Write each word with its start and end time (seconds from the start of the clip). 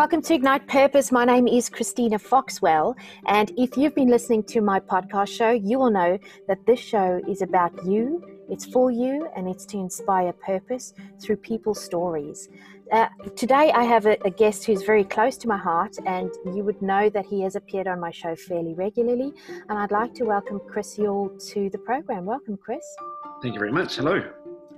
Welcome 0.00 0.22
to 0.22 0.34
Ignite 0.34 0.66
Purpose. 0.66 1.12
My 1.12 1.26
name 1.26 1.46
is 1.46 1.68
Christina 1.68 2.18
Foxwell. 2.18 2.96
And 3.26 3.52
if 3.58 3.76
you've 3.76 3.94
been 3.94 4.08
listening 4.08 4.42
to 4.44 4.62
my 4.62 4.80
podcast 4.80 5.28
show, 5.28 5.50
you 5.50 5.78
will 5.78 5.90
know 5.90 6.18
that 6.48 6.64
this 6.64 6.80
show 6.80 7.20
is 7.28 7.42
about 7.42 7.84
you, 7.84 8.24
it's 8.48 8.64
for 8.64 8.90
you, 8.90 9.28
and 9.36 9.46
it's 9.46 9.66
to 9.66 9.76
inspire 9.76 10.32
purpose 10.32 10.94
through 11.20 11.36
people's 11.36 11.84
stories. 11.84 12.48
Uh, 12.90 13.08
today, 13.36 13.72
I 13.72 13.84
have 13.84 14.06
a, 14.06 14.16
a, 14.24 14.30
guest 14.30 14.64
who's 14.64 14.84
very 14.84 15.04
close 15.04 15.36
to 15.36 15.48
my 15.48 15.58
heart, 15.58 15.94
and 16.06 16.30
you 16.46 16.64
would 16.64 16.80
know 16.80 17.10
that 17.10 17.26
he 17.26 17.42
has 17.42 17.54
appeared 17.54 17.86
on 17.86 18.00
my 18.00 18.10
show 18.10 18.34
fairly 18.34 18.72
regularly. 18.72 19.34
And 19.68 19.78
I'd 19.78 19.90
like 19.90 20.14
to 20.14 20.24
welcome 20.24 20.60
Kris 20.66 20.96
Yule 20.96 21.28
to 21.50 21.68
the 21.68 21.78
program. 21.78 22.24
Welcome, 22.24 22.56
Kris. 22.56 22.96
Thank 23.42 23.52
you 23.52 23.60
very 23.60 23.72
much. 23.72 23.96
Hello. 23.96 24.22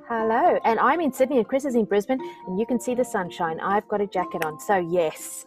Hello, 0.09 0.59
and 0.65 0.81
I'm 0.81 1.01
in 1.01 1.13
Sydney 1.13 1.39
and 1.39 1.47
Kris 1.47 1.65
is 1.65 1.77
in 1.77 1.85
Brisbane, 1.85 2.21
and 2.47 2.59
you 2.59 2.67
can 2.67 2.81
see 2.81 2.95
the 2.95 3.05
sunshine. 3.05 3.61
I've 3.61 3.87
got 3.87 4.01
a 4.01 4.07
jacket 4.07 4.45
on, 4.45 4.59
so 4.59 4.77
yes. 4.77 5.45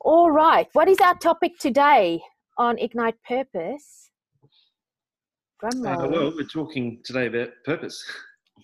All 0.00 0.30
right, 0.30 0.68
what 0.74 0.88
is 0.88 0.98
our 1.00 1.16
topic 1.16 1.58
today 1.58 2.20
on 2.58 2.78
Ignite 2.78 3.16
Purpose? 3.26 4.10
Uh, 5.62 5.70
well, 5.74 6.32
we're 6.36 6.44
talking 6.44 7.00
today 7.02 7.26
about 7.26 7.48
purpose. 7.64 8.04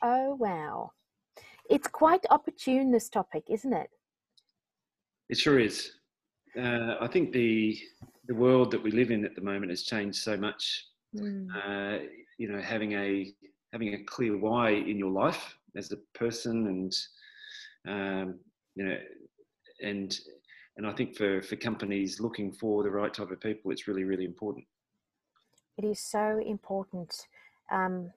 Oh, 0.03 0.37
wow. 0.39 0.91
It's 1.71 1.89
quite 1.89 2.25
opportune, 2.31 2.93
this 2.93 3.09
topic, 3.09 3.45
isn't 3.51 3.73
it? 3.73 3.89
It 5.31 5.39
sure 5.39 5.59
is 5.59 5.91
uh, 6.59 6.97
I 7.01 7.09
think 7.09 7.33
the 7.33 7.79
the 8.27 8.35
world 8.35 8.71
that 8.71 8.83
we 8.83 8.91
live 8.91 9.11
in 9.11 9.25
at 9.25 9.35
the 9.35 9.43
moment 9.43 9.71
has 9.71 9.83
changed 9.83 10.19
so 10.19 10.37
much. 10.37 10.87
Mm. 11.15 11.49
Uh, 11.55 12.05
you 12.39 12.49
know, 12.49 12.61
having 12.61 12.93
a 12.93 13.33
having 13.73 13.95
a 13.95 14.05
clear 14.05 14.37
why 14.37 14.71
in 14.71 14.99
your 14.99 15.11
life 15.11 15.57
as 15.77 15.93
a 15.93 15.97
person, 16.19 16.67
and 16.67 16.97
um, 17.87 18.39
you 18.75 18.85
know, 18.85 18.97
and 19.83 20.19
and 20.77 20.87
I 20.87 20.93
think 20.93 21.17
for 21.17 21.43
for 21.43 21.57
companies 21.57 22.21
looking 22.21 22.53
for 22.53 22.83
the 22.83 22.91
right 22.91 23.13
type 23.13 23.31
of 23.31 23.41
people, 23.41 23.71
it's 23.71 23.89
really 23.89 24.05
really 24.05 24.25
important. 24.25 24.65
It 25.77 25.85
is 25.85 25.99
so 25.99 26.41
important. 26.45 27.27
Um, 27.71 28.13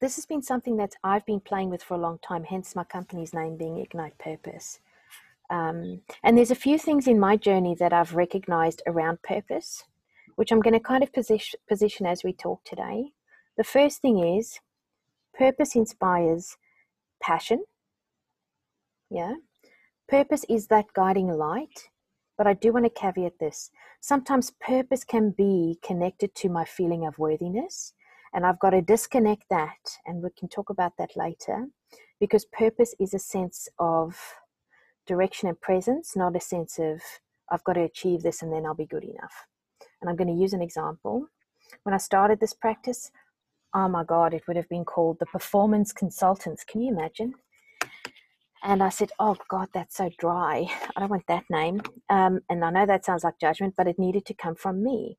this 0.00 0.16
has 0.16 0.26
been 0.26 0.42
something 0.42 0.76
that 0.76 0.94
I've 1.02 1.26
been 1.26 1.40
playing 1.40 1.70
with 1.70 1.82
for 1.82 1.94
a 1.94 1.98
long 1.98 2.18
time. 2.18 2.44
Hence, 2.44 2.76
my 2.76 2.84
company's 2.84 3.32
name 3.32 3.56
being 3.56 3.78
Ignite 3.78 4.18
Purpose. 4.18 4.80
Um, 5.50 6.02
and 6.22 6.38
there's 6.38 6.52
a 6.52 6.54
few 6.54 6.78
things 6.78 7.08
in 7.08 7.18
my 7.18 7.36
journey 7.36 7.74
that 7.80 7.92
I've 7.92 8.14
recognized 8.14 8.82
around 8.86 9.22
purpose, 9.22 9.82
which 10.36 10.52
I'm 10.52 10.60
going 10.60 10.74
to 10.74 10.80
kind 10.80 11.02
of 11.02 11.12
position, 11.12 11.58
position 11.68 12.06
as 12.06 12.22
we 12.22 12.32
talk 12.32 12.64
today. 12.64 13.12
The 13.56 13.64
first 13.64 14.00
thing 14.00 14.20
is 14.24 14.60
purpose 15.36 15.74
inspires 15.74 16.56
passion. 17.20 17.64
Yeah. 19.10 19.34
Purpose 20.08 20.44
is 20.48 20.68
that 20.68 20.92
guiding 20.94 21.28
light. 21.28 21.90
But 22.38 22.46
I 22.46 22.54
do 22.54 22.72
want 22.72 22.86
to 22.86 22.90
caveat 22.90 23.38
this. 23.38 23.70
Sometimes 24.00 24.52
purpose 24.60 25.04
can 25.04 25.30
be 25.30 25.78
connected 25.82 26.34
to 26.36 26.48
my 26.48 26.64
feeling 26.64 27.04
of 27.04 27.18
worthiness. 27.18 27.92
And 28.32 28.46
I've 28.46 28.58
got 28.60 28.70
to 28.70 28.80
disconnect 28.80 29.44
that. 29.50 29.98
And 30.06 30.22
we 30.22 30.30
can 30.38 30.48
talk 30.48 30.70
about 30.70 30.92
that 30.96 31.16
later. 31.16 31.66
Because 32.18 32.46
purpose 32.46 32.94
is 32.98 33.12
a 33.12 33.18
sense 33.18 33.68
of 33.78 34.16
direction 35.06 35.48
and 35.48 35.60
presence, 35.60 36.16
not 36.16 36.36
a 36.36 36.40
sense 36.40 36.78
of 36.78 37.00
I've 37.50 37.64
got 37.64 37.74
to 37.74 37.82
achieve 37.82 38.22
this 38.22 38.42
and 38.42 38.52
then 38.52 38.66
I'll 38.66 38.74
be 38.74 38.86
good 38.86 39.04
enough. 39.04 39.46
And 40.00 40.10
I'm 40.10 40.16
going 40.16 40.34
to 40.34 40.40
use 40.40 40.52
an 40.52 40.62
example. 40.62 41.26
When 41.84 41.94
I 41.94 41.98
started 41.98 42.40
this 42.40 42.54
practice, 42.54 43.10
oh 43.74 43.88
my 43.88 44.04
God, 44.04 44.34
it 44.34 44.42
would 44.48 44.56
have 44.56 44.68
been 44.68 44.84
called 44.84 45.18
the 45.20 45.26
performance 45.26 45.92
consultants. 45.92 46.64
Can 46.64 46.82
you 46.82 46.92
imagine? 46.92 47.34
And 48.62 48.82
I 48.82 48.90
said, 48.90 49.10
Oh 49.18 49.36
God, 49.48 49.68
that's 49.74 49.96
so 49.96 50.10
dry. 50.18 50.66
I 50.96 51.00
don't 51.00 51.10
want 51.10 51.26
that 51.28 51.44
name. 51.50 51.80
Um, 52.10 52.40
and 52.50 52.64
I 52.64 52.70
know 52.70 52.86
that 52.86 53.04
sounds 53.04 53.24
like 53.24 53.40
judgment, 53.40 53.74
but 53.76 53.86
it 53.86 53.98
needed 53.98 54.26
to 54.26 54.34
come 54.34 54.54
from 54.54 54.82
me. 54.84 55.18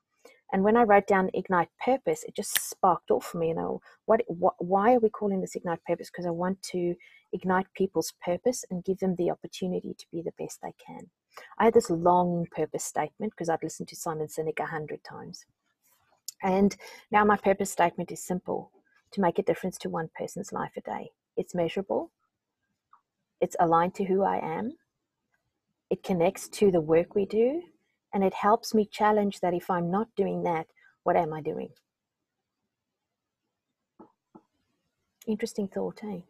And 0.54 0.64
when 0.64 0.78
I 0.78 0.84
wrote 0.84 1.08
down 1.08 1.30
Ignite 1.34 1.70
Purpose, 1.84 2.24
it 2.28 2.36
just 2.36 2.60
sparked 2.70 3.12
off 3.12 3.26
for 3.26 3.40
me. 3.40 3.50
You 3.50 3.56
know, 3.56 3.82
what, 4.06 4.22
what 4.28 4.56
why 4.60 4.94
are 4.96 5.00
we 5.00 5.10
calling 5.10 5.42
this 5.42 5.56
Ignite 5.56 5.84
Purpose? 5.86 6.10
Because 6.12 6.26
I 6.26 6.32
want 6.32 6.62
to 6.74 6.96
ignite 7.34 7.68
people's 7.76 8.14
purpose 8.24 8.66
and 8.70 8.84
give 8.84 9.00
them 9.00 9.16
the 9.16 9.32
opportunity 9.32 9.94
to 9.94 10.06
be 10.12 10.22
the 10.22 10.34
best 10.38 10.60
they 10.62 10.74
can. 10.86 11.10
I 11.58 11.66
had 11.66 11.74
this 11.74 11.90
long 11.90 12.48
purpose 12.52 12.84
statement 12.84 13.34
because 13.34 13.50
I'd 13.50 13.64
listened 13.64 13.90
to 13.90 13.96
Simon 13.96 14.28
Sinek 14.28 14.60
a 14.60 14.66
hundred 14.66 15.04
times. 15.04 15.46
And 16.44 16.76
now 17.12 17.24
my 17.24 17.38
purpose 17.38 17.72
statement 17.72 18.12
is 18.12 18.24
simple 18.24 18.72
to 19.12 19.22
make 19.22 19.40
a 19.40 19.44
difference 19.44 19.78
to 19.80 19.90
one 19.90 20.10
person's 20.18 20.52
life 20.52 20.72
a 20.78 20.82
day. 20.82 21.12
It's 21.38 21.56
measurable, 21.56 22.12
it's 23.40 23.56
aligned 23.60 23.96
to 23.96 24.06
who 24.06 24.24
I 24.24 24.38
am, 24.38 24.74
it 25.90 26.04
connects 26.04 26.48
to 26.50 26.72
the 26.72 26.82
work 26.82 27.16
we 27.16 27.26
do, 27.26 27.62
and 28.14 28.24
it 28.24 28.34
helps 28.34 28.74
me 28.74 28.86
challenge 28.86 29.40
that 29.40 29.54
if 29.54 29.70
I'm 29.70 29.92
not 29.92 30.08
doing 30.16 30.44
that, 30.44 30.68
what 31.04 31.16
am 31.16 31.34
I 31.34 31.42
doing? 31.42 31.70
Interesting 35.28 35.68
thought, 35.68 36.00
eh? 36.04 36.22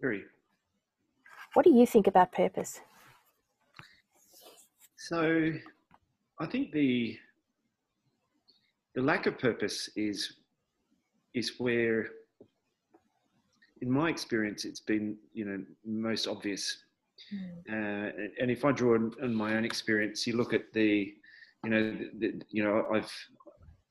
Very. 0.00 0.24
What 1.54 1.64
do 1.64 1.70
you 1.70 1.86
think 1.86 2.06
about 2.06 2.32
purpose? 2.32 2.80
So, 4.96 5.52
I 6.38 6.46
think 6.46 6.72
the 6.72 7.18
the 8.94 9.02
lack 9.02 9.26
of 9.26 9.38
purpose 9.38 9.88
is 9.96 10.38
is 11.34 11.58
where, 11.58 12.08
in 13.82 13.90
my 13.90 14.08
experience, 14.08 14.64
it's 14.64 14.80
been 14.80 15.16
you 15.32 15.44
know 15.44 15.62
most 15.84 16.26
obvious. 16.26 16.78
Mm. 17.32 17.48
Uh, 17.68 18.28
and 18.40 18.50
if 18.50 18.64
I 18.64 18.72
draw 18.72 18.94
on, 18.94 19.34
my 19.34 19.56
own 19.56 19.64
experience, 19.64 20.26
you 20.26 20.36
look 20.36 20.52
at 20.52 20.72
the, 20.74 21.14
you 21.64 21.70
know, 21.70 21.90
the, 21.92 22.10
the, 22.18 22.42
you 22.50 22.62
know, 22.62 22.86
I've 22.92 23.10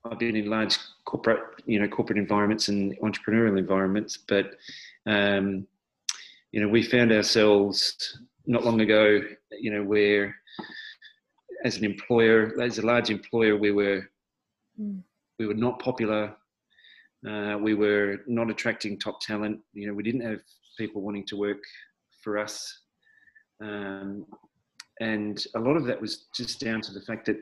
I've 0.05 0.19
been 0.19 0.35
in 0.35 0.49
large 0.49 0.77
corporate, 1.05 1.39
you 1.65 1.79
know, 1.79 1.87
corporate 1.87 2.19
environments 2.19 2.67
and 2.67 2.95
entrepreneurial 2.99 3.57
environments, 3.57 4.17
but 4.17 4.55
um, 5.07 5.65
you 6.55 6.61
know, 6.61 6.69
we 6.69 6.81
found 6.81 7.11
ourselves 7.11 8.17
not 8.47 8.63
long 8.63 8.79
ago, 8.79 9.19
you 9.51 9.71
know, 9.71 9.83
where 9.83 10.33
as 11.65 11.75
an 11.75 11.83
employer, 11.83 12.53
as 12.61 12.77
a 12.77 12.85
large 12.85 13.09
employer, 13.09 13.57
we 13.57 13.71
were 13.71 14.07
mm. 14.79 15.01
we 15.37 15.47
were 15.47 15.53
not 15.53 15.79
popular. 15.79 16.33
Uh, 17.27 17.57
we 17.61 17.73
were 17.73 18.19
not 18.25 18.49
attracting 18.49 18.97
top 18.97 19.19
talent. 19.19 19.59
You 19.73 19.87
know, 19.87 19.93
we 19.93 20.03
didn't 20.03 20.21
have 20.21 20.39
people 20.77 21.01
wanting 21.01 21.25
to 21.25 21.35
work 21.35 21.61
for 22.23 22.37
us, 22.37 22.79
um, 23.61 24.25
and 25.01 25.45
a 25.57 25.59
lot 25.59 25.75
of 25.75 25.83
that 25.83 25.99
was 25.99 26.27
just 26.33 26.61
down 26.61 26.79
to 26.83 26.93
the 26.93 27.01
fact 27.01 27.25
that 27.25 27.37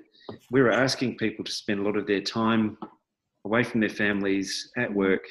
we 0.49 0.59
were 0.59 0.71
asking 0.71 1.17
people 1.17 1.45
to 1.45 1.51
spend 1.51 1.81
a 1.81 1.83
lot 1.83 1.97
of 1.97 2.07
their 2.07 2.21
time 2.21 2.79
away 3.45 3.63
from 3.63 3.79
their 3.79 3.89
families 3.89 4.71
at 4.75 4.91
work 4.91 5.23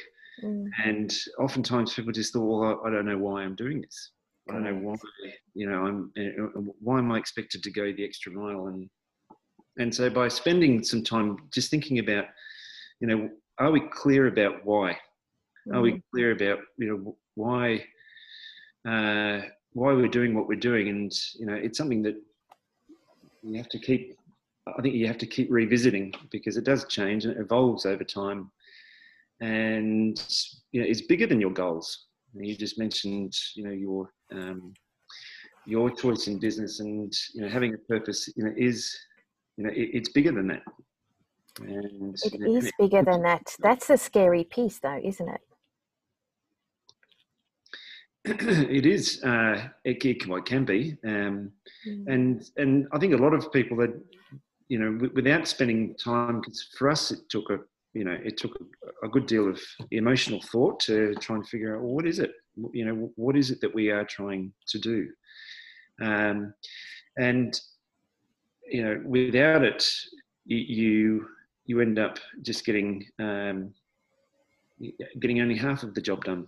Mm. 0.43 0.71
And 0.85 1.15
oftentimes 1.39 1.95
people 1.95 2.13
just 2.13 2.33
thought, 2.33 2.45
well, 2.45 2.81
I, 2.85 2.89
I, 2.89 2.91
don't 2.91 3.07
know 3.07 3.19
why 3.19 3.43
I'm 3.43 3.55
doing 3.55 3.81
this. 3.81 4.11
I 4.49 4.55
don't 4.55 4.65
know 4.65 4.75
why, 4.75 4.97
you 5.55 5.69
know, 5.69 5.85
I'm, 5.87 6.13
uh, 6.19 6.59
uh, 6.59 6.63
why 6.81 6.99
am 6.99 7.13
I 7.13 7.19
expected 7.19 7.63
to 7.63 7.71
go 7.71 7.93
the 7.93 8.05
extra 8.05 8.33
mile? 8.33 8.67
And, 8.67 8.91
and 9.79 9.95
so 9.95 10.11
by 10.11 10.29
spending 10.29 10.83
some 10.83 11.05
time 11.05 11.37
just 11.53 11.71
thinking 11.71 12.01
about, 12.01 12.27
you 13.01 13.07
know, 13.07 13.31
are 13.59 13.71
we 13.71 13.81
clear 13.93 14.27
about 14.27 14.65
why? 14.65 14.99
Mm. 15.69 15.77
Are 15.77 15.81
we 15.81 15.93
mm. 15.93 16.03
clear 16.13 16.33
about, 16.33 16.59
you 16.77 16.89
know, 16.89 17.17
why, 17.35 17.85
uh, 18.87 19.47
why 19.75 19.93
we're 19.93 20.09
doing 20.09 20.35
what 20.35 20.49
we're 20.49 20.57
doing? 20.57 20.89
And, 20.89 21.13
you 21.39 21.47
know, 21.47 21.55
it's 21.55 21.79
something 21.79 22.03
that 22.03 22.17
you 23.43 23.57
have 23.57 23.69
to 23.69 23.79
keep, 23.79 24.17
I 24.67 24.83
think 24.83 24.95
you 24.95 25.07
have 25.07 25.19
to 25.19 25.27
keep 25.27 25.49
revisiting 25.51 26.15
because 26.31 26.57
it 26.57 26.65
does 26.65 26.85
change 26.87 27.25
and 27.25 27.37
it 27.37 27.41
evolves 27.41 27.87
over 27.87 28.05
time 28.05 28.51
and 29.43 30.17
you 30.71 30.81
know 30.81 30.87
it's 30.89 31.03
bigger 31.03 31.27
than 31.27 31.41
your 31.41 31.51
goals. 31.51 32.07
You 32.35 32.57
just 32.57 32.79
mentioned 32.79 33.35
you 33.55 33.65
know 33.65 33.73
your 33.73 34.11
um, 34.33 34.73
your 35.67 35.91
choice 35.91 36.29
in 36.29 36.39
business 36.39 36.81
and 36.81 37.13
you 37.35 37.43
know 37.43 37.49
having 37.49 37.75
a 37.75 37.79
purpose 37.79 38.29
you 38.37 38.45
know 38.45 38.55
is 38.57 38.97
you 39.57 39.65
know 39.65 39.71
it, 39.71 39.91
it's 39.93 40.09
bigger 40.09 40.33
than 40.33 40.47
that. 40.49 40.63
And 41.61 42.17
it 42.25 42.33
you 42.33 42.39
know, 42.39 42.57
is 42.57 42.73
bigger 42.79 43.03
than 43.03 43.23
that. 43.25 43.55
That's 43.59 43.89
the 43.89 43.99
scary 43.99 44.45
piece, 44.45 44.79
though, 44.79 44.99
isn't 45.05 45.29
it? 45.29 45.41
it 48.71 48.87
is. 48.87 49.23
Uh, 49.23 49.69
it, 49.85 50.03
it, 50.03 50.27
well, 50.27 50.39
it 50.39 50.47
can 50.47 50.65
be, 50.65 50.97
um, 51.05 51.51
mm. 51.87 52.07
and 52.07 52.49
and 52.57 52.87
I 52.93 52.99
think 52.99 53.13
a 53.13 53.19
lot 53.19 53.35
of 53.35 53.53
people 53.53 53.77
that 53.79 53.93
you 54.69 54.79
know, 54.79 55.11
without 55.15 55.47
spending 55.47 55.95
time, 55.97 56.41
because 56.41 56.71
for 56.79 56.89
us 56.89 57.11
it 57.11 57.29
took 57.29 57.51
a 57.51 57.59
you 57.95 58.05
know, 58.05 58.17
it 58.25 58.37
took 58.37 58.57
a 59.03 59.09
good 59.09 59.27
deal 59.27 59.49
of 59.49 59.61
emotional 59.91 60.41
thought 60.41 60.81
to 60.81 61.15
try 61.17 61.37
and 61.37 61.47
figure 61.47 61.77
out 61.77 61.83
well, 61.83 61.95
what 61.95 62.07
is 62.07 62.19
it, 62.19 62.33
you 62.73 62.85
know, 62.85 63.11
what 63.17 63.37
is 63.37 63.51
it 63.51 63.61
that 63.61 63.75
we 63.75 63.91
are 63.91 64.05
trying 64.05 64.53
to 64.69 64.79
do, 64.79 65.09
um, 66.01 66.55
and 67.19 67.61
you 68.71 68.83
know, 68.83 69.03
without 69.05 69.63
it, 69.63 69.85
you 70.47 71.27
you 71.67 71.81
end 71.81 71.99
up 71.99 72.19
just 72.43 72.65
getting 72.65 73.05
um, 73.19 73.73
getting 75.21 75.41
only 75.41 75.57
half 75.57 75.83
of 75.83 75.95
the 75.95 76.01
job 76.01 76.25
done. 76.25 76.47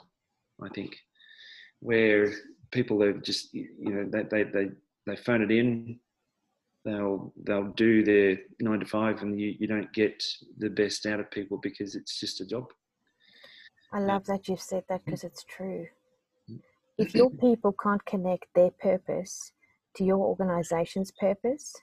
I 0.62 0.68
think 0.70 0.96
where 1.80 2.32
people 2.70 3.02
are 3.02 3.12
just 3.12 3.52
you 3.52 3.68
know 3.78 4.08
they 4.10 4.22
they 4.22 4.42
they, 4.44 4.68
they 5.06 5.16
phone 5.16 5.42
it 5.42 5.50
in. 5.50 5.98
They'll 6.84 7.32
they'll 7.44 7.72
do 7.72 8.04
their 8.04 8.38
nine 8.60 8.80
to 8.80 8.86
five, 8.86 9.22
and 9.22 9.40
you, 9.40 9.54
you 9.58 9.66
don't 9.66 9.92
get 9.92 10.22
the 10.58 10.68
best 10.68 11.06
out 11.06 11.20
of 11.20 11.30
people 11.30 11.58
because 11.62 11.94
it's 11.94 12.20
just 12.20 12.40
a 12.40 12.46
job. 12.46 12.66
I 13.92 14.00
love 14.00 14.26
that 14.26 14.48
you've 14.48 14.60
said 14.60 14.84
that 14.88 15.04
because 15.04 15.24
it's 15.24 15.44
true. 15.44 15.86
Mm-hmm. 16.50 16.56
If 16.98 17.14
your 17.14 17.30
people 17.30 17.74
can't 17.80 18.04
connect 18.04 18.46
their 18.54 18.70
purpose 18.70 19.52
to 19.96 20.04
your 20.04 20.18
organization's 20.18 21.12
purpose, 21.12 21.74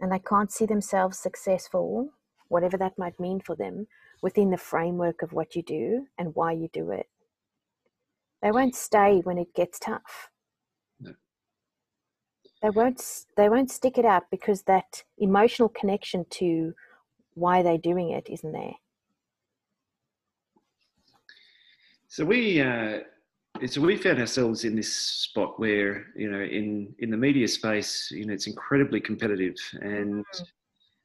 and 0.00 0.12
they 0.12 0.20
can't 0.20 0.52
see 0.52 0.66
themselves 0.66 1.18
successful, 1.18 2.10
whatever 2.48 2.76
that 2.76 2.96
might 2.96 3.18
mean 3.20 3.40
for 3.40 3.56
them, 3.56 3.86
within 4.22 4.50
the 4.50 4.56
framework 4.56 5.22
of 5.22 5.32
what 5.32 5.54
you 5.54 5.62
do 5.62 6.06
and 6.16 6.34
why 6.34 6.52
you 6.52 6.68
do 6.72 6.90
it, 6.90 7.08
they 8.40 8.50
won't 8.50 8.74
stay 8.74 9.20
when 9.24 9.38
it 9.38 9.54
gets 9.54 9.78
tough. 9.78 10.30
They 12.64 12.70
won't. 12.70 13.26
They 13.36 13.50
won't 13.50 13.70
stick 13.70 13.98
it 13.98 14.06
out 14.06 14.30
because 14.30 14.62
that 14.62 15.04
emotional 15.18 15.68
connection 15.68 16.24
to 16.30 16.72
why 17.34 17.62
they're 17.62 17.76
doing 17.76 18.08
it 18.12 18.26
isn't 18.30 18.52
there. 18.52 18.72
So 22.08 22.24
we, 22.24 22.62
uh, 22.62 23.00
so 23.66 23.82
we 23.82 23.98
found 23.98 24.18
ourselves 24.18 24.64
in 24.64 24.74
this 24.76 24.90
spot 24.90 25.60
where 25.60 26.06
you 26.16 26.30
know, 26.30 26.40
in 26.40 26.94
in 27.00 27.10
the 27.10 27.18
media 27.18 27.48
space, 27.48 28.10
you 28.10 28.24
know, 28.24 28.32
it's 28.32 28.46
incredibly 28.48 28.98
competitive, 29.00 29.56
and. 29.82 30.24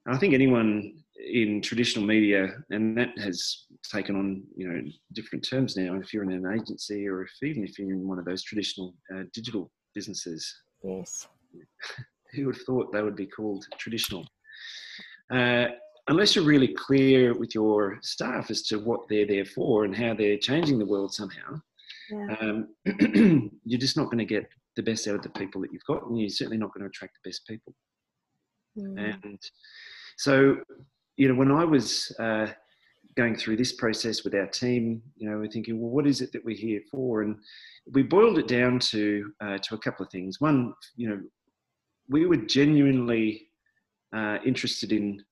I 0.07 0.17
think 0.17 0.33
anyone 0.33 1.03
in 1.17 1.61
traditional 1.61 2.03
media, 2.03 2.63
and 2.71 2.97
that 2.97 3.15
has 3.19 3.65
taken 3.83 4.15
on 4.15 4.43
you 4.55 4.67
know 4.67 4.81
different 5.13 5.47
terms 5.47 5.75
now. 5.75 5.93
If 5.95 6.13
you're 6.13 6.23
in 6.23 6.31
an 6.31 6.51
agency, 6.51 7.07
or 7.07 7.23
if 7.23 7.31
even 7.43 7.63
if 7.63 7.77
you're 7.77 7.91
in 7.91 8.07
one 8.07 8.17
of 8.17 8.25
those 8.25 8.41
traditional 8.41 8.95
uh, 9.13 9.23
digital 9.33 9.69
businesses, 9.93 10.61
yes, 10.81 11.27
who 12.33 12.45
would 12.45 12.55
have 12.55 12.65
thought 12.65 12.91
they 12.91 13.01
would 13.01 13.15
be 13.15 13.25
called 13.25 13.65
traditional? 13.77 14.25
Uh, 15.31 15.67
unless 16.07 16.35
you're 16.35 16.45
really 16.45 16.73
clear 16.73 17.37
with 17.37 17.53
your 17.53 17.99
staff 18.01 18.49
as 18.49 18.63
to 18.63 18.79
what 18.79 19.01
they're 19.09 19.27
there 19.27 19.45
for 19.45 19.85
and 19.85 19.95
how 19.95 20.13
they're 20.13 20.37
changing 20.37 20.79
the 20.79 20.85
world 20.85 21.13
somehow, 21.13 21.59
yeah. 22.11 22.35
um, 22.41 22.67
you're 23.65 23.79
just 23.79 23.97
not 23.97 24.05
going 24.05 24.17
to 24.17 24.25
get 24.25 24.49
the 24.75 24.83
best 24.83 25.07
out 25.07 25.15
of 25.15 25.21
the 25.21 25.29
people 25.29 25.61
that 25.61 25.71
you've 25.71 25.83
got, 25.85 26.05
and 26.07 26.19
you're 26.19 26.29
certainly 26.29 26.57
not 26.57 26.73
going 26.73 26.81
to 26.81 26.87
attract 26.87 27.17
the 27.23 27.29
best 27.29 27.45
people. 27.47 27.73
Mm. 28.77 29.23
And 29.23 29.39
so, 30.17 30.57
you 31.17 31.27
know, 31.27 31.35
when 31.35 31.51
I 31.51 31.63
was 31.63 32.15
uh, 32.19 32.47
going 33.15 33.35
through 33.35 33.57
this 33.57 33.73
process 33.73 34.23
with 34.23 34.33
our 34.33 34.47
team, 34.47 35.01
you 35.15 35.29
know, 35.29 35.37
we're 35.37 35.51
thinking, 35.51 35.79
well, 35.79 35.91
what 35.91 36.07
is 36.07 36.21
it 36.21 36.31
that 36.31 36.45
we're 36.45 36.55
here 36.55 36.81
for? 36.89 37.21
And 37.21 37.37
we 37.91 38.03
boiled 38.03 38.39
it 38.39 38.47
down 38.47 38.79
to 38.79 39.31
uh, 39.41 39.57
to 39.57 39.75
a 39.75 39.79
couple 39.79 40.05
of 40.05 40.11
things. 40.11 40.39
One, 40.39 40.73
you 40.95 41.09
know, 41.09 41.19
we 42.09 42.25
were 42.25 42.37
genuinely 42.37 43.47
uh, 44.15 44.39
interested 44.45 44.91
in 44.91 45.23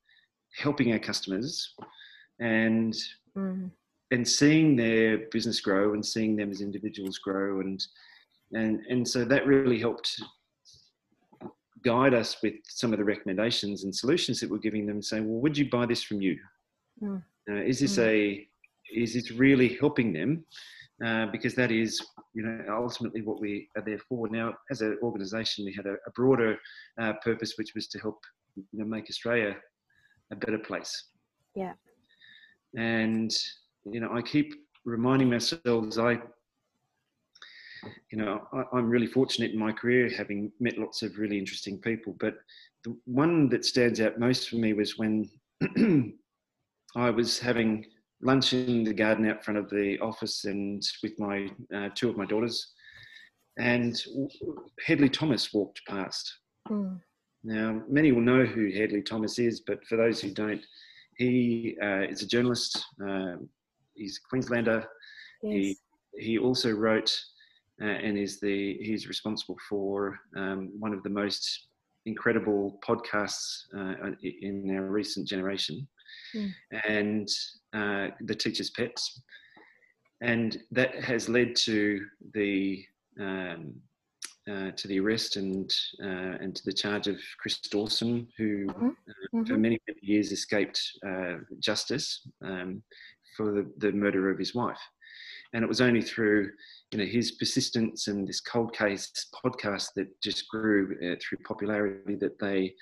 helping 0.55 0.93
our 0.93 0.99
customers 0.99 1.73
and 2.39 2.95
mm. 3.35 3.69
and 4.11 4.27
seeing 4.27 4.75
their 4.75 5.19
business 5.31 5.59
grow 5.59 5.93
and 5.93 6.05
seeing 6.05 6.35
them 6.35 6.51
as 6.51 6.61
individuals 6.61 7.17
grow 7.17 7.59
and 7.61 7.83
and 8.53 8.81
and 8.89 9.07
so 9.07 9.25
that 9.25 9.45
really 9.45 9.79
helped 9.79 10.21
guide 11.83 12.13
us 12.13 12.37
with 12.41 12.55
some 12.63 12.91
of 12.91 12.99
the 12.99 13.05
recommendations 13.05 13.83
and 13.83 13.95
solutions 13.95 14.39
that 14.39 14.49
we're 14.49 14.57
giving 14.57 14.85
them 14.85 15.01
saying 15.01 15.27
well 15.27 15.41
would 15.41 15.57
you 15.57 15.69
buy 15.69 15.85
this 15.85 16.03
from 16.03 16.21
you 16.21 16.37
mm. 17.01 17.21
uh, 17.49 17.61
is 17.63 17.79
this 17.79 17.97
mm. 17.97 18.03
a 18.03 18.47
is 18.93 19.13
this 19.13 19.31
really 19.31 19.77
helping 19.79 20.13
them 20.13 20.45
uh, 21.05 21.27
because 21.27 21.53
that 21.55 21.71
is 21.71 22.01
you 22.33 22.43
know 22.43 22.63
ultimately 22.69 23.21
what 23.21 23.39
we 23.39 23.67
are 23.75 23.83
there 23.83 23.99
for 24.09 24.27
now 24.29 24.53
as 24.71 24.81
an 24.81 24.97
organization 25.03 25.65
we 25.65 25.73
had 25.73 25.85
a, 25.85 25.95
a 26.07 26.11
broader 26.15 26.57
uh, 26.99 27.13
purpose 27.23 27.53
which 27.57 27.73
was 27.75 27.87
to 27.87 27.99
help 27.99 28.19
you 28.55 28.79
know 28.79 28.85
make 28.85 29.09
australia 29.09 29.55
a 30.31 30.35
better 30.35 30.57
place. 30.57 31.05
Yeah. 31.55 31.73
And 32.75 33.31
you 33.85 33.99
know, 33.99 34.11
I 34.13 34.21
keep 34.21 34.53
reminding 34.85 35.29
myself 35.29 35.97
I, 35.97 36.19
you 38.11 38.17
know, 38.17 38.47
I, 38.53 38.77
am 38.77 38.89
really 38.89 39.07
fortunate 39.07 39.51
in 39.51 39.59
my 39.59 39.71
career 39.71 40.09
having 40.09 40.51
met 40.59 40.77
lots 40.77 41.03
of 41.03 41.17
really 41.17 41.37
interesting 41.37 41.79
people. 41.79 42.15
But 42.19 42.35
the 42.83 42.95
one 43.05 43.49
that 43.49 43.65
stands 43.65 44.01
out 44.01 44.19
most 44.19 44.49
for 44.49 44.57
me 44.57 44.73
was 44.73 44.97
when 44.97 45.29
I 46.95 47.09
was 47.09 47.39
having 47.39 47.85
lunch 48.21 48.53
in 48.53 48.83
the 48.83 48.93
garden 48.93 49.29
out 49.29 49.43
front 49.43 49.57
of 49.57 49.69
the 49.69 49.97
office 49.99 50.45
and 50.45 50.83
with 51.03 51.19
my 51.19 51.49
uh, 51.75 51.89
two 51.95 52.09
of 52.09 52.17
my 52.17 52.25
daughters, 52.25 52.73
and 53.57 53.95
Hedley 54.85 55.09
Thomas 55.09 55.53
walked 55.53 55.81
past. 55.87 56.31
Mm. 56.69 56.99
Now, 57.43 57.81
many 57.87 58.11
will 58.11 58.21
know 58.21 58.45
who 58.45 58.71
Hedley 58.71 59.01
Thomas 59.01 59.39
is, 59.39 59.61
but 59.61 59.85
for 59.85 59.95
those 59.95 60.19
who 60.19 60.31
don't, 60.31 60.61
he 61.17 61.77
uh, 61.81 62.01
is 62.09 62.21
a 62.21 62.27
journalist. 62.27 62.83
Um, 63.01 63.49
he's 63.95 64.19
a 64.23 64.27
Queenslander. 64.29 64.85
Yes. 65.43 65.53
He 65.53 65.77
he 66.19 66.37
also 66.39 66.71
wrote 66.71 67.15
uh, 67.81 67.85
and 67.85 68.17
is 68.17 68.39
the 68.39 68.77
he's 68.81 69.07
responsible 69.07 69.57
for 69.69 70.19
um, 70.35 70.71
one 70.79 70.93
of 70.93 71.03
the 71.03 71.09
most 71.09 71.67
incredible 72.05 72.79
podcasts 72.87 73.65
uh, 73.75 74.11
in 74.21 74.75
our 74.75 74.85
recent 74.85 75.27
generation, 75.27 75.87
mm. 76.35 76.51
and 76.87 77.29
uh, 77.73 78.07
the 78.21 78.35
Teacher's 78.35 78.69
Pets, 78.71 79.21
and 80.21 80.61
that 80.71 80.95
has 80.95 81.29
led 81.29 81.55
to 81.57 82.05
the 82.33 82.83
um, 83.19 83.73
uh, 84.49 84.71
to 84.71 84.87
the 84.87 84.99
arrest 84.99 85.35
and 85.35 85.73
uh, 86.01 86.37
and 86.39 86.55
to 86.55 86.63
the 86.65 86.73
charge 86.73 87.07
of 87.07 87.17
Chris 87.39 87.59
Dawson, 87.59 88.27
who 88.37 88.65
mm-hmm. 88.67 88.87
Uh, 88.87 89.13
for 89.31 89.43
mm-hmm. 89.43 89.61
many, 89.61 89.79
many 89.87 89.99
years 90.01 90.31
escaped 90.31 90.81
uh, 91.05 91.35
justice 91.59 92.27
um, 92.43 92.81
for 93.35 93.51
the, 93.51 93.71
the, 93.77 93.91
murder 93.91 94.29
of 94.29 94.39
his 94.39 94.55
wife. 94.55 94.79
And 95.53 95.63
it 95.63 95.67
was 95.67 95.81
only 95.81 96.01
through 96.01 96.51
you 96.91 96.99
know 96.99 97.05
his 97.05 97.31
persistence 97.31 98.07
and 98.07 98.27
this 98.27 98.39
cold 98.39 98.73
case 98.73 99.11
podcast 99.43 99.89
that 99.95 100.07
just 100.21 100.47
grew 100.49 100.95
uh, 101.03 101.15
through 101.21 101.39
popularity 101.45 102.15
that 102.15 102.39
they 102.39 102.73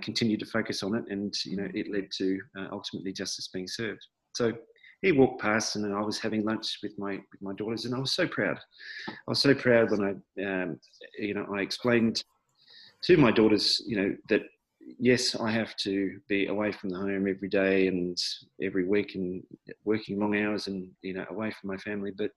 continued 0.00 0.40
to 0.40 0.46
focus 0.46 0.82
on 0.82 0.94
it, 0.94 1.04
and 1.10 1.34
you 1.44 1.56
know 1.56 1.68
it 1.74 1.90
led 1.90 2.08
to 2.18 2.38
ultimately 2.72 3.12
justice 3.12 3.48
being 3.48 3.68
served. 3.68 4.04
So 4.34 4.52
he 5.02 5.12
walked 5.12 5.40
past 5.40 5.76
and 5.76 5.94
I 5.94 6.00
was 6.00 6.18
having 6.18 6.44
lunch 6.44 6.78
with 6.82 6.98
my 6.98 7.12
with 7.12 7.42
my 7.42 7.52
daughters 7.54 7.84
and 7.84 7.94
I 7.94 7.98
was 7.98 8.12
so 8.12 8.26
proud. 8.26 8.58
I 9.08 9.12
was 9.26 9.40
so 9.40 9.54
proud 9.54 9.90
when 9.90 10.02
I 10.02 10.42
um, 10.42 10.80
you 11.18 11.34
know 11.34 11.46
I 11.54 11.60
explained 11.60 12.22
to 13.04 13.16
my 13.16 13.30
daughters 13.30 13.82
you 13.86 13.96
know 13.96 14.16
that 14.28 14.42
yes 14.98 15.34
I 15.34 15.50
have 15.50 15.76
to 15.76 16.18
be 16.28 16.46
away 16.46 16.72
from 16.72 16.90
the 16.90 16.98
home 16.98 17.26
every 17.28 17.48
day 17.48 17.88
and 17.88 18.16
every 18.62 18.86
week 18.86 19.14
and 19.14 19.42
working 19.84 20.18
long 20.18 20.36
hours 20.36 20.66
and 20.66 20.88
you 21.02 21.14
know 21.14 21.26
away 21.30 21.50
from 21.50 21.68
my 21.68 21.76
family 21.78 22.12
but 22.16 22.30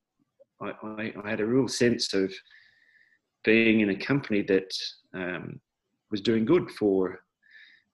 I, 0.62 0.72
I, 0.84 1.14
I 1.24 1.30
had 1.30 1.42
a 1.42 1.46
real 1.46 1.68
sense 1.68 2.14
of 2.14 2.34
being 3.44 3.80
in 3.80 3.90
a 3.90 3.96
company 3.96 4.42
that 4.44 4.72
um, 5.14 5.60
was 6.12 6.22
doing 6.22 6.46
good 6.46 6.70
for 6.72 7.20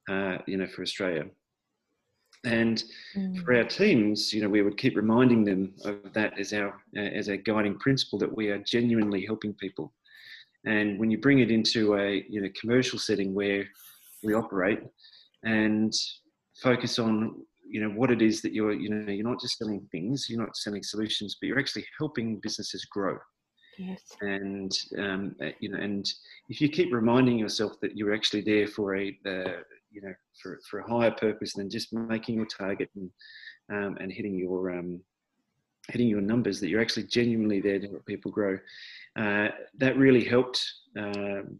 uh, 0.09 0.37
you 0.47 0.57
know 0.57 0.67
for 0.67 0.81
Australia 0.81 1.25
and 2.43 2.83
mm. 3.15 3.43
for 3.43 3.55
our 3.55 3.63
teams, 3.63 4.31
you 4.33 4.41
know, 4.41 4.49
we 4.49 4.61
would 4.61 4.77
keep 4.77 4.95
reminding 4.95 5.43
them 5.43 5.73
of 5.85 6.13
that 6.13 6.39
as 6.39 6.53
our 6.53 6.79
as 6.95 7.29
a 7.29 7.37
guiding 7.37 7.77
principle 7.79 8.19
that 8.19 8.35
we 8.35 8.49
are 8.49 8.59
genuinely 8.59 9.25
helping 9.25 9.53
people. 9.53 9.93
And 10.65 10.99
when 10.99 11.09
you 11.09 11.17
bring 11.17 11.39
it 11.39 11.51
into 11.51 11.95
a 11.95 12.23
you 12.29 12.41
know 12.41 12.49
commercial 12.59 12.99
setting 12.99 13.33
where 13.33 13.65
we 14.23 14.33
operate 14.33 14.81
and 15.43 15.93
focus 16.61 16.99
on 16.99 17.35
you 17.69 17.81
know 17.81 17.89
what 17.89 18.11
it 18.11 18.21
is 18.21 18.41
that 18.41 18.53
you're 18.53 18.73
you 18.73 18.89
know 18.89 19.11
you're 19.11 19.27
not 19.27 19.41
just 19.41 19.57
selling 19.57 19.85
things, 19.91 20.27
you're 20.29 20.41
not 20.41 20.55
selling 20.55 20.83
solutions, 20.83 21.37
but 21.39 21.47
you're 21.47 21.59
actually 21.59 21.85
helping 21.97 22.39
businesses 22.39 22.85
grow. 22.85 23.17
Yes. 23.77 24.01
And 24.21 24.71
um, 24.97 25.35
you 25.59 25.69
know, 25.69 25.77
and 25.77 26.07
if 26.49 26.61
you 26.61 26.69
keep 26.69 26.91
reminding 26.91 27.37
yourself 27.37 27.73
that 27.81 27.95
you're 27.95 28.13
actually 28.13 28.41
there 28.41 28.67
for 28.67 28.95
a, 28.95 29.17
uh, 29.25 29.61
you 29.91 30.01
know 30.01 30.13
for, 30.41 30.59
for 30.69 30.79
a 30.79 30.89
higher 30.89 31.11
purpose 31.11 31.53
than 31.53 31.69
just 31.69 31.93
making 31.93 32.35
your 32.35 32.45
target 32.45 32.89
and 32.95 33.09
um, 33.71 33.97
and 33.99 34.11
hitting 34.11 34.35
your 34.35 34.71
um, 34.71 34.99
hitting 35.89 36.07
your 36.07 36.21
numbers 36.21 36.59
that 36.59 36.69
you're 36.69 36.81
actually 36.81 37.03
genuinely 37.03 37.61
there 37.61 37.79
to 37.79 37.87
help 37.87 38.05
people 38.05 38.31
grow 38.31 38.57
uh, 39.17 39.49
that 39.77 39.97
really 39.97 40.23
helped 40.23 40.63
um, 40.97 41.59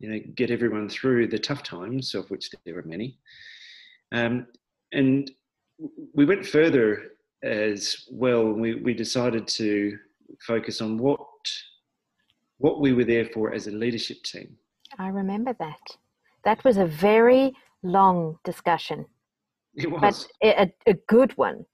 you 0.00 0.10
know 0.10 0.20
get 0.34 0.50
everyone 0.50 0.88
through 0.88 1.26
the 1.28 1.38
tough 1.38 1.62
times 1.62 2.14
of 2.14 2.28
which 2.30 2.50
there 2.64 2.74
were 2.74 2.82
many 2.82 3.18
um, 4.12 4.46
and 4.92 5.30
we 6.14 6.24
went 6.24 6.44
further 6.44 7.12
as 7.42 8.06
well 8.10 8.52
we, 8.52 8.74
we 8.74 8.92
decided 8.92 9.46
to 9.46 9.96
focus 10.46 10.80
on 10.80 10.98
what 10.98 11.20
what 12.58 12.80
we 12.80 12.92
were 12.92 13.04
there 13.04 13.26
for 13.26 13.54
as 13.54 13.66
a 13.66 13.70
leadership 13.70 14.22
team 14.24 14.56
i 14.98 15.08
remember 15.08 15.54
that 15.58 15.80
that 16.44 16.64
was 16.64 16.76
a 16.76 16.86
very 16.86 17.54
long 17.82 18.38
discussion. 18.44 19.06
It 19.74 19.90
was. 19.90 20.00
But 20.40 20.48
a, 20.48 20.72
a 20.86 20.94
good 21.08 21.36
one. 21.36 21.64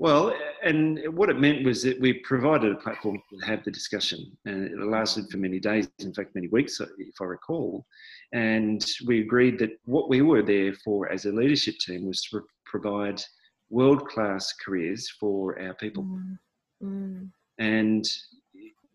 Well, 0.00 0.34
and 0.62 0.98
what 1.14 1.28
it 1.28 1.38
meant 1.38 1.62
was 1.62 1.82
that 1.82 2.00
we 2.00 2.14
provided 2.14 2.72
a 2.72 2.76
platform 2.76 3.20
to 3.28 3.46
have 3.46 3.62
the 3.64 3.70
discussion, 3.70 4.34
and 4.46 4.64
it 4.64 4.78
lasted 4.78 5.28
for 5.30 5.36
many 5.36 5.60
days, 5.60 5.90
in 5.98 6.14
fact, 6.14 6.34
many 6.34 6.48
weeks, 6.48 6.80
if 6.80 7.20
I 7.20 7.24
recall. 7.24 7.84
And 8.32 8.82
we 9.06 9.20
agreed 9.20 9.58
that 9.58 9.72
what 9.84 10.08
we 10.08 10.22
were 10.22 10.42
there 10.42 10.72
for 10.72 11.12
as 11.12 11.26
a 11.26 11.32
leadership 11.32 11.74
team 11.80 12.06
was 12.06 12.22
to 12.30 12.40
provide 12.64 13.22
world 13.68 14.08
class 14.08 14.54
careers 14.64 15.06
for 15.20 15.60
our 15.60 15.74
people. 15.74 16.04
Mm. 16.04 16.38
Mm. 16.82 17.30
And 17.58 18.08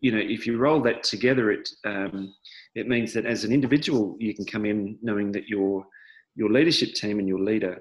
you 0.00 0.10
know, 0.10 0.18
if 0.18 0.44
you 0.44 0.58
roll 0.58 0.80
that 0.82 1.04
together, 1.04 1.52
it 1.52 1.68
um, 1.84 2.34
it 2.74 2.88
means 2.88 3.12
that 3.14 3.26
as 3.26 3.44
an 3.44 3.52
individual, 3.52 4.16
you 4.18 4.34
can 4.34 4.44
come 4.44 4.66
in 4.66 4.98
knowing 5.02 5.30
that 5.32 5.46
your 5.46 5.86
your 6.34 6.50
leadership 6.50 6.94
team 6.94 7.20
and 7.20 7.28
your 7.28 7.38
leader 7.38 7.80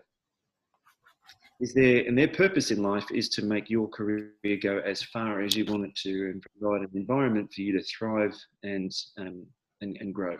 is 1.60 1.74
there 1.74 2.04
and 2.06 2.18
their 2.18 2.28
purpose 2.28 2.72
in 2.72 2.84
life 2.84 3.06
is 3.14 3.30
to 3.30 3.44
make 3.44 3.70
your 3.70 3.88
career 3.88 4.32
go 4.62 4.80
as 4.80 5.02
far 5.02 5.42
as 5.42 5.56
you 5.56 5.66
want 5.66 5.86
it 5.86 5.96
to 5.96 6.32
and 6.32 6.44
provide 6.60 6.82
an 6.82 6.90
environment 6.94 7.52
for 7.54 7.62
you 7.62 7.78
to 7.78 7.84
thrive 7.84 8.36
and 8.64 8.92
um, 9.18 9.46
and, 9.82 9.98
and 10.00 10.14
grow 10.14 10.38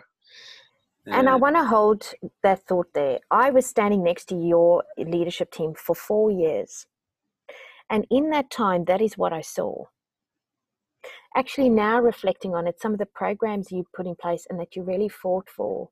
and 1.06 1.28
I 1.28 1.34
uh, 1.34 1.38
want 1.38 1.54
to 1.56 1.64
hold 1.64 2.12
that 2.42 2.66
thought 2.66 2.88
there. 2.92 3.20
I 3.30 3.50
was 3.50 3.64
standing 3.64 4.02
next 4.02 4.24
to 4.26 4.36
your 4.36 4.82
leadership 4.98 5.52
team 5.52 5.74
for 5.74 5.94
four 5.94 6.30
years. 6.30 6.86
And 7.88 8.06
in 8.10 8.30
that 8.30 8.50
time, 8.50 8.86
that 8.86 9.00
is 9.00 9.16
what 9.16 9.32
I 9.32 9.40
saw. 9.40 9.84
Actually, 11.36 11.68
now 11.68 12.00
reflecting 12.00 12.54
on 12.54 12.66
it, 12.66 12.80
some 12.80 12.92
of 12.92 12.98
the 12.98 13.06
programs 13.06 13.70
you 13.70 13.86
put 13.94 14.06
in 14.06 14.16
place 14.16 14.46
and 14.50 14.58
that 14.58 14.74
you 14.74 14.82
really 14.82 15.08
fought 15.08 15.48
for 15.48 15.90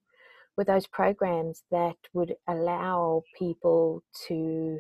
were 0.57 0.65
those 0.65 0.89
programs 0.89 1.63
that 1.71 1.97
would 2.13 2.35
allow 2.49 3.23
people 3.39 4.03
to 4.27 4.79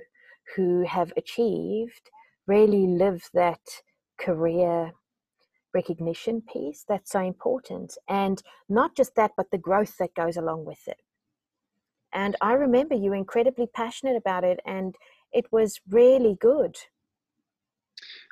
who 0.56 0.84
have 0.84 1.12
achieved 1.16 2.10
really 2.46 2.86
live 2.86 3.28
that 3.34 3.60
career 4.18 4.92
recognition 5.72 6.40
piece 6.40 6.84
that's 6.88 7.10
so 7.10 7.20
important. 7.20 7.96
And 8.08 8.42
not 8.68 8.96
just 8.96 9.14
that, 9.16 9.32
but 9.36 9.50
the 9.50 9.58
growth 9.58 9.96
that 9.98 10.14
goes 10.14 10.36
along 10.36 10.64
with 10.64 10.86
it. 10.86 11.00
And 12.12 12.36
I 12.40 12.52
remember 12.52 12.94
you 12.94 13.12
incredibly 13.12 13.66
passionate 13.66 14.16
about 14.16 14.44
it, 14.44 14.60
and 14.64 14.94
it 15.32 15.46
was 15.50 15.80
really 15.90 16.36
good. 16.40 16.76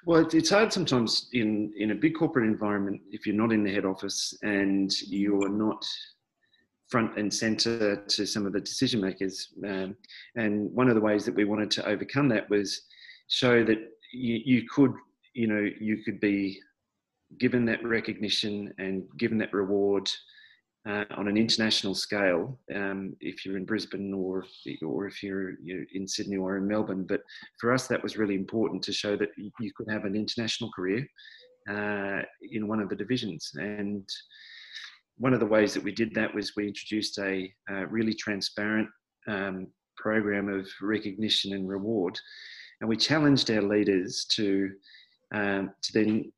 Well, 0.07 0.27
it's 0.33 0.51
hard 0.51 0.73
sometimes 0.73 1.29
in, 1.33 1.73
in 1.77 1.91
a 1.91 1.95
big 1.95 2.15
corporate 2.17 2.47
environment 2.47 3.01
if 3.11 3.27
you're 3.27 3.37
not 3.37 3.53
in 3.53 3.65
the 3.65 3.73
head 3.73 3.85
office 3.85 4.37
and 4.43 4.91
you're 5.03 5.49
not 5.49 5.85
front 6.93 7.19
and 7.19 7.33
center 7.33 7.97
to 7.97 8.27
some 8.27 8.45
of 8.45 8.53
the 8.53 8.61
decision 8.61 9.01
makers. 9.01 9.49
Um, 9.67 9.97
and 10.37 10.71
one 10.73 10.89
of 10.91 10.95
the 10.95 11.01
ways 11.01 11.25
that 11.25 11.35
we 11.35 11.45
wanted 11.45 11.71
to 11.73 11.89
overcome 11.89 12.29
that 12.29 12.51
was 12.51 12.83
show 13.29 13.65
that 13.65 13.79
you, 14.13 14.41
you 14.45 14.69
could, 14.69 14.93
you 15.33 15.47
know, 15.47 15.67
you 15.81 16.05
could 16.05 16.21
be 16.21 16.61
given 17.39 17.65
that 17.65 17.83
recognition 17.83 18.75
and 18.77 19.05
given 19.17 19.39
that 19.39 19.55
reward 19.55 20.07
uh, 20.87 21.05
on 21.17 21.29
an 21.29 21.39
international 21.39 21.95
scale, 21.95 22.59
um, 22.75 23.17
if 23.21 23.47
you're 23.47 23.57
in 23.57 23.65
Brisbane 23.65 24.13
or 24.13 24.45
or 24.85 25.07
if 25.07 25.23
you're, 25.23 25.53
you're, 25.63 25.85
in 25.95 26.07
Sydney 26.07 26.37
or 26.37 26.59
in 26.59 26.69
Melbourne. 26.69 27.07
But 27.09 27.23
for 27.59 27.73
us, 27.73 27.87
that 27.87 28.03
was 28.03 28.19
really 28.19 28.35
important 28.35 28.83
to 28.83 28.93
show 28.93 29.17
that 29.17 29.31
you 29.39 29.73
could 29.77 29.89
have 29.89 30.05
an 30.05 30.17
international 30.17 30.71
career 30.77 31.07
uh, 31.71 32.21
in 32.51 32.69
one 32.69 32.81
of 32.81 32.89
the 32.91 32.97
divisions. 32.97 33.53
And 33.55 34.07
one 35.23 35.33
of 35.33 35.39
the 35.39 35.47
ways 35.47 35.73
that 35.73 35.85
we 35.85 35.93
did 35.93 36.13
that 36.13 36.35
was 36.35 36.57
we 36.57 36.67
introduced 36.67 37.17
a, 37.19 37.49
a 37.69 37.87
really 37.87 38.13
transparent 38.13 38.89
um, 39.29 39.69
program 39.97 40.49
of 40.49 40.67
recognition 40.81 41.53
and 41.53 41.69
reward, 41.69 42.19
and 42.81 42.91
we 42.91 42.97
challenged 42.97 43.49
our 43.53 43.63
leaders 43.63 44.27
to 44.33 44.73
um, 45.33 45.71
to 45.81 45.93
then 45.93 46.33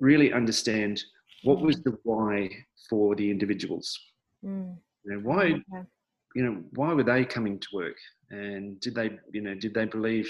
really 0.00 0.32
understand 0.32 1.00
what 1.44 1.60
was 1.60 1.80
the 1.84 1.96
why 2.02 2.50
for 2.90 3.14
the 3.14 3.30
individuals. 3.30 3.96
Mm. 4.44 4.76
You 5.04 5.12
know, 5.12 5.20
why, 5.20 5.44
okay. 5.44 5.86
you 6.34 6.42
know, 6.44 6.64
why 6.74 6.92
were 6.94 7.04
they 7.04 7.24
coming 7.24 7.60
to 7.60 7.68
work, 7.72 7.96
and 8.30 8.80
did 8.80 8.96
they, 8.96 9.10
you 9.32 9.42
know, 9.42 9.54
did 9.54 9.72
they 9.72 9.84
believe 9.84 10.28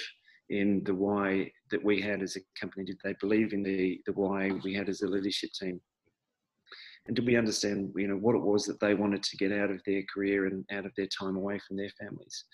in 0.51 0.85
the 0.85 0.95
why 0.95 1.51
that 1.71 1.83
we 1.83 2.03
had 2.03 2.21
as 2.21 2.37
a 2.37 2.41
company? 2.61 2.85
Did 2.85 2.99
they 3.03 3.15
believe 3.23 3.55
in 3.55 3.63
the 3.63 4.03
the 4.05 4.13
why 4.13 4.51
we 4.65 4.75
had 4.75 4.91
as 4.91 5.01
a 5.01 5.09
leadership 5.09 5.53
team? 5.59 5.81
And 7.07 7.17
did 7.17 7.27
we 7.27 7.37
understand 7.37 7.93
you 7.97 8.09
know 8.09 8.17
what 8.17 8.35
it 8.35 8.43
was 8.43 8.65
that 8.65 8.81
they 8.81 8.95
wanted 8.95 9.23
to 9.23 9.37
get 9.37 9.53
out 9.53 9.71
of 9.71 9.81
their 9.87 10.03
career 10.13 10.47
and 10.47 10.65
out 10.73 10.87
of 10.87 10.93
their 10.97 11.07
time 11.07 11.37
away 11.37 11.59
from 11.67 11.77
their 11.77 11.91
families 12.01 12.45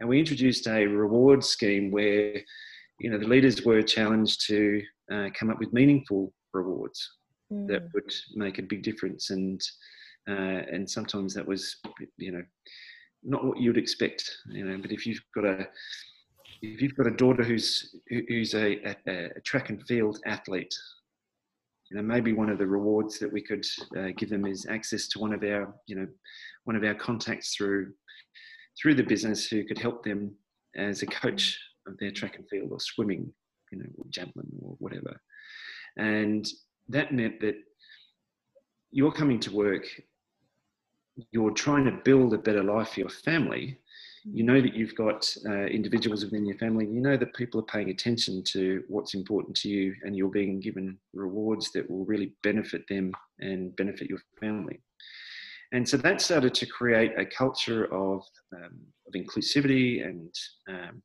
and 0.00 0.08
we 0.08 0.18
introduced 0.18 0.66
a 0.66 0.86
reward 0.86 1.42
scheme 1.44 1.90
where 1.90 2.34
you 3.00 3.10
know 3.10 3.18
the 3.18 3.26
leaders 3.26 3.62
were 3.64 3.82
challenged 3.82 4.46
to 4.46 4.82
uh, 5.12 5.28
come 5.38 5.50
up 5.50 5.58
with 5.58 5.72
meaningful 5.72 6.32
rewards 6.52 7.10
mm. 7.52 7.66
that 7.68 7.82
would 7.94 8.12
make 8.34 8.58
a 8.58 8.62
big 8.62 8.82
difference 8.82 9.30
and 9.30 9.60
uh, 10.28 10.62
and 10.72 10.88
sometimes 10.88 11.34
that 11.34 11.46
was 11.46 11.76
you 12.16 12.32
know 12.32 12.42
not 13.22 13.44
what 13.44 13.60
you'd 13.60 13.78
expect 13.78 14.28
you 14.50 14.64
know 14.64 14.78
but 14.80 14.92
if 14.92 15.06
you've 15.06 15.20
got 15.34 15.44
a 15.44 15.66
if 16.62 16.80
you've 16.80 16.96
got 16.96 17.06
a 17.06 17.16
daughter 17.16 17.44
who's 17.44 17.94
who's 18.08 18.54
a, 18.54 18.96
a, 19.06 19.30
a 19.36 19.40
track 19.44 19.68
and 19.70 19.82
field 19.86 20.18
athlete 20.26 20.74
you 21.90 21.96
know, 21.96 22.02
maybe 22.02 22.32
one 22.32 22.50
of 22.50 22.58
the 22.58 22.66
rewards 22.66 23.18
that 23.18 23.32
we 23.32 23.40
could 23.40 23.64
uh, 23.96 24.08
give 24.16 24.30
them 24.30 24.46
is 24.46 24.66
access 24.68 25.06
to 25.08 25.18
one 25.18 25.32
of 25.32 25.42
our, 25.42 25.74
you 25.86 25.96
know, 25.96 26.06
one 26.64 26.76
of 26.76 26.84
our 26.84 26.94
contacts 26.94 27.54
through 27.54 27.92
through 28.80 28.94
the 28.94 29.02
business 29.02 29.46
who 29.46 29.64
could 29.64 29.78
help 29.78 30.04
them 30.04 30.34
as 30.76 31.02
a 31.02 31.06
coach 31.06 31.58
of 31.86 31.96
their 31.98 32.10
track 32.10 32.36
and 32.36 32.46
field 32.48 32.70
or 32.70 32.80
swimming, 32.80 33.32
you 33.72 33.78
know, 33.78 33.86
or 33.96 34.04
javelin 34.10 34.50
or 34.60 34.76
whatever. 34.78 35.18
And 35.96 36.46
that 36.88 37.14
meant 37.14 37.40
that 37.40 37.54
you're 38.90 39.12
coming 39.12 39.40
to 39.40 39.54
work, 39.54 39.86
you're 41.30 41.52
trying 41.52 41.84
to 41.86 42.00
build 42.04 42.34
a 42.34 42.38
better 42.38 42.62
life 42.62 42.90
for 42.90 43.00
your 43.00 43.08
family, 43.08 43.78
you 44.32 44.42
know 44.42 44.60
that 44.60 44.74
you've 44.74 44.94
got 44.94 45.32
uh, 45.46 45.66
individuals 45.66 46.24
within 46.24 46.44
your 46.44 46.58
family 46.58 46.84
you 46.84 47.00
know 47.00 47.16
that 47.16 47.34
people 47.34 47.60
are 47.60 47.64
paying 47.64 47.90
attention 47.90 48.42
to 48.42 48.82
what's 48.88 49.14
important 49.14 49.56
to 49.56 49.68
you 49.68 49.94
and 50.02 50.16
you're 50.16 50.28
being 50.28 50.58
given 50.58 50.98
rewards 51.14 51.70
that 51.72 51.88
will 51.88 52.04
really 52.04 52.32
benefit 52.42 52.82
them 52.88 53.12
and 53.40 53.74
benefit 53.76 54.08
your 54.08 54.20
family. 54.40 54.80
And 55.72 55.88
so 55.88 55.96
that 55.98 56.20
started 56.20 56.54
to 56.54 56.66
create 56.66 57.12
a 57.18 57.26
culture 57.26 57.86
of, 57.92 58.22
um, 58.54 58.78
of 59.06 59.14
inclusivity 59.14 60.06
and 60.06 60.32
um, 60.68 61.02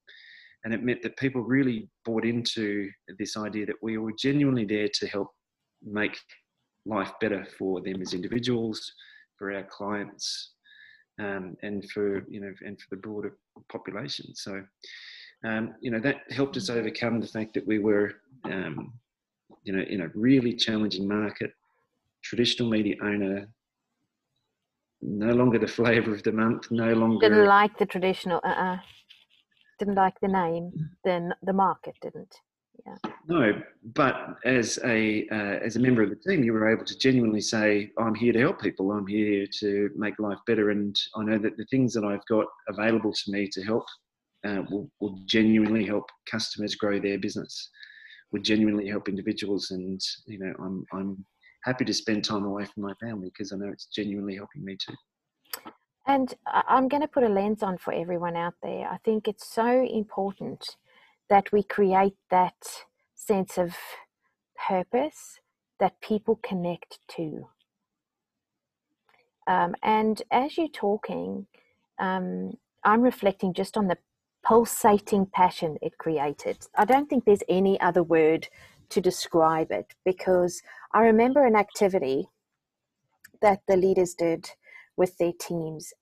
and 0.63 0.75
it 0.75 0.83
meant 0.83 1.01
that 1.01 1.17
people 1.17 1.41
really 1.41 1.89
bought 2.05 2.23
into 2.23 2.87
this 3.17 3.35
idea 3.35 3.65
that 3.65 3.81
we 3.81 3.97
were 3.97 4.11
genuinely 4.11 4.63
there 4.63 4.89
to 4.93 5.07
help 5.07 5.29
make 5.83 6.15
life 6.85 7.11
better 7.19 7.47
for 7.57 7.81
them 7.81 7.99
as 7.99 8.13
individuals 8.13 8.93
for 9.39 9.51
our 9.51 9.63
clients 9.63 10.51
um, 11.19 11.57
and 11.61 11.89
for 11.91 12.25
you 12.27 12.39
know 12.39 12.53
and 12.65 12.79
for 12.79 12.95
the 12.95 13.01
broader 13.01 13.37
population. 13.69 14.33
So 14.35 14.63
um, 15.43 15.75
you 15.81 15.91
know 15.91 15.99
that 15.99 16.31
helped 16.31 16.57
us 16.57 16.69
overcome 16.69 17.19
the 17.19 17.27
fact 17.27 17.53
that 17.55 17.65
we 17.65 17.79
were 17.79 18.13
um, 18.45 18.93
you 19.63 19.73
know 19.73 19.83
in 19.83 20.01
a 20.01 20.07
really 20.13 20.53
challenging 20.55 21.07
market, 21.07 21.53
traditional 22.23 22.69
media 22.69 22.95
owner. 23.01 23.47
No 25.03 25.33
longer 25.33 25.57
the 25.57 25.67
flavour 25.67 26.13
of 26.13 26.21
the 26.21 26.31
month. 26.31 26.69
No 26.69 26.93
longer 26.93 27.27
didn't 27.27 27.45
like 27.45 27.75
the 27.79 27.87
traditional. 27.87 28.39
Uh, 28.43 28.47
uh 28.47 28.77
didn't 29.79 29.95
like 29.95 30.19
the 30.21 30.27
name. 30.27 30.71
Then 31.03 31.33
the 31.41 31.53
market 31.53 31.95
didn't. 32.03 32.35
Yeah. 32.85 33.11
No, 33.27 33.61
but 33.83 34.37
as 34.45 34.79
a 34.83 35.27
uh, 35.29 35.59
as 35.65 35.75
a 35.75 35.79
member 35.79 36.01
of 36.01 36.09
the 36.09 36.15
team, 36.15 36.43
you 36.43 36.53
were 36.53 36.71
able 36.71 36.85
to 36.85 36.97
genuinely 36.97 37.41
say, 37.41 37.91
"I'm 37.97 38.15
here 38.15 38.33
to 38.33 38.39
help 38.39 38.61
people. 38.61 38.91
I'm 38.91 39.07
here 39.07 39.45
to 39.59 39.89
make 39.95 40.19
life 40.19 40.39
better, 40.47 40.71
and 40.71 40.95
I 41.15 41.23
know 41.23 41.37
that 41.37 41.57
the 41.57 41.65
things 41.65 41.93
that 41.93 42.03
I've 42.03 42.25
got 42.27 42.45
available 42.67 43.13
to 43.13 43.31
me 43.31 43.47
to 43.51 43.63
help 43.63 43.85
uh, 44.43 44.63
will, 44.69 44.89
will 44.99 45.19
genuinely 45.25 45.85
help 45.85 46.05
customers 46.29 46.75
grow 46.75 46.99
their 46.99 47.19
business. 47.19 47.69
Will 48.31 48.41
genuinely 48.41 48.87
help 48.87 49.07
individuals, 49.07 49.71
and 49.71 50.01
you 50.25 50.39
know, 50.39 50.53
I'm 50.59 50.85
I'm 50.93 51.25
happy 51.63 51.85
to 51.85 51.93
spend 51.93 52.25
time 52.25 52.45
away 52.45 52.65
from 52.65 52.83
my 52.83 52.93
family 52.95 53.29
because 53.29 53.51
I 53.51 53.57
know 53.57 53.69
it's 53.71 53.85
genuinely 53.85 54.35
helping 54.35 54.65
me 54.65 54.77
too. 54.77 54.95
And 56.07 56.33
I'm 56.47 56.87
going 56.87 57.01
to 57.01 57.07
put 57.07 57.23
a 57.23 57.29
lens 57.29 57.61
on 57.61 57.77
for 57.77 57.93
everyone 57.93 58.35
out 58.35 58.55
there. 58.63 58.87
I 58.87 58.97
think 58.97 59.27
it's 59.27 59.47
so 59.47 59.85
important 59.85 60.77
that 61.31 61.53
we 61.53 61.63
create 61.63 62.17
that 62.29 62.85
sense 63.15 63.57
of 63.57 63.77
purpose 64.67 65.39
that 65.79 66.01
people 66.01 66.39
connect 66.43 66.99
to. 67.15 67.47
Um, 69.47 69.75
and 69.81 70.21
as 70.29 70.57
you're 70.57 70.67
talking, 70.67 71.47
um, 71.99 72.51
I'm 72.83 73.01
reflecting 73.01 73.53
just 73.53 73.77
on 73.77 73.87
the 73.87 73.97
pulsating 74.43 75.25
passion 75.25 75.77
it 75.81 75.97
created. 75.97 76.57
I 76.77 76.83
don't 76.83 77.09
think 77.09 77.23
there's 77.23 77.43
any 77.47 77.79
other 77.79 78.03
word 78.03 78.49
to 78.89 78.99
describe 78.99 79.71
it 79.71 79.95
because 80.03 80.61
I 80.93 81.01
remember 81.03 81.45
an 81.45 81.55
activity 81.55 82.27
that 83.41 83.61
the 83.69 83.77
leaders 83.77 84.15
did 84.15 84.51
with 84.97 85.17
their 85.17 85.33
teams 85.39 85.93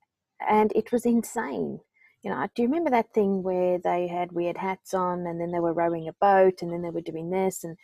and 0.49 0.73
it 0.75 0.91
was 0.91 1.05
insane. 1.05 1.81
You 2.23 2.31
know, 2.31 2.47
do 2.53 2.61
you 2.61 2.67
remember 2.67 2.89
that 2.89 3.13
thing 3.13 3.43
where 3.43 3.77
they 3.77 4.07
had 4.07 4.31
weird 4.31 4.57
hats 4.57 4.93
on, 4.93 5.25
and 5.25 5.39
then 5.39 5.51
they 5.51 5.59
were 5.59 5.73
rowing 5.73 6.07
a 6.07 6.13
boat, 6.13 6.61
and 6.61 6.71
then 6.71 6.81
they 6.81 6.89
were 6.89 7.01
doing 7.01 7.29
this, 7.29 7.63
and 7.63 7.77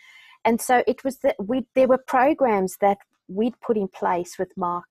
and 0.44 0.62
so 0.62 0.84
it 0.88 1.04
was 1.04 1.20
that 1.20 1.36
we 1.40 1.66
there 1.74 1.88
were 1.88 1.98
programs 1.98 2.78
that 2.82 2.98
we'd 3.28 3.60
put 3.62 3.78
in 3.78 3.88
place 3.88 4.38
with 4.38 4.52
Mark, 4.58 4.90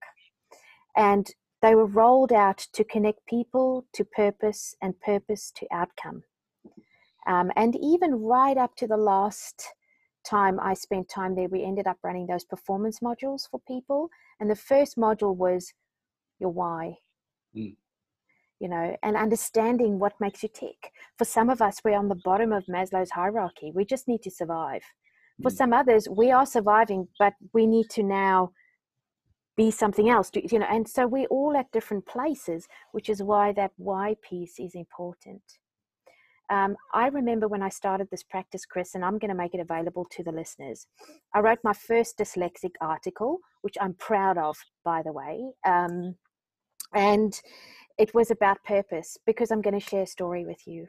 and 0.97 1.31
they 1.63 1.75
were 1.75 1.87
rolled 1.87 2.33
out 2.33 2.67
to 2.73 2.85
connect 2.85 3.27
people 3.27 3.87
to 3.95 4.05
purpose 4.05 4.77
and 4.83 5.01
purpose 5.01 5.51
to 5.57 5.67
outcome. 5.73 6.25
Um, 7.27 7.51
and 7.57 7.75
even 7.77 8.17
right 8.17 8.57
up 8.57 8.77
to 8.77 8.87
the 8.87 8.99
last 8.99 9.73
time 10.25 10.61
I 10.61 10.75
spent 10.75 11.09
time 11.09 11.35
there, 11.35 11.49
we 11.49 11.65
ended 11.65 11.87
up 11.87 11.99
running 12.03 12.27
those 12.27 12.45
performance 12.45 13.01
modules 13.01 13.49
for 13.49 13.61
people. 13.67 14.11
And 14.41 14.51
the 14.51 14.57
first 14.57 14.97
module 14.97 15.35
was 15.35 15.73
your 16.39 16.51
why. 16.51 16.99
Mm. 17.57 17.77
You 18.65 18.71
know, 18.71 18.97
and 19.03 19.15
understanding 19.15 19.99
what 19.99 20.21
makes 20.21 20.43
you 20.43 20.49
tick. 20.49 20.81
For 21.19 21.27
some 21.27 21.51
of 21.51 21.61
us, 21.61 21.83
we're 21.85 21.99
on 21.99 22.09
the 22.09 22.23
bottom 22.25 22.51
of 22.51 22.65
Maslow's 22.65 23.11
hierarchy. 23.11 23.73
We 23.75 23.85
just 23.85 24.09
need 24.09 24.23
to 24.23 24.31
survive. 24.31 24.83
For 25.43 25.51
mm. 25.51 25.57
some 25.61 25.73
others, 25.75 26.09
we 26.09 26.31
are 26.31 26.47
surviving, 26.47 27.09
but 27.19 27.35
we 27.53 27.67
need 27.67 27.91
to 27.91 28.03
now 28.03 28.53
be 29.55 29.71
something 29.71 30.09
else. 30.09 30.31
You 30.35 30.61
know, 30.61 30.71
and 30.71 30.89
so 30.89 31.07
we're 31.07 31.27
all 31.27 31.55
at 31.57 31.73
different 31.73 32.07
places, 32.07 32.67
which 32.93 33.09
is 33.11 33.23
why 33.23 33.53
that 33.53 33.73
why 33.77 34.17
piece 34.29 34.59
is 34.59 34.75
important. 34.75 35.43
Um, 36.51 36.77
I 36.93 37.09
remember 37.09 37.49
when 37.49 37.63
I 37.63 37.69
started 37.71 38.09
this 38.11 38.23
practice, 38.23 38.65
Kris, 38.67 38.95
and 38.95 39.05
I'm 39.05 39.19
going 39.19 39.31
to 39.31 39.43
make 39.43 39.55
it 39.55 39.61
available 39.61 40.07
to 40.13 40.23
the 40.23 40.33
listeners. 40.33 40.87
I 41.35 41.41
wrote 41.41 41.59
my 41.65 41.73
first 41.75 42.19
dyslexic 42.19 42.73
article, 42.81 43.41
which 43.63 43.77
I'm 43.81 43.95
proud 43.95 44.39
of, 44.39 44.57
by 44.85 45.03
the 45.03 45.13
way. 45.13 45.53
Um, 45.67 46.17
and 46.95 47.41
it 47.99 48.15
was 48.15 48.31
about 48.31 48.65
purpose 48.65 49.17
because 49.27 49.51
I'm 49.51 49.63
going 49.63 49.79
to 49.79 49.87
share 49.87 50.03
a 50.03 50.07
story 50.07 50.45
with 50.45 50.67
you. 50.67 50.89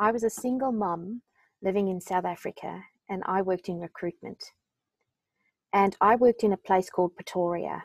I 0.00 0.12
was 0.12 0.24
a 0.24 0.30
single 0.30 0.72
mum 0.72 1.22
living 1.62 1.88
in 1.88 2.00
South 2.00 2.24
Africa 2.24 2.84
and 3.08 3.22
I 3.26 3.42
worked 3.42 3.68
in 3.68 3.80
recruitment. 3.80 4.52
And 5.72 5.96
I 6.00 6.16
worked 6.16 6.44
in 6.44 6.52
a 6.52 6.56
place 6.56 6.88
called 6.88 7.14
Pretoria. 7.14 7.84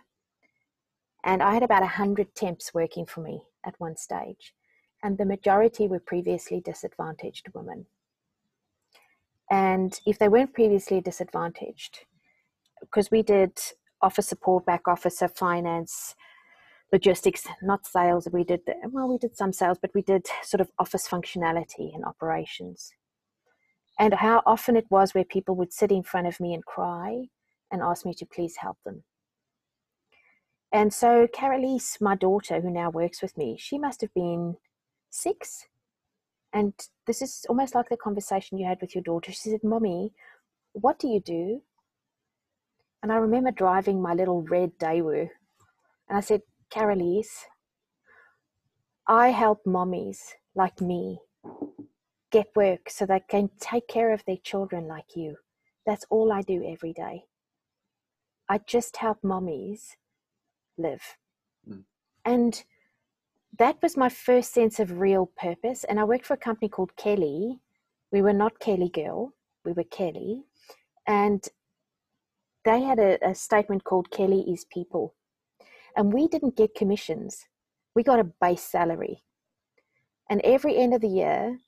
And 1.23 1.41
I 1.41 1.53
had 1.53 1.63
about 1.63 1.81
100 1.81 2.35
temps 2.35 2.73
working 2.73 3.05
for 3.05 3.21
me 3.21 3.43
at 3.65 3.79
one 3.79 3.97
stage 3.97 4.53
and 5.03 5.17
the 5.17 5.25
majority 5.25 5.87
were 5.87 5.99
previously 5.99 6.61
disadvantaged 6.61 7.49
women. 7.53 7.85
And 9.51 9.99
if 10.07 10.17
they 10.17 10.29
weren't 10.29 10.53
previously 10.53 11.01
disadvantaged, 11.01 11.99
because 12.79 13.11
we 13.11 13.21
did 13.21 13.59
office 14.01 14.27
support, 14.27 14.65
back 14.65 14.87
officer, 14.87 15.27
finance, 15.27 16.15
logistics, 16.93 17.47
not 17.61 17.85
sales. 17.85 18.29
We 18.31 18.45
did, 18.45 18.61
well, 18.89 19.09
we 19.09 19.17
did 19.17 19.35
some 19.35 19.51
sales, 19.51 19.79
but 19.81 19.93
we 19.93 20.03
did 20.03 20.27
sort 20.43 20.61
of 20.61 20.69
office 20.77 21.07
functionality 21.07 21.93
and 21.93 22.05
operations. 22.05 22.93
And 23.99 24.13
how 24.13 24.43
often 24.45 24.77
it 24.77 24.85
was 24.89 25.13
where 25.13 25.25
people 25.25 25.55
would 25.55 25.73
sit 25.73 25.91
in 25.91 26.03
front 26.03 26.27
of 26.27 26.39
me 26.39 26.53
and 26.53 26.63
cry 26.63 27.25
and 27.71 27.81
ask 27.81 28.05
me 28.05 28.13
to 28.13 28.25
please 28.25 28.57
help 28.57 28.77
them. 28.85 29.03
And 30.71 30.93
so 30.93 31.27
Carolise, 31.27 31.97
my 31.99 32.15
daughter, 32.15 32.61
who 32.61 32.71
now 32.71 32.89
works 32.89 33.21
with 33.21 33.37
me, 33.37 33.57
she 33.59 33.77
must 33.77 34.01
have 34.01 34.13
been 34.13 34.55
six. 35.09 35.65
And 36.51 36.73
this 37.07 37.21
is 37.21 37.45
almost 37.49 37.75
like 37.75 37.89
the 37.89 37.97
conversation 37.97 38.57
you 38.57 38.67
had 38.67 38.81
with 38.81 38.95
your 38.95 39.03
daughter. 39.03 39.31
She 39.31 39.49
said, 39.49 39.63
Mommy, 39.63 40.13
what 40.73 40.99
do 40.99 41.07
you 41.07 41.19
do? 41.19 41.61
And 43.01 43.11
I 43.11 43.15
remember 43.15 43.51
driving 43.51 44.01
my 44.01 44.13
little 44.13 44.43
red 44.43 44.77
Daewoo. 44.79 45.29
And 46.09 46.17
I 46.17 46.21
said, 46.21 46.41
Carolise, 46.73 47.45
I 49.07 49.27
help 49.29 49.59
mommies 49.63 50.17
like 50.55 50.81
me 50.81 51.19
get 52.31 52.47
work 52.55 52.89
so 52.89 53.05
they 53.05 53.21
can 53.29 53.51
take 53.59 53.87
care 53.87 54.11
of 54.11 54.23
their 54.25 54.37
children 54.43 54.87
like 54.87 55.15
you. 55.15 55.35
That's 55.85 56.05
all 56.09 56.31
I 56.31 56.41
do 56.41 56.63
every 56.67 56.93
day. 56.93 57.25
I 58.49 58.59
just 58.65 58.97
help 58.97 59.21
mommies 59.21 59.89
live. 60.77 61.03
Mm. 61.69 61.83
And 62.25 62.63
that 63.59 63.77
was 63.83 63.95
my 63.95 64.09
first 64.09 64.51
sense 64.51 64.79
of 64.79 64.99
real 64.99 65.29
purpose. 65.37 65.83
And 65.83 65.99
I 65.99 66.05
worked 66.05 66.25
for 66.25 66.33
a 66.33 66.37
company 66.37 66.69
called 66.69 66.95
Kelly. 66.95 67.59
We 68.11 68.23
were 68.23 68.33
not 68.33 68.59
Kelly 68.59 68.89
Girl, 68.89 69.33
we 69.63 69.73
were 69.73 69.83
Kelly. 69.83 70.45
And 71.05 71.47
they 72.65 72.81
had 72.81 72.97
a, 72.97 73.19
a 73.23 73.35
statement 73.35 73.83
called 73.83 74.09
Kelly 74.09 74.41
is 74.51 74.65
People. 74.65 75.13
And 75.95 76.13
we 76.13 76.27
didn't 76.27 76.57
get 76.57 76.75
commissions, 76.75 77.45
we 77.95 78.03
got 78.03 78.19
a 78.19 78.23
base 78.23 78.63
salary. 78.63 79.23
And 80.29 80.41
every 80.41 80.77
end 80.77 80.93
of 80.93 81.01
the 81.01 81.07
year, 81.07 81.59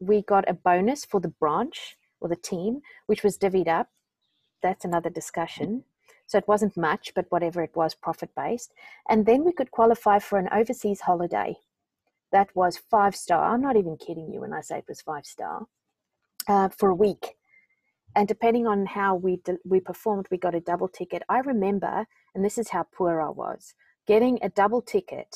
we 0.00 0.22
got 0.22 0.48
a 0.48 0.54
bonus 0.54 1.04
for 1.04 1.20
the 1.20 1.28
branch 1.28 1.96
or 2.20 2.28
the 2.28 2.36
team, 2.36 2.80
which 3.06 3.22
was 3.22 3.38
divvied 3.38 3.68
up. 3.68 3.88
That's 4.62 4.84
another 4.84 5.10
discussion. 5.10 5.84
So 6.26 6.38
it 6.38 6.46
wasn't 6.46 6.76
much, 6.76 7.12
but 7.14 7.26
whatever 7.30 7.62
it 7.62 7.74
was, 7.74 7.94
profit 7.94 8.30
based. 8.36 8.72
And 9.08 9.26
then 9.26 9.44
we 9.44 9.52
could 9.52 9.70
qualify 9.70 10.18
for 10.18 10.38
an 10.38 10.48
overseas 10.52 11.00
holiday. 11.00 11.56
That 12.30 12.54
was 12.54 12.76
five 12.76 13.16
star. 13.16 13.52
I'm 13.52 13.60
not 13.60 13.76
even 13.76 13.96
kidding 13.96 14.30
you 14.32 14.40
when 14.42 14.52
I 14.52 14.60
say 14.60 14.78
it 14.78 14.88
was 14.88 15.00
five 15.00 15.26
star 15.26 15.66
uh, 16.46 16.68
for 16.68 16.90
a 16.90 16.94
week. 16.94 17.36
And 18.14 18.28
depending 18.28 18.66
on 18.66 18.86
how 18.86 19.14
we 19.14 19.40
we 19.64 19.80
performed, 19.80 20.26
we 20.30 20.38
got 20.38 20.54
a 20.54 20.60
double 20.60 20.88
ticket. 20.88 21.22
I 21.28 21.38
remember, 21.40 22.06
and 22.34 22.44
this 22.44 22.58
is 22.58 22.68
how 22.68 22.86
poor 22.94 23.20
I 23.20 23.30
was, 23.30 23.74
getting 24.06 24.38
a 24.42 24.48
double 24.48 24.82
ticket 24.82 25.34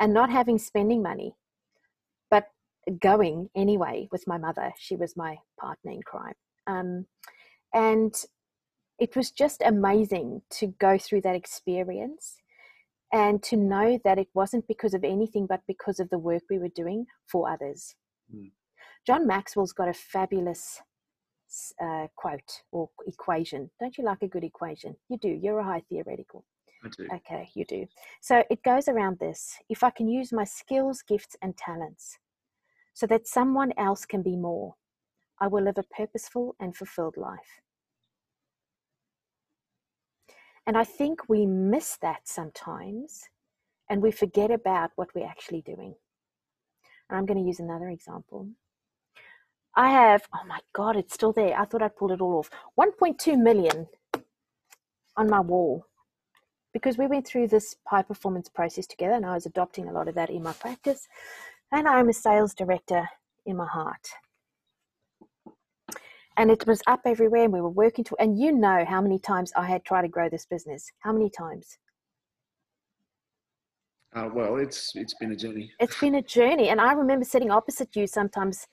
and 0.00 0.12
not 0.12 0.30
having 0.30 0.58
spending 0.58 1.02
money, 1.02 1.34
but 2.30 2.48
going 3.00 3.48
anyway 3.54 4.08
with 4.10 4.26
my 4.26 4.38
mother. 4.38 4.72
She 4.78 4.96
was 4.96 5.16
my 5.16 5.38
partner 5.60 5.92
in 5.92 6.02
crime. 6.02 6.34
Um, 6.66 7.06
and 7.74 8.14
it 8.98 9.16
was 9.16 9.30
just 9.30 9.62
amazing 9.64 10.42
to 10.50 10.68
go 10.78 10.98
through 10.98 11.22
that 11.22 11.36
experience 11.36 12.36
and 13.12 13.42
to 13.42 13.56
know 13.56 13.98
that 14.04 14.18
it 14.18 14.28
wasn't 14.34 14.66
because 14.66 14.94
of 14.94 15.04
anything 15.04 15.46
but 15.46 15.60
because 15.66 16.00
of 16.00 16.08
the 16.10 16.18
work 16.18 16.42
we 16.48 16.58
were 16.58 16.68
doing 16.68 17.06
for 17.26 17.50
others. 17.50 17.94
Mm. 18.34 18.52
John 19.06 19.26
Maxwell's 19.26 19.72
got 19.72 19.88
a 19.88 19.94
fabulous 19.94 20.80
uh, 21.82 22.06
quote 22.16 22.62
or 22.70 22.88
equation. 23.06 23.70
Don't 23.80 23.96
you 23.96 24.04
like 24.04 24.22
a 24.22 24.28
good 24.28 24.44
equation? 24.44 24.96
You 25.08 25.18
do. 25.18 25.28
You're 25.28 25.60
a 25.60 25.64
high 25.64 25.82
theoretical. 25.88 26.44
I 26.84 26.88
do. 26.96 27.06
Okay, 27.14 27.48
you 27.54 27.64
do. 27.64 27.86
So 28.20 28.42
it 28.50 28.62
goes 28.62 28.88
around 28.88 29.18
this 29.18 29.56
if 29.68 29.84
I 29.84 29.90
can 29.90 30.08
use 30.08 30.32
my 30.32 30.44
skills, 30.44 31.02
gifts, 31.02 31.36
and 31.42 31.56
talents 31.56 32.18
so 32.94 33.06
that 33.06 33.26
someone 33.26 33.72
else 33.76 34.04
can 34.04 34.22
be 34.22 34.36
more, 34.36 34.74
I 35.40 35.46
will 35.46 35.64
live 35.64 35.78
a 35.78 35.82
purposeful 35.82 36.54
and 36.60 36.76
fulfilled 36.76 37.16
life. 37.16 37.60
And 40.66 40.76
I 40.76 40.84
think 40.84 41.28
we 41.28 41.46
miss 41.46 41.96
that 42.02 42.28
sometimes 42.28 43.28
and 43.90 44.00
we 44.00 44.10
forget 44.10 44.50
about 44.50 44.90
what 44.96 45.08
we're 45.14 45.26
actually 45.26 45.62
doing. 45.62 45.94
And 47.08 47.18
I'm 47.18 47.26
going 47.26 47.38
to 47.38 47.46
use 47.46 47.60
another 47.60 47.88
example. 47.88 48.48
I 49.76 49.90
have, 49.90 50.22
oh 50.34 50.46
my 50.46 50.60
God, 50.72 50.96
it's 50.96 51.14
still 51.14 51.32
there. 51.32 51.58
I 51.58 51.64
thought 51.64 51.82
I'd 51.82 51.96
pulled 51.96 52.12
it 52.12 52.20
all 52.20 52.38
off. 52.38 52.50
1.2 52.78 53.38
million 53.38 53.86
on 55.16 55.28
my 55.28 55.40
wall 55.40 55.86
because 56.72 56.98
we 56.98 57.06
went 57.06 57.26
through 57.26 57.48
this 57.48 57.76
high 57.86 58.02
performance 58.02 58.48
process 58.48 58.86
together 58.86 59.14
and 59.14 59.26
I 59.26 59.34
was 59.34 59.46
adopting 59.46 59.88
a 59.88 59.92
lot 59.92 60.08
of 60.08 60.14
that 60.14 60.30
in 60.30 60.42
my 60.42 60.52
practice. 60.52 61.08
And 61.70 61.88
I'm 61.88 62.08
a 62.08 62.12
sales 62.12 62.54
director 62.54 63.08
in 63.46 63.56
my 63.56 63.66
heart 63.66 64.08
and 66.36 66.50
it 66.50 66.66
was 66.66 66.82
up 66.86 67.00
everywhere 67.04 67.44
and 67.44 67.52
we 67.52 67.60
were 67.60 67.68
working 67.68 68.04
to 68.04 68.16
and 68.18 68.38
you 68.38 68.52
know 68.52 68.84
how 68.86 69.00
many 69.00 69.18
times 69.18 69.52
i 69.56 69.66
had 69.66 69.84
tried 69.84 70.02
to 70.02 70.08
grow 70.08 70.28
this 70.28 70.46
business 70.46 70.90
how 71.00 71.12
many 71.12 71.30
times 71.30 71.78
uh, 74.14 74.28
well 74.32 74.56
it's 74.56 74.92
it's 74.94 75.14
been 75.14 75.32
a 75.32 75.36
journey 75.36 75.70
it's 75.80 75.98
been 76.00 76.16
a 76.16 76.22
journey 76.22 76.68
and 76.68 76.80
i 76.80 76.92
remember 76.92 77.24
sitting 77.24 77.50
opposite 77.50 77.94
you 77.96 78.06
sometimes 78.06 78.66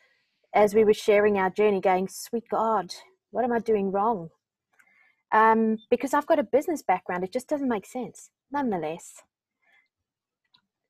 as 0.54 0.74
we 0.74 0.84
were 0.84 0.94
sharing 0.94 1.38
our 1.38 1.50
journey 1.50 1.82
going 1.82 2.08
sweet 2.08 2.48
god 2.50 2.94
what 3.32 3.44
am 3.44 3.52
i 3.52 3.60
doing 3.60 3.92
wrong 3.92 4.30
um, 5.32 5.78
because 5.90 6.14
i've 6.14 6.28
got 6.28 6.40
a 6.40 6.44
business 6.44 6.82
background 6.82 7.24
it 7.24 7.34
just 7.34 7.48
doesn't 7.48 7.70
make 7.70 7.86
sense 7.86 8.30
nonetheless 8.52 9.22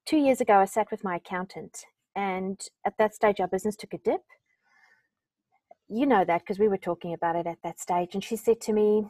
two 0.05 0.17
years 0.17 0.41
ago 0.41 0.59
i 0.59 0.65
sat 0.65 0.89
with 0.91 1.03
my 1.03 1.17
accountant 1.17 1.85
and 2.15 2.67
at 2.85 2.97
that 2.97 3.13
stage 3.13 3.39
our 3.39 3.47
business 3.47 3.75
took 3.75 3.93
a 3.93 3.97
dip 3.99 4.21
you 5.89 6.05
know 6.05 6.23
that 6.23 6.41
because 6.41 6.59
we 6.59 6.67
were 6.67 6.77
talking 6.77 7.13
about 7.13 7.35
it 7.35 7.47
at 7.47 7.57
that 7.63 7.79
stage. 7.79 8.13
And 8.13 8.23
she 8.23 8.35
said 8.35 8.61
to 8.61 8.73
me, 8.73 9.07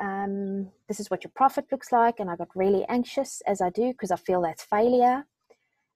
um, 0.00 0.70
This 0.88 1.00
is 1.00 1.10
what 1.10 1.24
your 1.24 1.30
profit 1.34 1.66
looks 1.70 1.92
like. 1.92 2.18
And 2.18 2.28
I 2.28 2.36
got 2.36 2.48
really 2.54 2.84
anxious 2.88 3.40
as 3.46 3.60
I 3.60 3.70
do 3.70 3.92
because 3.92 4.10
I 4.10 4.16
feel 4.16 4.42
that's 4.42 4.64
failure. 4.64 5.24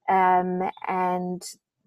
Um, 0.08 0.62
and 0.86 1.42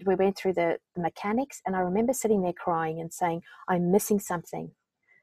we 0.06 0.16
went 0.16 0.38
through 0.38 0.54
the, 0.54 0.78
the 0.96 1.02
mechanics. 1.02 1.62
And 1.66 1.76
I 1.76 1.80
remember 1.80 2.14
sitting 2.14 2.42
there 2.42 2.54
crying 2.54 3.00
and 3.00 3.14
saying, 3.14 3.42
I'm 3.68 3.92
missing 3.92 4.20
something. 4.20 4.72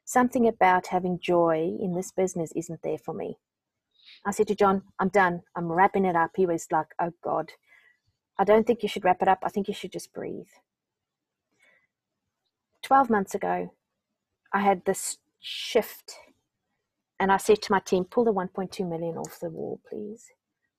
Something 0.04 0.48
about 0.48 0.88
having 0.88 1.18
joy 1.20 1.76
in 1.80 1.94
this 1.94 2.10
business 2.12 2.52
isn't 2.56 2.80
there 2.82 2.98
for 2.98 3.14
me. 3.14 3.36
I 4.26 4.32
said 4.32 4.48
to 4.48 4.54
John, 4.54 4.82
I'm 4.98 5.08
done. 5.08 5.42
I'm 5.56 5.70
wrapping 5.70 6.04
it 6.04 6.16
up. 6.16 6.32
He 6.36 6.46
was 6.46 6.66
like, 6.70 6.88
Oh 7.00 7.12
God, 7.22 7.52
I 8.38 8.44
don't 8.44 8.66
think 8.66 8.82
you 8.82 8.88
should 8.88 9.04
wrap 9.04 9.22
it 9.22 9.28
up. 9.28 9.38
I 9.42 9.48
think 9.50 9.68
you 9.68 9.74
should 9.74 9.92
just 9.92 10.12
breathe. 10.12 10.48
12 12.82 13.10
months 13.10 13.34
ago, 13.34 13.72
I 14.52 14.60
had 14.60 14.84
this 14.84 15.18
shift 15.40 16.14
and 17.20 17.30
I 17.30 17.36
said 17.36 17.60
to 17.62 17.72
my 17.72 17.80
team, 17.80 18.04
pull 18.04 18.24
the 18.24 18.32
1.2 18.32 18.88
million 18.88 19.18
off 19.18 19.38
the 19.40 19.50
wall, 19.50 19.78
please. 19.88 20.24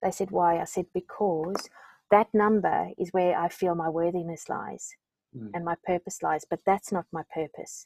They 0.02 0.10
said, 0.10 0.32
why? 0.32 0.60
I 0.60 0.64
said, 0.64 0.88
because 0.92 1.70
that 2.12 2.28
number 2.34 2.90
is 2.98 3.10
where 3.10 3.38
I 3.38 3.50
feel 3.50 3.76
my 3.76 3.90
worthiness 3.90 4.50
lies 4.50 4.90
mm. 5.36 5.50
and 5.54 5.66
my 5.66 5.76
purpose 5.86 6.22
lies, 6.22 6.46
but 6.50 6.60
that's 6.66 6.92
not 6.92 7.06
my 7.12 7.24
purpose. 7.34 7.86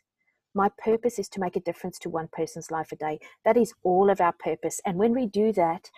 My 0.53 0.69
purpose 0.77 1.19
is 1.19 1.29
to 1.29 1.39
make 1.39 1.55
a 1.55 1.61
difference 1.61 1.99
to 1.99 2.09
one 2.09 2.29
person's 2.31 2.71
life 2.71 2.91
a 2.91 2.95
day. 2.95 3.19
That 3.43 3.57
is 3.57 3.73
all 3.83 4.09
of 4.09 4.21
our 4.21 4.33
purpose. 4.33 4.81
And 4.85 4.97
when 4.97 5.13
we 5.13 5.25
do 5.25 5.51
that 5.53 5.89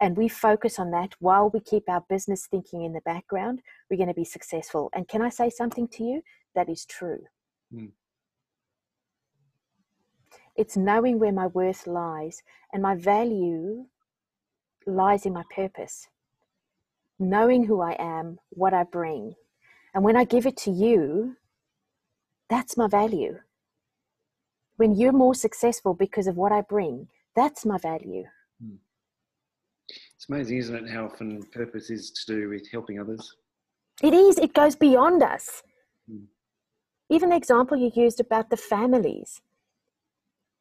and 0.00 0.16
we 0.16 0.28
focus 0.28 0.78
on 0.78 0.90
that 0.92 1.14
while 1.20 1.50
we 1.50 1.60
keep 1.60 1.84
our 1.88 2.04
business 2.08 2.46
thinking 2.50 2.82
in 2.82 2.92
the 2.92 3.02
background, 3.02 3.60
we're 3.90 3.96
going 3.96 4.08
to 4.08 4.14
be 4.14 4.24
successful. 4.24 4.90
And 4.94 5.06
can 5.06 5.22
I 5.22 5.28
say 5.28 5.50
something 5.50 5.88
to 5.88 6.04
you? 6.04 6.22
That 6.54 6.68
is 6.68 6.86
true. 6.86 7.20
Mm. 7.74 7.90
It's 10.56 10.76
knowing 10.76 11.18
where 11.18 11.32
my 11.32 11.48
worth 11.48 11.86
lies 11.86 12.42
and 12.72 12.82
my 12.82 12.94
value 12.94 13.84
lies 14.86 15.26
in 15.26 15.34
my 15.34 15.44
purpose. 15.54 16.08
Knowing 17.18 17.64
who 17.64 17.80
I 17.80 17.96
am, 17.98 18.38
what 18.50 18.74
I 18.74 18.84
bring. 18.84 19.34
And 19.94 20.04
when 20.04 20.16
I 20.16 20.24
give 20.24 20.46
it 20.46 20.56
to 20.58 20.70
you, 20.70 21.36
that's 22.50 22.76
my 22.76 22.86
value. 22.86 23.38
When 24.76 24.94
you're 24.94 25.12
more 25.12 25.34
successful 25.34 25.94
because 25.94 26.26
of 26.26 26.36
what 26.36 26.52
I 26.52 26.60
bring, 26.60 27.08
that's 27.34 27.64
my 27.64 27.78
value. 27.78 28.24
Hmm. 28.62 28.76
It's 29.88 30.28
amazing, 30.28 30.58
isn't 30.58 30.86
it, 30.86 30.90
how 30.90 31.06
often 31.06 31.42
purpose 31.52 31.90
is 31.90 32.10
to 32.10 32.34
do 32.34 32.48
with 32.50 32.70
helping 32.70 33.00
others? 33.00 33.36
It 34.02 34.12
is, 34.12 34.36
it 34.38 34.52
goes 34.52 34.76
beyond 34.76 35.22
us. 35.22 35.62
Hmm. 36.08 36.24
Even 37.08 37.30
the 37.30 37.36
example 37.36 37.78
you 37.78 37.90
used 37.94 38.20
about 38.20 38.50
the 38.50 38.56
families, 38.56 39.40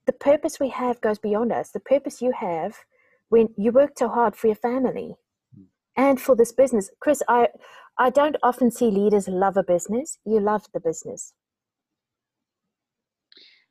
the 0.06 0.14
purpose 0.14 0.60
we 0.60 0.70
have 0.70 1.02
goes 1.02 1.18
beyond 1.18 1.52
us. 1.52 1.72
The 1.72 1.80
purpose 1.80 2.22
you 2.22 2.32
have 2.32 2.78
when 3.30 3.50
you 3.58 3.72
work 3.72 3.98
so 3.98 4.08
hard 4.08 4.36
for 4.36 4.48
your 4.48 4.56
family 4.56 5.16
and 5.98 6.20
for 6.20 6.36
this 6.36 6.52
business. 6.52 6.90
Kris, 7.00 7.22
I, 7.28 7.48
I 7.98 8.10
don't 8.10 8.36
often 8.44 8.72
see 8.72 8.92
leaders 8.92 9.28
love 9.28 9.58
a 9.58 9.64
business. 9.64 10.18
You 10.26 10.40
love 10.40 10.66
the 10.74 10.80
business. 10.80 11.34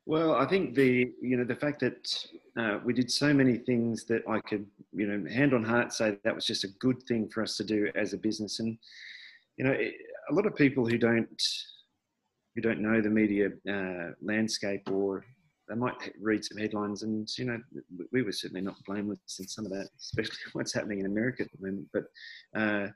Well, 0.07 0.35
I 0.35 0.47
think 0.47 0.75
the 0.75 1.11
you 1.23 1.37
know 1.39 1.45
the 1.45 1.57
fact 1.57 1.81
that 1.81 2.27
uh, 2.59 2.79
we 2.85 2.93
did 2.93 3.11
so 3.11 3.33
many 3.33 3.57
things 3.57 4.05
that 4.05 4.23
I 4.29 4.39
could 4.41 4.67
you 4.93 5.07
know 5.07 5.31
hand 5.31 5.55
on 5.55 5.65
heart 5.65 5.95
say 5.95 6.19
that 6.25 6.35
was 6.35 6.45
just 6.45 6.65
a 6.65 6.69
good 6.79 7.03
thing 7.05 7.31
for 7.31 7.43
us 7.43 7.57
to 7.57 7.65
do 7.65 7.91
as 7.95 8.13
a 8.13 8.19
business, 8.19 8.61
and 8.61 8.77
you 9.57 9.65
know 9.65 9.73
it, 9.73 9.95
a 10.31 10.35
lot 10.35 10.45
of 10.45 10.55
people 10.57 10.87
who 10.87 10.99
don't 10.99 11.43
who 12.55 12.61
don't 12.61 12.81
know 12.81 13.01
the 13.01 13.09
media 13.09 13.49
uh, 13.69 14.11
landscape 14.21 14.83
or 14.91 15.25
they 15.68 15.74
might 15.74 15.94
read 16.20 16.44
some 16.44 16.59
headlines, 16.59 17.03
and 17.03 17.29
you 17.38 17.44
know, 17.46 17.59
we 18.12 18.22
were 18.22 18.33
certainly 18.33 18.61
not 18.61 18.83
blameless 18.87 19.38
in 19.38 19.48
some 19.48 19.64
of 19.64 19.72
that, 19.72 19.88
especially 19.98 20.37
what's 20.53 20.74
happening 20.74 21.00
in 21.00 21.07
America 21.07 21.42
at 21.42 21.48
the 21.53 21.66
moment. 21.66 21.88
But 21.92 22.05
uh, 22.59 22.88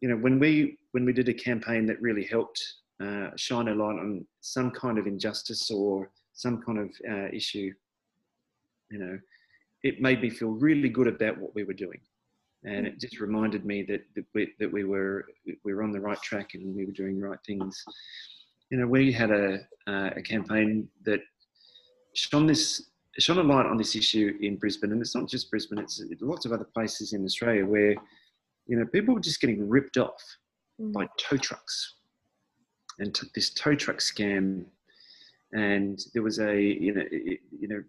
you 0.00 0.08
know, 0.08 0.16
when 0.16 0.38
we 0.38 0.78
when 0.92 1.04
we 1.04 1.12
did 1.12 1.28
a 1.28 1.34
campaign 1.34 1.86
that 1.86 2.00
really 2.00 2.24
helped 2.24 2.62
uh, 3.02 3.30
shine 3.36 3.68
a 3.68 3.74
light 3.74 3.98
on 3.98 4.24
some 4.40 4.70
kind 4.70 4.98
of 4.98 5.06
injustice 5.06 5.70
or 5.70 6.10
some 6.34 6.62
kind 6.62 6.78
of 6.78 6.90
uh, 7.10 7.28
issue, 7.32 7.72
you 8.90 8.98
know, 8.98 9.18
it 9.82 10.00
made 10.00 10.22
me 10.22 10.30
feel 10.30 10.50
really 10.50 10.88
good 10.88 11.08
about 11.08 11.38
what 11.38 11.54
we 11.54 11.64
were 11.64 11.74
doing, 11.74 12.00
and 12.64 12.86
it 12.86 13.00
just 13.00 13.18
reminded 13.18 13.64
me 13.64 13.82
that 13.82 14.02
that 14.14 14.24
we, 14.34 14.52
that 14.60 14.72
we 14.72 14.84
were 14.84 15.26
we 15.64 15.74
were 15.74 15.82
on 15.82 15.92
the 15.92 16.00
right 16.00 16.20
track 16.22 16.50
and 16.54 16.76
we 16.76 16.86
were 16.86 16.92
doing 16.92 17.20
the 17.20 17.26
right 17.26 17.40
things. 17.44 17.82
You 18.70 18.78
know, 18.78 18.86
we 18.86 19.10
had 19.10 19.32
a 19.32 19.60
uh, 19.88 20.10
a 20.14 20.22
campaign 20.22 20.88
that 21.04 21.20
shone 22.18 22.46
this 22.46 22.90
shone 23.18 23.38
a 23.38 23.42
light 23.42 23.66
on 23.66 23.76
this 23.76 23.96
issue 23.96 24.36
in 24.40 24.56
Brisbane, 24.56 24.92
and 24.92 25.00
it's 25.00 25.14
not 25.14 25.28
just 25.28 25.50
Brisbane; 25.50 25.78
it's 25.78 26.02
lots 26.20 26.46
of 26.46 26.52
other 26.52 26.68
places 26.74 27.12
in 27.12 27.24
Australia 27.24 27.64
where 27.64 27.94
you 28.66 28.76
know 28.78 28.86
people 28.86 29.14
were 29.14 29.20
just 29.20 29.40
getting 29.40 29.68
ripped 29.68 29.96
off 29.96 30.22
mm. 30.80 30.92
by 30.92 31.08
tow 31.18 31.36
trucks, 31.36 31.94
and 32.98 33.14
t- 33.14 33.28
this 33.34 33.50
tow 33.50 33.74
truck 33.74 33.98
scam, 33.98 34.64
and 35.52 36.00
there 36.12 36.22
was 36.22 36.38
a 36.40 36.60
you 36.60 36.94
know 36.94 37.04
it, 37.10 37.40
you 37.58 37.68
know 37.68 37.82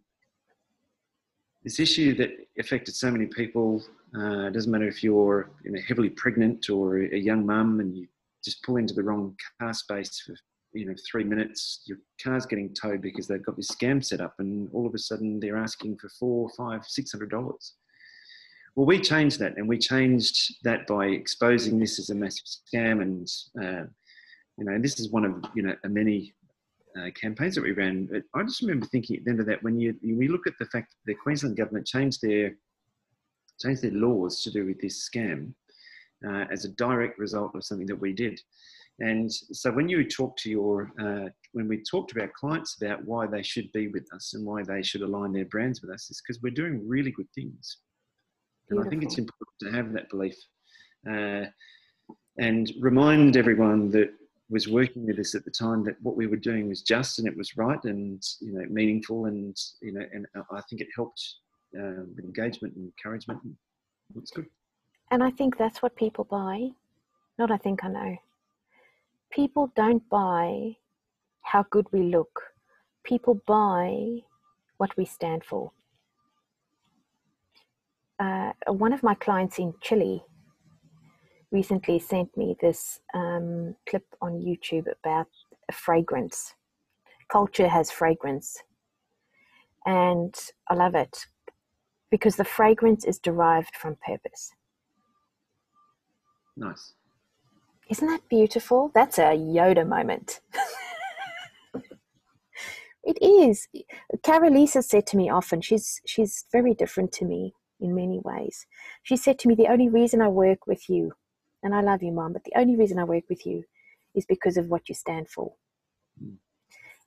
this 1.64 1.80
issue 1.80 2.16
that 2.16 2.32
affected 2.58 2.96
so 2.96 3.12
many 3.12 3.26
people. 3.26 3.84
Uh, 4.16 4.48
it 4.48 4.54
doesn't 4.54 4.72
matter 4.72 4.88
if 4.88 5.04
you're 5.04 5.52
you 5.64 5.72
know, 5.72 5.80
heavily 5.88 6.10
pregnant 6.10 6.70
or 6.70 6.98
a 6.98 7.18
young 7.18 7.46
mum 7.46 7.80
and 7.80 7.96
you 7.96 8.08
just 8.44 8.64
pull 8.64 8.78
into 8.78 8.94
the 8.94 9.04
wrong 9.04 9.36
car 9.60 9.72
space 9.74 10.24
for 10.26 10.34
you 10.74 10.86
know 10.86 10.94
three 11.10 11.24
minutes 11.24 11.82
your 11.86 11.98
car's 12.24 12.46
getting 12.46 12.74
towed 12.74 13.02
because 13.02 13.28
they've 13.28 13.46
got 13.46 13.56
this 13.56 13.72
scam 13.72 14.04
set 14.04 14.22
up 14.22 14.36
and 14.40 14.70
all 14.74 14.86
of 14.86 14.94
a 14.94 15.00
sudden 15.00 15.40
they're 15.40 15.58
asking 15.58 15.98
for 15.98 16.10
four 16.20 16.50
five 16.58 16.86
six 16.86 17.12
hundred 17.12 17.32
dollars. 17.32 17.76
Well 18.76 18.86
we 18.86 19.00
changed 19.00 19.40
that 19.40 19.58
and 19.58 19.68
we 19.68 19.78
changed 19.78 20.56
that 20.64 20.86
by 20.88 21.08
exposing 21.08 21.80
this 21.80 22.00
as 22.00 22.10
a 22.10 22.16
massive 22.16 22.46
scam 22.46 23.02
and 23.02 23.28
uh, 23.62 23.86
you 24.58 24.66
know 24.66 24.78
this 24.80 25.00
is 25.00 25.10
one 25.10 25.26
of 25.26 25.44
you 25.56 25.64
know 25.64 25.76
a 25.84 25.90
many 25.90 26.34
uh, 26.98 27.10
campaigns 27.20 27.56
that 27.56 27.64
we 27.64 27.72
ran. 27.72 28.06
But 28.06 28.24
i 28.36 28.44
just 28.44 28.62
remember 28.62 28.86
thinking 28.86 29.18
at 29.18 29.26
the 29.26 29.32
end 29.32 29.40
of 29.40 29.48
that 29.48 29.64
when 29.64 29.80
you 29.80 29.96
we 30.04 30.28
look 30.28 30.48
at 30.48 30.54
the 30.60 30.66
fact 30.66 30.92
that 30.92 31.12
the 31.12 31.16
queensland 31.16 31.58
government 31.58 31.88
changed 31.88 32.22
their 32.22 32.56
changed 33.60 33.82
their 33.82 33.92
laws 33.92 34.44
to 34.44 34.52
do 34.52 34.66
with 34.66 34.80
this 34.80 35.10
scam 35.10 35.54
uh, 36.26 36.46
as 36.52 36.66
a 36.66 36.70
direct 36.70 37.18
result 37.18 37.56
of 37.56 37.64
something 37.64 37.88
that 37.88 38.00
we 38.00 38.14
did 38.14 38.40
and 39.00 39.32
so 39.32 39.72
when 39.72 39.88
you 39.88 40.04
talk 40.08 40.36
to 40.38 40.50
your, 40.50 40.92
uh, 41.00 41.30
when 41.54 41.68
we 41.68 41.82
talk 41.90 42.10
to 42.10 42.22
our 42.22 42.32
clients 42.38 42.76
about 42.82 43.04
why 43.06 43.28
they 43.28 43.42
should 43.42 43.72
be 43.72 43.88
with 43.88 44.06
us 44.14 44.34
and 44.34 44.46
why 44.46 44.64
they 44.64 44.84
should 44.84 45.02
align 45.02 45.32
their 45.32 45.46
brands 45.46 45.82
with 45.82 45.92
us, 45.92 46.10
is 46.10 46.22
because 46.22 46.42
we're 46.42 46.54
doing 46.54 46.86
really 46.88 47.12
good 47.12 47.30
things. 47.34 47.78
And 48.70 48.80
I 48.80 48.88
think 48.88 49.04
it's 49.04 49.18
important 49.18 49.60
to 49.62 49.72
have 49.72 49.94
that 49.94 50.10
belief 50.10 50.36
uh, 51.10 51.46
and 52.38 52.72
remind 52.80 53.36
everyone 53.36 53.90
that 53.92 54.12
was 54.50 54.68
working 54.68 55.08
with 55.08 55.18
us 55.18 55.34
at 55.34 55.46
the 55.46 55.52
time 55.52 55.84
that 55.86 55.96
what 56.02 56.16
we 56.16 56.28
were 56.28 56.36
doing 56.36 56.68
was 56.68 56.82
just 56.82 57.20
and 57.20 57.28
it 57.28 57.36
was 57.36 57.58
right 57.58 57.84
and 57.84 58.22
you 58.42 58.52
know 58.52 58.66
meaningful 58.70 59.26
and 59.26 59.56
you 59.82 59.92
know 59.92 60.06
and 60.14 60.28
I 60.52 60.62
think 60.70 60.82
it 60.82 60.88
helped 60.96 61.24
uh, 61.76 62.04
with 62.16 62.24
engagement 62.24 62.76
and 62.76 62.86
encouragement. 62.86 63.40
It's 64.16 64.32
good. 64.32 64.46
And 65.10 65.24
I 65.24 65.32
think 65.32 65.58
that's 65.58 65.82
what 65.82 65.96
people 65.96 66.26
buy. 66.26 66.70
Not 67.40 67.50
I 67.50 67.58
think 67.58 67.84
I 67.84 67.88
know 67.88 68.18
people 69.32 69.72
don't 69.76 70.08
buy 70.10 70.76
how 71.42 71.66
good 71.70 71.88
we 71.92 72.04
look. 72.04 72.42
People 73.04 73.42
buy 73.48 74.20
what 74.78 74.96
we 74.98 75.06
stand 75.06 75.44
for. 75.44 75.72
Uh, 78.20 78.52
one 78.68 78.94
of 78.94 79.02
my 79.04 79.16
clients 79.16 79.60
in 79.60 79.74
Chile 79.82 80.24
recently 81.52 82.00
sent 82.00 82.36
me 82.38 82.56
this 82.62 83.00
um, 83.14 83.76
clip 83.90 84.06
on 84.22 84.34
YouTube 84.34 84.86
about 85.04 85.28
fragrance. 85.72 86.54
Culture 87.30 87.68
has 87.68 87.90
fragrance. 87.90 88.58
And 89.86 90.36
I 90.68 90.76
love 90.76 90.96
it 90.96 91.26
because 92.12 92.36
the 92.36 92.44
fragrance 92.44 93.06
is 93.06 93.20
derived 93.20 93.76
from 93.76 93.98
purpose. 94.06 94.52
Nice. 96.58 96.94
Isn't 97.90 98.08
that 98.08 98.30
beautiful? 98.30 98.92
That's 98.94 99.18
a 99.18 99.36
Yoda 99.36 99.88
moment. 99.88 100.42
it 103.04 103.18
is. 103.22 103.68
Carolisa 104.18 104.84
said 104.84 105.08
to 105.08 105.18
me 105.18 105.30
often, 105.30 105.62
she's 105.62 106.00
she's 106.06 106.46
very 106.52 106.76
different 106.76 107.12
to 107.14 107.26
me 107.26 107.54
in 107.80 107.96
many 107.96 108.20
ways. 108.24 108.68
She 109.02 109.18
said 109.18 109.40
to 109.40 109.48
me, 109.48 109.56
The 109.56 109.68
only 109.68 109.90
reason 109.90 110.22
I 110.22 110.28
work 110.28 110.68
with 110.68 110.88
you, 110.88 111.14
and 111.64 111.74
I 111.74 111.82
love 111.82 112.04
you, 112.04 112.12
Mom, 112.12 112.34
but 112.34 112.44
the 112.44 112.60
only 112.60 112.76
reason 112.76 113.00
I 113.00 113.06
work 113.06 113.24
with 113.28 113.44
you 113.46 113.64
is 114.14 114.26
because 114.26 114.58
of 114.58 114.68
what 114.68 114.88
you 114.88 114.94
stand 114.94 115.28
for. 115.28 115.54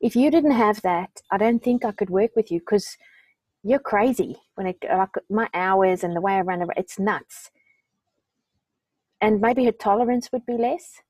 If 0.01 0.17
you 0.17 0.33
didn't 0.33 0.51
have 0.53 0.83
that, 0.83 1.11
I 1.31 1.39
don't 1.39 1.63
think 1.63 1.85
I 1.85 1.93
could 1.93 2.11
work 2.11 2.33
with 2.35 2.51
you 2.51 2.59
because 2.59 2.97
you're 3.63 3.79
crazy 3.79 4.37
when 4.57 4.67
it 4.67 4.79
like 4.83 5.11
my 5.31 5.49
hours 5.55 6.03
and 6.03 6.17
the 6.17 6.21
way 6.21 6.33
I 6.33 6.41
run 6.41 6.59
around, 6.59 6.73
it's 6.77 6.99
nuts 6.99 7.53
and 9.23 9.41
maybe 9.41 9.65
her 9.65 9.73
tolerance 9.73 10.31
would 10.33 10.45
be 10.45 10.59
less. 10.59 11.01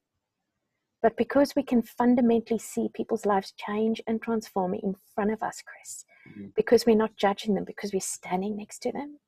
But 1.00 1.16
because 1.16 1.54
we 1.56 1.64
can 1.64 1.82
fundamentally 1.82 2.60
see 2.60 2.88
people's 2.94 3.26
lives 3.26 3.52
change 3.56 4.00
and 4.06 4.22
transform 4.22 4.74
in 4.74 4.94
front 5.14 5.32
of 5.32 5.42
us, 5.42 5.60
Kris, 5.66 6.04
mm-hmm. 6.28 6.48
because 6.54 6.86
we're 6.86 6.94
not 6.94 7.16
judging 7.16 7.54
them, 7.54 7.64
because 7.64 7.92
we're 7.92 8.00
standing 8.00 8.56
next 8.56 8.80
to 8.82 8.92
them, 8.92 9.18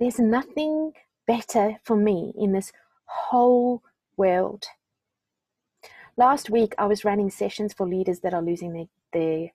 there's 0.00 0.18
nothing 0.18 0.92
better 1.26 1.76
for 1.84 1.96
me 1.96 2.32
in 2.36 2.52
this 2.52 2.72
whole 3.04 3.82
world. 4.16 4.64
Last 6.16 6.50
week, 6.50 6.74
I 6.78 6.86
was 6.86 7.04
running 7.04 7.30
sessions 7.30 7.74
for 7.74 7.86
leaders 7.86 8.20
that 8.20 8.34
are 8.34 8.42
losing 8.42 8.72
their, 8.72 8.86
their 9.12 9.50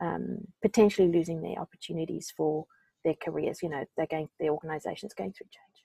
um, 0.00 0.46
potentially 0.62 1.08
losing 1.08 1.42
their 1.42 1.58
opportunities 1.58 2.32
for 2.34 2.66
their 3.04 3.14
careers. 3.22 3.62
You 3.62 3.70
know, 3.70 3.84
they're 3.96 4.06
going, 4.06 4.28
their 4.38 4.50
organization's 4.50 5.14
going 5.14 5.32
through 5.32 5.48
change. 5.48 5.84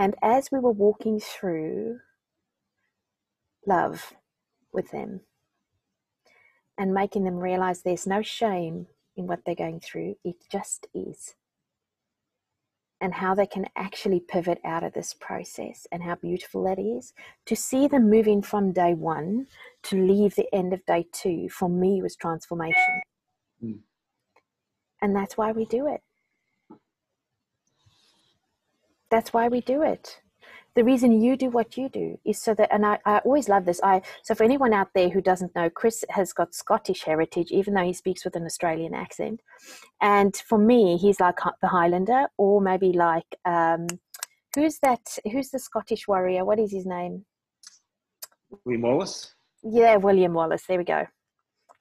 And 0.00 0.14
as 0.22 0.50
we 0.50 0.58
were 0.58 0.72
walking 0.72 1.20
through 1.20 1.98
love 3.66 4.14
with 4.72 4.90
them 4.92 5.20
and 6.78 6.94
making 6.94 7.24
them 7.24 7.36
realize 7.36 7.82
there's 7.82 8.06
no 8.06 8.22
shame 8.22 8.86
in 9.14 9.26
what 9.26 9.40
they're 9.44 9.54
going 9.54 9.78
through, 9.78 10.14
it 10.24 10.36
just 10.50 10.86
is. 10.94 11.34
And 13.02 13.12
how 13.12 13.34
they 13.34 13.46
can 13.46 13.66
actually 13.76 14.20
pivot 14.20 14.58
out 14.64 14.82
of 14.82 14.94
this 14.94 15.12
process 15.12 15.86
and 15.92 16.02
how 16.02 16.14
beautiful 16.14 16.64
that 16.64 16.78
is. 16.78 17.12
To 17.44 17.54
see 17.54 17.86
them 17.86 18.08
moving 18.08 18.40
from 18.40 18.72
day 18.72 18.94
one 18.94 19.48
to 19.82 20.02
leave 20.02 20.34
the 20.34 20.48
end 20.54 20.72
of 20.72 20.84
day 20.86 21.08
two 21.12 21.50
for 21.50 21.68
me 21.68 22.00
was 22.00 22.16
transformation. 22.16 23.00
Mm. 23.62 23.80
And 25.02 25.14
that's 25.14 25.36
why 25.36 25.52
we 25.52 25.66
do 25.66 25.86
it. 25.86 26.00
That's 29.10 29.32
why 29.32 29.48
we 29.48 29.60
do 29.60 29.82
it. 29.82 30.20
The 30.76 30.84
reason 30.84 31.20
you 31.20 31.36
do 31.36 31.50
what 31.50 31.76
you 31.76 31.88
do 31.88 32.18
is 32.24 32.40
so 32.40 32.54
that 32.54 32.72
and 32.72 32.86
I, 32.86 32.98
I 33.04 33.18
always 33.18 33.48
love 33.48 33.64
this. 33.64 33.80
I 33.82 34.02
so 34.22 34.36
for 34.36 34.44
anyone 34.44 34.72
out 34.72 34.88
there 34.94 35.08
who 35.08 35.20
doesn't 35.20 35.54
know 35.56 35.68
Kris 35.68 36.04
has 36.10 36.32
got 36.32 36.54
scottish 36.54 37.02
heritage 37.02 37.50
even 37.50 37.74
though 37.74 37.84
he 37.84 37.92
speaks 37.92 38.24
with 38.24 38.36
an 38.36 38.44
australian 38.44 38.94
accent. 38.94 39.40
And 40.00 40.36
for 40.36 40.58
me 40.58 40.96
he's 40.96 41.18
like 41.18 41.38
the 41.60 41.68
highlander 41.68 42.28
or 42.36 42.60
maybe 42.60 42.92
like 42.92 43.34
um 43.44 43.88
who's 44.54 44.78
that 44.78 45.18
who's 45.32 45.50
the 45.50 45.58
scottish 45.58 46.06
warrior? 46.06 46.44
What 46.44 46.60
is 46.60 46.70
his 46.70 46.86
name? 46.86 47.24
William 48.64 48.82
wallace? 48.82 49.34
Yeah 49.64 49.96
william 49.96 50.34
wallace. 50.34 50.62
There 50.68 50.78
we 50.78 50.84
go. 50.84 51.08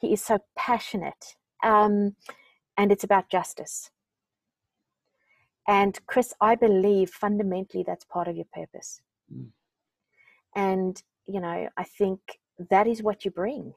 He 0.02 0.14
is 0.14 0.24
so 0.24 0.40
passionate. 0.58 1.36
Um 1.64 2.16
and 2.76 2.92
it's 2.92 3.04
about 3.04 3.30
justice 3.30 3.92
and 5.70 6.00
Kris, 6.08 6.34
I 6.42 6.56
believe 6.56 7.12
fundamentally 7.12 7.84
that's 7.86 8.04
part 8.04 8.28
of 8.28 8.36
your 8.36 8.48
purpose. 8.52 9.02
Mm. 9.32 9.50
And, 10.56 11.04
you 11.28 11.40
know, 11.40 11.70
I 11.78 11.84
think 11.84 12.20
that 12.72 12.88
is 12.88 13.04
what 13.04 13.24
you 13.24 13.30
bring. 13.30 13.76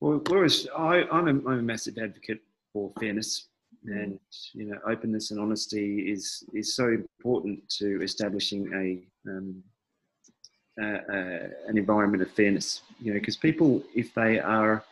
Well, 0.00 0.22
whereas 0.26 0.66
I, 0.74 1.02
I'm, 1.12 1.28
a, 1.28 1.50
I'm 1.50 1.58
a 1.58 1.62
massive 1.62 1.98
advocate 1.98 2.40
for 2.72 2.90
fairness 2.98 3.48
mm. 3.86 3.92
and 3.92 4.18
you 4.54 4.66
know 4.66 4.78
openness 4.86 5.32
and 5.32 5.40
honesty 5.40 6.10
is 6.10 6.44
is 6.54 6.74
so 6.74 6.88
important 6.88 7.68
to 7.68 8.00
establishing 8.02 8.72
a, 8.72 9.30
um, 9.30 9.62
uh, 10.80 11.12
uh, 11.12 11.48
an 11.68 11.76
environment 11.76 12.22
of 12.22 12.30
fairness. 12.30 12.80
You 13.02 13.12
know, 13.12 13.20
because 13.20 13.36
people, 13.36 13.82
if 13.94 14.14
they 14.14 14.40
are, 14.40 14.82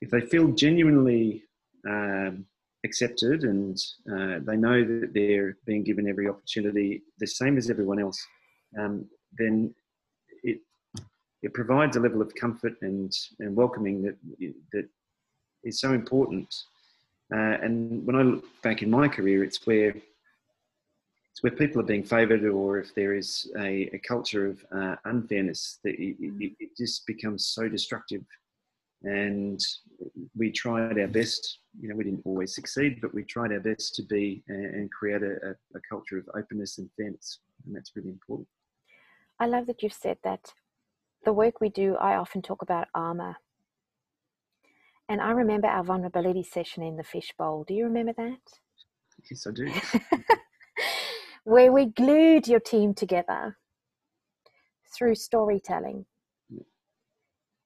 if 0.00 0.10
they 0.10 0.22
feel 0.22 0.48
genuinely 0.48 1.44
um, 1.88 2.46
accepted 2.88 3.38
and 3.52 3.76
uh, 4.14 4.36
they 4.48 4.56
know 4.56 4.78
that 4.84 5.10
they're 5.12 5.52
being 5.66 5.84
given 5.88 6.08
every 6.08 6.26
opportunity 6.32 7.02
the 7.18 7.26
same 7.26 7.54
as 7.58 7.68
everyone 7.68 8.00
else, 8.06 8.20
um, 8.80 8.94
then 9.40 9.74
it 10.50 10.58
it 11.42 11.52
provides 11.60 11.96
a 11.96 12.00
level 12.06 12.22
of 12.22 12.34
comfort 12.44 12.74
and, 12.82 13.12
and 13.40 13.54
welcoming 13.62 13.96
that 14.04 14.16
that 14.72 14.86
is 15.68 15.80
so 15.84 15.92
important. 15.92 16.50
Uh, 17.34 17.56
and 17.64 18.06
when 18.06 18.16
I 18.16 18.22
look 18.22 18.44
back 18.62 18.82
in 18.82 18.90
my 18.90 19.06
career, 19.16 19.44
it's 19.44 19.66
where 19.66 19.92
it's 21.30 21.42
where 21.42 21.52
people 21.52 21.80
are 21.82 21.90
being 21.92 22.04
favoured, 22.16 22.44
or 22.44 22.78
if 22.78 22.94
there 22.94 23.14
is 23.22 23.28
a, 23.58 23.70
a 23.96 24.00
culture 24.12 24.46
of 24.46 24.64
uh, 24.78 24.96
unfairness, 25.04 25.78
that 25.84 25.94
it, 26.06 26.16
it, 26.18 26.52
it 26.64 26.70
just 26.82 27.06
becomes 27.06 27.40
so 27.56 27.68
destructive 27.68 28.22
and 29.02 29.60
we 30.36 30.50
tried 30.50 30.98
our 30.98 31.06
best. 31.08 31.60
You 31.80 31.88
know, 31.88 31.96
we 31.96 32.04
didn't 32.04 32.22
always 32.24 32.54
succeed, 32.54 33.00
but 33.00 33.14
we 33.14 33.24
tried 33.24 33.52
our 33.52 33.60
best 33.60 33.94
to 33.96 34.02
be 34.02 34.42
and 34.48 34.90
create 34.90 35.22
a, 35.22 35.54
a 35.74 35.80
culture 35.88 36.18
of 36.18 36.28
openness 36.34 36.78
and 36.78 36.88
fairness, 36.96 37.40
and 37.66 37.74
that's 37.74 37.92
really 37.94 38.10
important. 38.10 38.48
I 39.38 39.46
love 39.46 39.66
that 39.66 39.82
you've 39.82 39.92
said 39.92 40.18
that. 40.24 40.52
The 41.24 41.32
work 41.32 41.60
we 41.60 41.68
do, 41.68 41.96
I 41.96 42.16
often 42.16 42.40
talk 42.40 42.62
about 42.62 42.88
armor. 42.94 43.36
And 45.08 45.20
I 45.20 45.30
remember 45.30 45.68
our 45.68 45.84
vulnerability 45.84 46.42
session 46.42 46.82
in 46.82 46.96
the 46.96 47.04
fishbowl. 47.04 47.64
Do 47.64 47.74
you 47.74 47.84
remember 47.84 48.12
that? 48.16 48.38
Yes, 49.30 49.46
I 49.46 49.50
do. 49.52 49.72
Where 51.44 51.72
we 51.72 51.86
glued 51.86 52.48
your 52.48 52.60
team 52.60 52.94
together 52.94 53.56
through 54.96 55.14
storytelling 55.14 56.06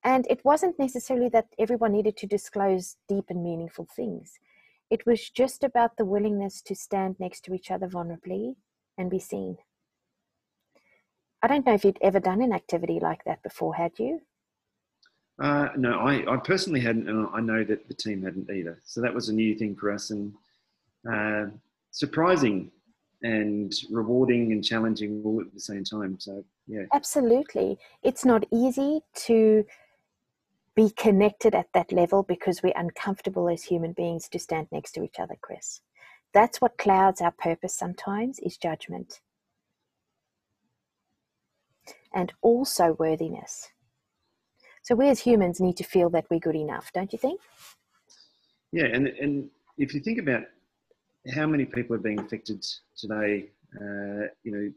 and 0.03 0.27
it 0.31 0.45
wasn't 0.45 0.79
necessarily 0.79 1.29
that 1.31 1.49
everyone 1.59 1.93
needed 1.93 2.17
to 2.19 2.27
disclose 2.27 2.97
deep 3.09 3.27
and 3.29 3.43
meaningful 3.43 3.87
things. 3.97 4.39
It 4.91 5.07
was 5.07 5.31
just 5.31 5.63
about 5.63 5.97
the 5.97 6.05
willingness 6.05 6.63
to 6.63 6.75
stand 6.75 7.17
next 7.19 7.43
to 7.45 7.55
each 7.55 7.71
other 7.71 7.87
vulnerably 7.87 8.57
and 8.99 9.11
be 9.11 9.19
seen. 9.19 9.59
I 11.43 11.47
don't 11.47 11.65
know 11.65 11.75
if 11.75 11.85
you'd 11.85 11.99
ever 12.03 12.21
done 12.21 12.43
an 12.43 12.53
activity 12.53 12.99
like 13.01 13.25
that 13.25 13.43
before, 13.43 13.75
had 13.75 13.99
you? 13.99 14.21
Uh, 15.41 15.69
no, 15.77 15.99
I, 16.01 16.35
I 16.35 16.37
personally 16.37 16.81
hadn't, 16.81 17.09
and 17.09 17.27
I 17.33 17.41
know 17.41 17.65
that 17.65 17.89
the 17.89 17.95
team 17.95 18.23
hadn't 18.23 18.51
either. 18.51 18.79
So 18.85 19.01
that 19.01 19.15
was 19.15 19.31
a 19.31 19.35
new 19.35 19.55
thing 19.55 19.75
for 19.75 19.91
us 19.91 20.11
and 20.11 20.35
uh, 21.11 21.47
surprising 21.93 22.71
and 23.23 23.73
rewarding 23.91 24.53
and 24.53 24.63
challenging 24.63 25.23
all 25.25 25.41
at 25.41 25.53
the 25.55 25.61
same 25.61 25.85
time. 25.85 26.19
So, 26.19 26.45
yeah. 26.67 26.85
Absolutely. 26.93 27.79
It's 28.03 28.25
not 28.25 28.45
easy 28.53 29.01
to 29.27 29.65
be 30.77 30.91
connected 30.91 31.55
at 31.55 31.69
that 31.75 31.93
level 31.93 32.23
because 32.23 32.63
we're 32.63 32.73
uncomfortable 32.77 33.49
as 33.49 33.65
human 33.65 33.93
beings 33.93 34.29
to 34.29 34.39
stand 34.39 34.69
next 34.71 34.93
to 34.93 35.03
each 35.03 35.19
other, 35.19 35.37
Kris. 35.41 35.81
That's 36.33 36.61
what 36.61 36.79
clouds 36.79 37.21
our 37.21 37.33
purpose 37.33 37.75
sometimes 37.75 38.39
is 38.39 38.57
judgment. 38.57 39.21
And 42.15 42.33
also 42.41 42.97
worthiness. 42.99 43.71
So 44.83 44.95
we 44.95 45.09
as 45.09 45.21
humans 45.21 45.61
need 45.61 45.77
to 45.77 45.85
feel 45.85 46.09
that 46.11 46.27
we're 46.31 46.41
good 46.41 46.57
enough, 46.57 46.93
don't 46.93 47.13
you 47.13 47.19
think? 47.19 47.41
Yeah, 48.73 48.87
and 48.87 49.09
and 49.09 49.51
if 49.79 49.95
you 49.95 50.01
think 50.01 50.19
about 50.19 50.45
how 51.35 51.47
many 51.47 51.65
people 51.65 51.97
are 51.97 52.01
being 52.01 52.21
affected 52.21 52.65
today, 52.97 53.51
uh, 53.77 54.29
you 54.43 54.53
know, 54.53 54.73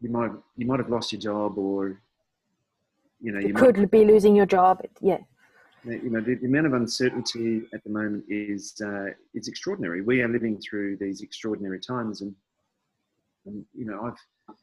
you 0.00 0.10
might 0.10 0.30
you 0.56 0.66
might 0.66 0.78
have 0.78 0.90
lost 0.90 1.12
your 1.12 1.20
job 1.20 1.58
or 1.58 2.00
you 3.24 3.32
know, 3.32 3.40
you 3.40 3.54
could 3.54 3.78
might, 3.78 3.90
be 3.90 4.04
losing 4.04 4.36
your 4.36 4.44
job. 4.44 4.82
Yeah. 5.00 5.16
You 5.82 6.10
know, 6.10 6.20
the, 6.20 6.34
the 6.34 6.46
amount 6.46 6.66
of 6.66 6.74
uncertainty 6.74 7.62
at 7.72 7.82
the 7.82 7.90
moment 7.90 8.24
is 8.28 8.74
uh, 8.84 9.06
it's 9.32 9.48
extraordinary. 9.48 10.02
We 10.02 10.20
are 10.20 10.28
living 10.28 10.60
through 10.60 10.98
these 10.98 11.22
extraordinary 11.22 11.80
times, 11.80 12.20
and, 12.20 12.34
and 13.46 13.64
you 13.74 13.86
know, 13.86 14.04
I've 14.04 14.56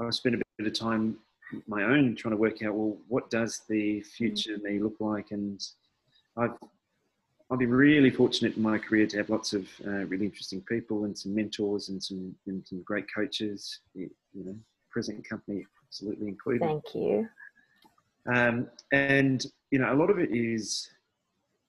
I've 0.00 0.14
spent 0.14 0.34
a 0.34 0.42
bit 0.58 0.66
of 0.66 0.72
time 0.78 1.18
my 1.66 1.82
own 1.82 2.16
trying 2.16 2.32
to 2.32 2.38
work 2.38 2.62
out 2.62 2.74
well, 2.74 2.96
what 3.08 3.28
does 3.30 3.62
the 3.68 4.00
future 4.00 4.56
me 4.62 4.80
look 4.80 4.96
like, 5.00 5.30
and 5.30 5.62
I've 6.38 6.56
I've 7.50 7.58
been 7.58 7.70
really 7.70 8.10
fortunate 8.10 8.56
in 8.56 8.62
my 8.62 8.78
career 8.78 9.06
to 9.08 9.18
have 9.18 9.28
lots 9.28 9.52
of 9.52 9.68
uh, 9.86 10.06
really 10.06 10.24
interesting 10.24 10.62
people 10.62 11.04
and 11.04 11.16
some 11.16 11.34
mentors 11.34 11.90
and 11.90 12.02
some 12.02 12.34
and 12.46 12.66
some 12.66 12.82
great 12.82 13.06
coaches. 13.14 13.80
You 13.94 14.10
know, 14.34 14.56
present 14.90 15.26
company 15.28 15.66
absolutely 15.86 16.28
included. 16.28 16.66
Thank 16.66 16.94
you. 16.94 17.28
Um, 18.26 18.68
and 18.92 19.44
you 19.70 19.78
know, 19.78 19.92
a 19.92 19.96
lot 19.96 20.10
of 20.10 20.18
it 20.18 20.30
is 20.32 20.90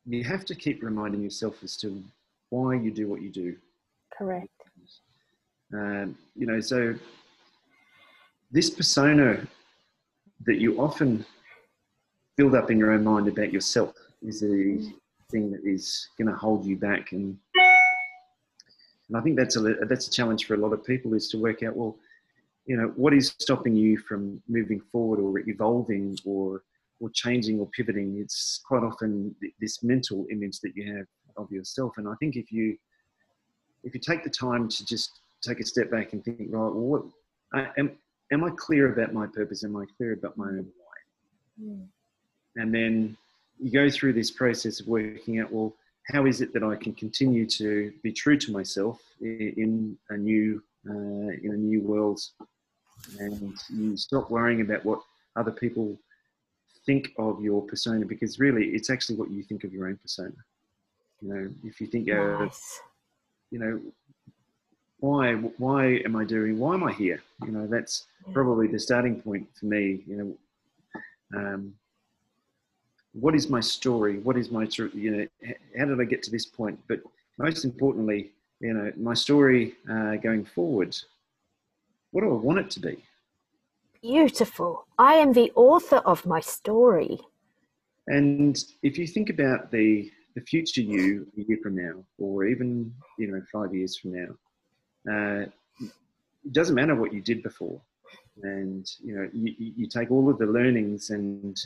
you 0.05 0.23
have 0.23 0.45
to 0.45 0.55
keep 0.55 0.83
reminding 0.83 1.23
yourself 1.23 1.63
as 1.63 1.75
to 1.77 2.03
why 2.49 2.75
you 2.75 2.91
do 2.91 3.07
what 3.07 3.21
you 3.21 3.29
do. 3.29 3.55
Correct. 4.17 4.49
Um, 5.73 6.17
you 6.35 6.45
know, 6.45 6.59
so 6.59 6.95
this 8.51 8.69
persona 8.69 9.45
that 10.45 10.57
you 10.57 10.79
often 10.79 11.25
build 12.37 12.55
up 12.55 12.69
in 12.69 12.77
your 12.77 12.91
own 12.91 13.03
mind 13.03 13.27
about 13.27 13.51
yourself 13.51 13.93
is 14.21 14.41
the 14.41 14.93
thing 15.31 15.51
that 15.51 15.65
is 15.65 16.09
going 16.17 16.27
to 16.27 16.35
hold 16.35 16.65
you 16.65 16.77
back 16.77 17.11
and 17.11 17.37
and 19.07 19.17
I 19.17 19.21
think 19.21 19.37
that's 19.37 19.55
a 19.55 19.61
that's 19.61 20.07
a 20.07 20.11
challenge 20.11 20.45
for 20.45 20.55
a 20.55 20.57
lot 20.57 20.73
of 20.73 20.83
people 20.83 21.13
is 21.13 21.27
to 21.29 21.37
work 21.37 21.63
out 21.63 21.75
well 21.75 21.95
you 22.65 22.77
know 22.77 22.91
what 22.95 23.13
is 23.13 23.35
stopping 23.39 23.75
you 23.75 23.97
from 23.97 24.41
moving 24.47 24.81
forward 24.91 25.19
or 25.19 25.39
evolving 25.47 26.17
or 26.25 26.63
or 26.99 27.09
changing 27.13 27.59
or 27.59 27.67
pivoting? 27.67 28.17
It's 28.19 28.61
quite 28.67 28.83
often 28.83 29.35
this 29.59 29.83
mental 29.83 30.25
image 30.31 30.59
that 30.61 30.71
you 30.75 30.95
have 30.95 31.05
of 31.37 31.51
yourself. 31.51 31.97
And 31.97 32.07
i 32.07 32.13
think 32.19 32.35
if 32.35 32.51
you 32.51 32.77
if 33.83 33.93
you 33.93 33.99
take 33.99 34.23
the 34.23 34.29
time 34.29 34.67
to 34.67 34.85
just 34.85 35.19
take 35.41 35.59
a 35.59 35.65
step 35.65 35.91
back 35.91 36.13
and 36.13 36.23
think 36.23 36.39
right 36.49 36.49
well 36.51 36.71
what 36.71 37.03
I, 37.53 37.67
am 37.77 37.91
am 38.31 38.43
i 38.43 38.49
clear 38.51 38.91
about 38.91 39.13
my 39.13 39.27
purpose? 39.27 39.63
Am 39.63 39.75
i 39.77 39.85
clear 39.97 40.13
about 40.13 40.37
my 40.37 40.47
own 40.47 40.67
why? 40.77 41.63
Mm. 41.63 41.87
and 42.55 42.73
then 42.73 43.17
you 43.59 43.71
go 43.71 43.89
through 43.89 44.13
this 44.13 44.31
process 44.31 44.79
of 44.79 44.87
working 44.87 45.39
out 45.39 45.51
well 45.51 45.73
how 46.07 46.25
is 46.25 46.41
it 46.41 46.53
that 46.53 46.63
i 46.63 46.75
can 46.75 46.93
continue 46.93 47.45
to 47.45 47.93
be 48.03 48.11
true 48.11 48.37
to 48.37 48.51
myself 48.51 48.99
in 49.21 49.97
a 50.09 50.17
new 50.17 50.61
uh, 50.89 51.31
in 51.43 51.51
a 51.53 51.57
new 51.57 51.81
world 51.81 52.19
and 53.19 53.53
you 53.69 53.97
stop 53.97 54.29
worrying 54.29 54.61
about 54.61 54.85
what 54.85 54.99
other 55.35 55.51
people 55.51 55.97
think 56.85 57.11
of 57.17 57.43
your 57.43 57.61
persona 57.63 58.05
because 58.05 58.39
really 58.39 58.67
it's 58.67 58.89
actually 58.89 59.15
what 59.15 59.31
you 59.31 59.43
think 59.43 59.63
of 59.63 59.73
your 59.73 59.87
own 59.87 59.97
persona. 59.97 60.33
You 61.21 61.33
know, 61.33 61.49
if 61.63 61.81
you 61.81 61.87
think, 61.87 62.07
nice. 62.07 62.79
uh, 62.81 62.87
you 63.51 63.59
know, 63.59 63.81
why 64.99 65.33
why 65.33 66.01
am 66.05 66.15
I 66.15 66.23
doing? 66.23 66.59
Why 66.59 66.73
am 66.73 66.83
I 66.83 66.91
here? 66.91 67.21
You 67.43 67.51
know, 67.51 67.67
that's 67.67 68.07
probably 68.33 68.67
the 68.67 68.79
starting 68.79 69.21
point 69.21 69.47
for 69.57 69.65
me. 69.65 70.03
You 70.07 70.37
know, 71.33 71.39
um, 71.39 71.73
what 73.13 73.35
is 73.35 73.49
my 73.49 73.59
story? 73.59 74.19
What 74.19 74.37
is 74.37 74.51
my 74.51 74.67
you 74.93 75.11
know? 75.11 75.27
How 75.77 75.85
did 75.85 76.01
I 76.01 76.05
get 76.05 76.23
to 76.23 76.31
this 76.31 76.45
point? 76.45 76.79
But 76.87 77.01
most 77.37 77.65
importantly, 77.65 78.31
you 78.59 78.73
know, 78.73 78.91
my 78.97 79.13
story 79.13 79.75
uh, 79.89 80.15
going 80.15 80.45
forward. 80.45 80.95
What 82.15 82.21
do 82.21 82.31
I 82.31 82.35
want 82.35 82.59
it 82.59 82.69
to 82.71 82.79
be? 82.79 83.03
Beautiful. 84.01 84.87
I 84.97 85.15
am 85.15 85.33
the 85.33 85.51
author 85.53 85.97
of 85.97 86.25
my 86.25 86.39
story. 86.39 87.19
And 88.07 88.57
if 88.81 88.97
you 88.97 89.05
think 89.05 89.29
about 89.29 89.69
the 89.69 90.09
the 90.33 90.39
future 90.39 90.79
you 90.79 91.27
a 91.37 91.41
year 91.41 91.57
from 91.61 91.75
now, 91.75 92.05
or 92.17 92.45
even 92.45 92.93
you 93.19 93.27
know 93.27 93.41
five 93.51 93.75
years 93.75 93.97
from 93.97 94.13
now, 94.13 94.31
uh, 95.13 95.45
it 96.45 96.53
doesn't 96.53 96.75
matter 96.75 96.95
what 96.95 97.11
you 97.11 97.19
did 97.19 97.43
before, 97.43 97.81
and 98.43 98.89
you 99.03 99.13
know 99.13 99.29
you, 99.33 99.53
you 99.57 99.85
take 99.85 100.09
all 100.09 100.29
of 100.29 100.37
the 100.37 100.45
learnings 100.45 101.09
and 101.09 101.59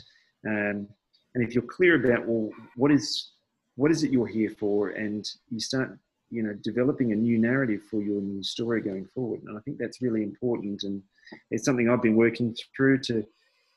um, 0.48 0.88
and 1.34 1.44
if 1.46 1.54
you're 1.54 1.72
clear 1.76 1.94
about 1.94 2.26
well 2.26 2.50
what 2.74 2.90
is 2.90 3.34
what 3.76 3.92
is 3.92 4.02
it 4.02 4.10
you're 4.10 4.26
here 4.26 4.50
for, 4.58 4.88
and 4.88 5.30
you 5.48 5.60
start 5.60 5.96
you 6.30 6.42
know 6.42 6.54
developing 6.62 7.12
a 7.12 7.16
new 7.16 7.38
narrative 7.38 7.82
for 7.90 8.02
your 8.02 8.20
new 8.20 8.42
story 8.42 8.80
going 8.80 9.06
forward, 9.14 9.42
and 9.44 9.56
I 9.56 9.60
think 9.62 9.78
that's 9.78 10.00
really 10.00 10.22
important, 10.22 10.82
and 10.84 11.02
it's 11.50 11.64
something 11.64 11.88
I've 11.88 12.02
been 12.02 12.16
working 12.16 12.56
through 12.76 12.98
to 13.02 13.24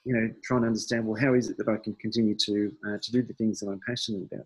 you 0.05 0.13
know 0.13 0.29
try 0.43 0.57
and 0.57 0.65
understand 0.65 1.05
well 1.05 1.19
how 1.19 1.33
is 1.33 1.49
it 1.49 1.57
that 1.57 1.67
I 1.67 1.77
can 1.77 1.93
continue 1.95 2.35
to 2.35 2.71
uh, 2.87 2.97
to 3.01 3.11
do 3.11 3.21
the 3.21 3.33
things 3.33 3.59
that 3.59 3.69
I'm 3.69 3.81
passionate 3.85 4.27
about. 4.31 4.45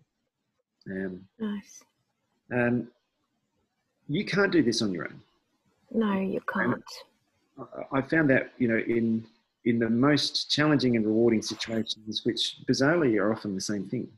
Um, 0.90 1.20
nice. 1.38 1.82
Um, 2.52 2.88
you 4.08 4.24
can't 4.24 4.50
do 4.50 4.62
this 4.62 4.80
on 4.80 4.92
your 4.92 5.04
own. 5.04 5.20
No, 5.92 6.18
you 6.18 6.40
can't. 6.52 6.82
I 7.92 8.00
found 8.02 8.30
that 8.30 8.52
you 8.58 8.68
know 8.68 8.78
in 8.78 9.26
in 9.64 9.78
the 9.78 9.90
most 9.90 10.50
challenging 10.50 10.96
and 10.96 11.04
rewarding 11.04 11.42
situations, 11.42 12.22
which 12.24 12.56
bizarrely 12.66 13.20
are 13.20 13.32
often 13.32 13.54
the 13.54 13.60
same 13.60 13.86
thing. 13.88 14.08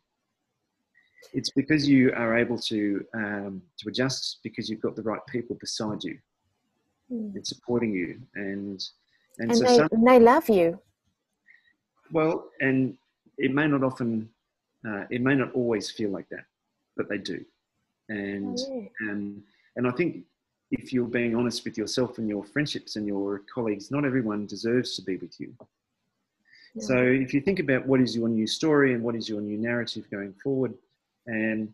It's 1.32 1.50
because 1.50 1.88
you 1.88 2.12
are 2.12 2.36
able 2.36 2.58
to 2.58 3.04
um, 3.14 3.62
to 3.78 3.88
adjust 3.88 4.38
because 4.42 4.68
you've 4.68 4.80
got 4.80 4.96
the 4.96 5.02
right 5.02 5.20
people 5.28 5.56
beside 5.60 6.02
you 6.02 6.18
mm. 7.12 7.34
and 7.34 7.46
supporting 7.46 7.92
you, 7.92 8.20
and 8.34 8.82
and, 9.38 9.50
and 9.50 9.58
so 9.58 9.64
they, 9.64 9.76
some, 9.76 10.04
they 10.04 10.18
love 10.18 10.48
you. 10.48 10.80
Well, 12.12 12.48
and 12.60 12.96
it 13.38 13.54
may 13.54 13.66
not 13.68 13.84
often, 13.84 14.28
uh, 14.86 15.04
it 15.10 15.20
may 15.22 15.34
not 15.34 15.52
always 15.52 15.90
feel 15.90 16.10
like 16.10 16.28
that, 16.30 16.44
but 16.96 17.08
they 17.08 17.18
do, 17.18 17.44
and 18.08 18.58
oh, 18.58 18.88
yeah. 19.00 19.10
um, 19.10 19.42
and 19.76 19.86
I 19.86 19.92
think 19.92 20.24
if 20.70 20.92
you're 20.92 21.06
being 21.06 21.34
honest 21.34 21.64
with 21.64 21.76
yourself 21.76 22.18
and 22.18 22.28
your 22.28 22.44
friendships 22.44 22.96
and 22.96 23.06
your 23.06 23.42
colleagues, 23.52 23.90
not 23.90 24.04
everyone 24.04 24.46
deserves 24.46 24.96
to 24.96 25.02
be 25.02 25.16
with 25.16 25.38
you. 25.40 25.52
Yeah. 26.74 26.82
So 26.82 26.96
if 26.96 27.34
you 27.34 27.40
think 27.40 27.58
about 27.58 27.86
what 27.86 28.00
is 28.00 28.14
your 28.14 28.28
new 28.28 28.46
story 28.46 28.94
and 28.94 29.02
what 29.02 29.16
is 29.16 29.28
your 29.28 29.40
new 29.40 29.58
narrative 29.58 30.08
going 30.10 30.32
forward, 30.34 30.74
and 31.26 31.72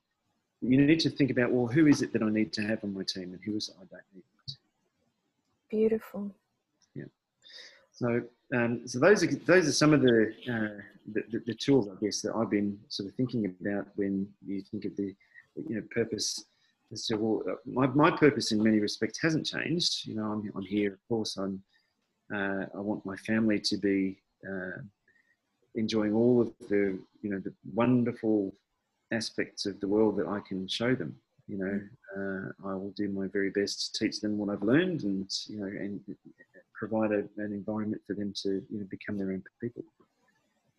you 0.60 0.78
need 0.78 1.00
to 1.00 1.10
think 1.10 1.30
about 1.30 1.52
well, 1.52 1.66
who 1.66 1.86
is 1.86 2.02
it 2.02 2.12
that 2.12 2.22
I 2.22 2.30
need 2.30 2.52
to 2.54 2.62
have 2.62 2.82
on 2.84 2.94
my 2.94 3.02
team, 3.02 3.32
and 3.34 3.40
who 3.44 3.56
is 3.56 3.68
it 3.68 3.76
I 3.76 3.84
don't 3.84 4.02
need. 4.14 4.22
Beautiful. 5.68 6.30
Yeah. 6.94 7.04
So, 7.92 8.22
um, 8.54 8.86
so 8.86 8.98
those 8.98 9.22
are 9.22 9.34
those 9.34 9.68
are 9.68 9.72
some 9.72 9.92
of 9.92 10.02
the, 10.02 10.32
uh, 10.48 10.82
the, 11.12 11.22
the 11.30 11.42
the 11.46 11.54
tools, 11.54 11.88
I 11.88 12.04
guess, 12.04 12.22
that 12.22 12.34
I've 12.34 12.50
been 12.50 12.78
sort 12.88 13.08
of 13.08 13.14
thinking 13.14 13.46
about 13.60 13.88
when 13.96 14.28
you 14.46 14.62
think 14.62 14.84
of 14.84 14.96
the 14.96 15.14
you 15.68 15.76
know 15.76 15.82
purpose 15.90 16.44
so 16.94 17.16
well, 17.16 17.42
uh, 17.50 17.56
my, 17.64 17.86
my 17.88 18.16
purpose 18.16 18.52
in 18.52 18.62
many 18.62 18.78
respects 18.78 19.20
hasn't 19.20 19.46
changed. 19.46 20.06
You 20.06 20.14
know, 20.16 20.24
I'm, 20.24 20.52
I'm 20.54 20.64
here, 20.64 20.92
of 20.92 21.08
course, 21.08 21.36
I'm, 21.36 21.62
uh, 22.32 22.66
I 22.74 22.80
want 22.80 23.04
my 23.04 23.16
family 23.16 23.58
to 23.60 23.76
be 23.76 24.18
uh, 24.48 24.80
enjoying 25.74 26.14
all 26.14 26.40
of 26.40 26.52
the, 26.68 26.98
you 27.22 27.30
know, 27.30 27.40
the 27.40 27.52
wonderful 27.74 28.54
aspects 29.12 29.66
of 29.66 29.80
the 29.80 29.88
world 29.88 30.16
that 30.16 30.26
I 30.26 30.40
can 30.40 30.66
show 30.66 30.94
them. 30.94 31.16
You 31.48 31.58
know, 31.58 31.80
uh, 32.16 32.68
I 32.68 32.74
will 32.74 32.92
do 32.96 33.08
my 33.08 33.28
very 33.28 33.50
best 33.50 33.94
to 33.94 34.04
teach 34.04 34.20
them 34.20 34.36
what 34.38 34.50
I've 34.52 34.62
learned 34.62 35.02
and, 35.04 35.30
you 35.46 35.58
know, 35.60 35.66
and 35.66 36.00
provide 36.74 37.12
a, 37.12 37.18
an 37.36 37.52
environment 37.52 38.02
for 38.06 38.14
them 38.14 38.32
to, 38.42 38.62
you 38.70 38.78
know, 38.80 38.86
become 38.90 39.16
their 39.16 39.30
own 39.30 39.42
people. 39.60 39.84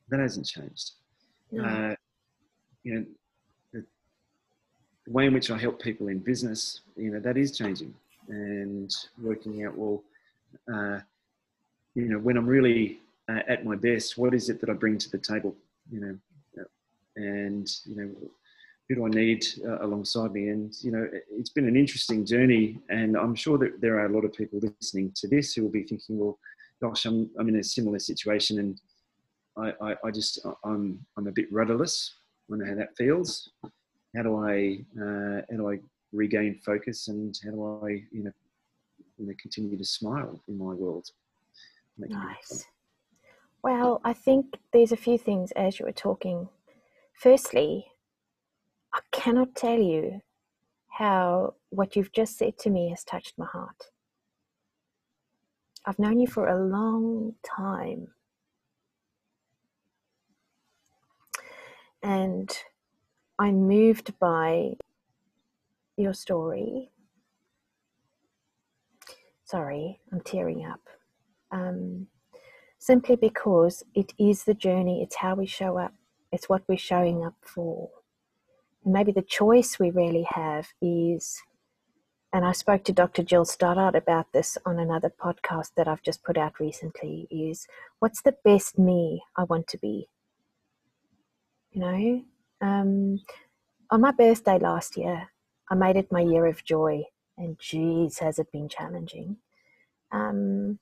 That 0.10 0.20
hasn't 0.20 0.46
changed. 0.46 0.92
Uh, 1.58 1.96
you 2.84 2.96
know, 2.96 3.06
the 5.06 5.12
way 5.12 5.26
in 5.26 5.34
which 5.34 5.50
I 5.50 5.58
help 5.58 5.82
people 5.82 6.10
in 6.10 6.20
business, 6.20 6.82
you 6.98 7.12
know, 7.12 7.20
that 7.20 7.38
is 7.38 7.58
changing 7.58 7.94
and 8.28 8.94
working 9.22 9.63
out, 9.63 9.78
well, 9.78 10.04
uh, 10.74 11.00
you 11.96 12.06
know, 12.10 12.20
when 12.20 12.36
I'm 12.36 12.46
really 12.46 13.00
uh, 13.30 13.40
at 13.48 13.66
my 13.66 13.76
best, 13.76 14.18
what 14.18 14.34
is 14.34 14.50
it 14.50 14.60
that 14.60 14.70
I 14.70 14.74
bring 14.74 14.98
to 14.98 15.10
the 15.10 15.18
table, 15.18 15.56
you 15.92 16.02
know, 16.02 16.18
and, 17.17 17.69
you 17.86 17.95
know, 17.95 18.10
who 18.88 18.95
do 18.95 19.06
I 19.06 19.10
need 19.10 19.45
uh, 19.65 19.80
alongside 19.86 20.32
me? 20.32 20.47
And, 20.47 20.73
you 20.82 20.91
know, 20.91 21.08
it's 21.30 21.49
been 21.49 21.67
an 21.67 21.75
interesting 21.75 22.25
journey 22.25 22.80
and 22.89 23.17
I'm 23.17 23.36
sure 23.36 23.58
that 23.58 23.82
there 23.82 23.99
are 23.99 24.06
a 24.06 24.13
lot 24.13 24.23
of 24.23 24.32
people 24.32 24.60
listening 24.62 25.12
to 25.15 25.27
this 25.27 25.53
who 25.53 25.63
will 25.63 25.71
be 25.71 25.84
thinking, 25.84 26.17
well, 26.17 26.39
gosh, 26.82 27.06
I'm, 27.06 27.30
I'm 27.38 27.49
in 27.49 27.58
a 27.58 27.63
similar 27.63 27.99
situation 27.99 28.60
and 28.60 28.82
I, 29.58 29.73
I, 29.86 29.95
I 30.06 30.12
just, 30.12 30.39
I'm, 30.63 31.06
I'm 31.17 31.27
a 31.27 31.32
bit 31.32 31.51
rudderless. 31.51 32.13
I 32.51 32.56
know 32.56 32.65
how 32.65 32.75
that 32.75 32.95
feels 32.95 33.49
how 34.15 34.23
do 34.23 34.38
I 34.38 34.80
uh, 34.99 35.41
how 35.49 35.58
do 35.58 35.69
I 35.69 35.80
regain 36.12 36.60
focus 36.65 37.08
and 37.08 37.38
how 37.43 37.51
do 37.51 37.82
I 37.86 37.89
you 38.12 38.23
know, 38.23 38.32
you 39.17 39.27
know 39.27 39.34
continue 39.39 39.77
to 39.77 39.86
smile 39.86 40.41
in 40.47 40.58
my 40.58 40.73
world? 40.73 41.10
Nice. 41.97 42.65
Well, 43.63 44.01
I 44.03 44.13
think 44.13 44.58
there's 44.71 44.91
a 44.91 44.97
few 44.97 45.17
things 45.17 45.51
as 45.53 45.80
you 45.80 45.86
were 45.86 45.91
talking. 45.91 46.47
Firstly, 47.17 47.88
I 48.93 48.99
cannot 49.12 49.56
tell 49.56 49.80
you 49.80 50.21
how 50.88 51.56
what 51.69 51.95
you've 51.95 52.12
just 52.12 52.38
said 52.38 52.60
to 52.60 52.69
me 52.69 52.91
has 52.91 53.03
touched 53.03 53.34
my 53.39 53.47
heart. 53.47 53.86
I've 55.84 55.97
known 55.97 56.19
you 56.19 56.27
for 56.27 56.47
a 56.47 56.63
long 56.63 57.34
time. 57.43 58.10
And 62.03 62.56
I'm 63.39 63.67
moved 63.67 64.13
by 64.19 64.73
your 65.97 66.13
story. 66.13 66.91
Sorry, 69.43 69.99
I'm 70.12 70.21
tearing 70.21 70.67
up. 70.67 70.82
Um, 71.49 72.08
simply 72.77 73.15
because 73.15 73.84
it 73.95 74.13
is 74.19 74.43
the 74.43 74.53
journey, 74.53 75.01
it's 75.01 75.15
how 75.15 75.34
we 75.34 75.47
show 75.47 75.80
up, 75.80 75.93
it's 76.32 76.50
what 76.50 76.63
we're 76.68 76.78
showing 76.78 77.26
up 77.26 77.36
for. 77.42 77.90
And 78.84 78.94
maybe 78.94 79.12
the 79.12 79.22
choice 79.22 79.80
we 79.80 79.90
really 79.90 80.28
have 80.30 80.68
is, 80.82 81.42
and 82.34 82.46
I 82.46 82.52
spoke 82.52 82.84
to 82.86 82.94
Dr. 82.94 83.24
Jill 83.24 83.46
Stoddart 83.46 83.96
about 83.96 84.32
this 84.34 84.58
on 84.66 84.80
another 84.80 85.10
podcast 85.10 85.72
that 85.76 85.88
I've 85.88 86.04
just 86.04 86.24
put 86.24 86.38
out 86.38 86.60
recently, 86.60 87.28
is 87.32 87.68
what's 88.00 88.22
the 88.22 88.36
best 88.44 88.78
me 88.78 89.24
I 89.36 89.44
want 89.44 89.68
to 89.70 89.78
be? 89.78 90.10
You 91.72 91.82
know, 91.82 92.24
um, 92.62 93.22
on 93.92 94.02
my 94.02 94.12
birthday 94.12 94.58
last 94.58 94.98
year, 94.98 95.30
I 95.70 95.76
made 95.76 95.96
it 95.98 96.12
my 96.12 96.22
year 96.22 96.46
of 96.46 96.63
joy, 96.63 97.04
and 97.38 97.60
geez, 97.60 98.20
has 98.20 98.40
it 98.40 98.52
been 98.52 98.70
challenging. 98.70 99.38
Um, 100.12 100.80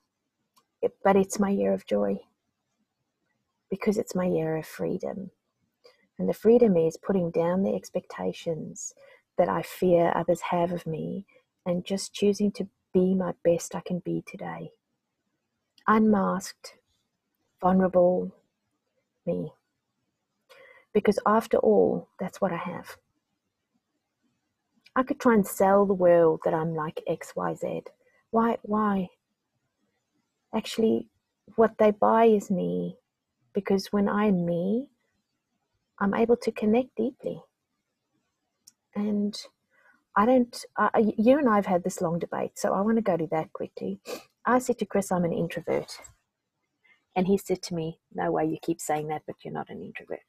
it, 0.80 0.96
but 1.02 1.16
it's 1.16 1.38
my 1.38 1.50
year 1.50 1.72
of 1.72 1.86
joy 1.86 2.20
because 3.70 3.98
it's 3.98 4.14
my 4.14 4.26
year 4.26 4.56
of 4.56 4.66
freedom. 4.66 5.30
And 6.18 6.28
the 6.28 6.34
freedom 6.34 6.76
is 6.76 6.96
putting 6.96 7.30
down 7.30 7.62
the 7.62 7.74
expectations 7.74 8.94
that 9.36 9.48
I 9.48 9.62
fear 9.62 10.12
others 10.14 10.40
have 10.50 10.72
of 10.72 10.86
me 10.86 11.26
and 11.66 11.84
just 11.84 12.14
choosing 12.14 12.52
to 12.52 12.68
be 12.94 13.14
my 13.14 13.32
best 13.44 13.74
I 13.74 13.80
can 13.80 13.98
be 13.98 14.22
today. 14.26 14.70
Unmasked, 15.86 16.74
vulnerable, 17.60 18.34
me 19.26 19.52
because 20.96 21.18
after 21.26 21.58
all, 21.58 22.08
that's 22.18 22.40
what 22.40 22.54
I 22.54 22.56
have. 22.56 22.96
I 24.96 25.02
could 25.02 25.20
try 25.20 25.34
and 25.34 25.46
sell 25.46 25.84
the 25.84 25.92
world 25.92 26.40
that 26.46 26.54
I'm 26.54 26.74
like 26.74 27.02
XYZ. 27.06 27.88
Why? 28.30 28.56
Why? 28.62 29.08
Actually, 30.54 31.10
what 31.56 31.72
they 31.76 31.90
buy 31.90 32.24
is 32.24 32.50
me 32.50 32.96
because 33.52 33.92
when 33.92 34.08
I'm 34.08 34.46
me, 34.46 34.86
I'm 35.98 36.14
able 36.14 36.36
to 36.36 36.52
connect 36.52 36.96
deeply. 36.96 37.40
And 38.94 39.36
I 40.16 40.26
don't, 40.26 40.64
uh, 40.76 40.88
you 41.18 41.38
and 41.38 41.48
I 41.48 41.56
have 41.56 41.66
had 41.66 41.84
this 41.84 42.00
long 42.00 42.18
debate, 42.18 42.52
so 42.58 42.72
I 42.72 42.80
want 42.80 42.96
to 42.96 43.02
go 43.02 43.16
to 43.16 43.26
that 43.32 43.52
quickly. 43.52 44.00
I 44.46 44.58
said 44.58 44.78
to 44.78 44.86
Kris, 44.86 45.12
I'm 45.12 45.24
an 45.24 45.32
introvert. 45.32 45.98
And 47.14 47.26
he 47.26 47.38
said 47.38 47.62
to 47.62 47.74
me, 47.74 47.98
No 48.14 48.30
way, 48.30 48.44
you 48.46 48.58
keep 48.62 48.80
saying 48.80 49.08
that, 49.08 49.22
but 49.26 49.36
you're 49.42 49.54
not 49.54 49.70
an 49.70 49.82
introvert. 49.82 50.20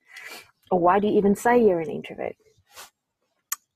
Or 0.72 0.80
why 0.80 1.00
do 1.00 1.08
you 1.08 1.18
even 1.18 1.36
say 1.36 1.62
you're 1.62 1.80
an 1.80 1.90
introvert? 1.90 2.36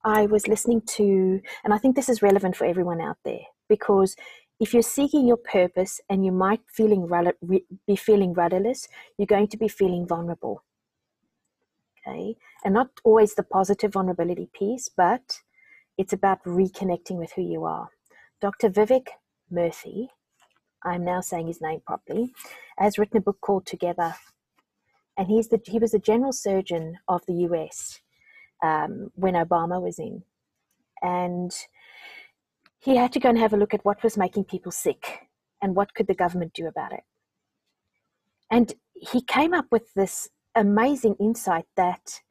I 0.03 0.25
was 0.25 0.47
listening 0.47 0.81
to, 0.97 1.41
and 1.63 1.73
I 1.73 1.77
think 1.77 1.95
this 1.95 2.09
is 2.09 2.21
relevant 2.21 2.55
for 2.55 2.65
everyone 2.65 3.01
out 3.01 3.17
there 3.23 3.41
because 3.69 4.15
if 4.59 4.73
you're 4.73 4.83
seeking 4.83 5.27
your 5.27 5.37
purpose 5.37 6.01
and 6.09 6.25
you 6.25 6.31
might 6.31 6.61
feeling 6.67 7.07
be 7.87 7.95
feeling 7.95 8.33
rudderless, 8.33 8.87
you're 9.17 9.27
going 9.27 9.47
to 9.47 9.57
be 9.57 9.67
feeling 9.67 10.07
vulnerable. 10.07 10.63
Okay, 12.07 12.35
and 12.65 12.73
not 12.73 12.89
always 13.03 13.35
the 13.35 13.43
positive 13.43 13.93
vulnerability 13.93 14.49
piece, 14.53 14.89
but 14.89 15.39
it's 15.97 16.13
about 16.13 16.43
reconnecting 16.45 17.17
with 17.17 17.31
who 17.33 17.43
you 17.43 17.63
are. 17.65 17.89
Dr. 18.41 18.69
Vivek 18.69 19.07
Murthy, 19.53 20.07
I'm 20.83 21.05
now 21.05 21.21
saying 21.21 21.47
his 21.47 21.61
name 21.61 21.81
properly, 21.85 22.33
has 22.77 22.97
written 22.97 23.17
a 23.17 23.21
book 23.21 23.37
called 23.41 23.67
Together, 23.67 24.15
and 25.17 25.27
he's 25.27 25.49
the 25.49 25.61
he 25.65 25.77
was 25.77 25.91
the 25.91 25.99
general 25.99 26.33
surgeon 26.33 26.97
of 27.07 27.21
the 27.27 27.33
U.S. 27.49 27.99
Um, 28.63 29.11
when 29.13 29.35
Obama 29.35 29.81
was 29.81 29.99
in, 29.99 30.23
and 31.03 31.51
he 32.79 32.95
had 32.95 33.13
to 33.13 33.19
go 33.19 33.29
and 33.29 33.37
have 33.37 33.53
a 33.53 33.57
look 33.57 33.73
at 33.75 33.85
what 33.85 34.01
was 34.03 34.17
making 34.17 34.45
people 34.45 34.71
sick 34.71 35.27
and 35.61 35.75
what 35.75 35.93
could 35.93 36.07
the 36.07 36.15
government 36.15 36.53
do 36.53 36.65
about 36.65 36.93
it. 36.93 37.03
And 38.49 38.73
he 38.95 39.21
came 39.21 39.53
up 39.53 39.65
with 39.71 39.93
this 39.95 40.29
amazing 40.55 41.15
insight 41.19 41.65
that 41.75 42.21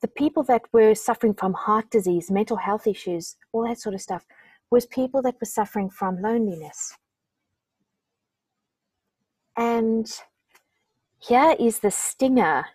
the 0.00 0.08
people 0.08 0.42
that 0.44 0.62
were 0.72 0.94
suffering 0.94 1.34
from 1.34 1.54
heart 1.54 1.90
disease, 1.90 2.30
mental 2.30 2.58
health 2.58 2.86
issues, 2.86 3.36
all 3.52 3.66
that 3.66 3.80
sort 3.80 3.94
of 3.94 4.02
stuff, 4.02 4.26
was 4.70 4.86
people 4.86 5.22
that 5.22 5.36
were 5.40 5.46
suffering 5.46 5.88
from 5.88 6.20
loneliness. 6.20 6.94
And 9.56 10.06
here 11.18 11.54
is 11.58 11.78
the 11.78 11.90
stinger. 11.90 12.66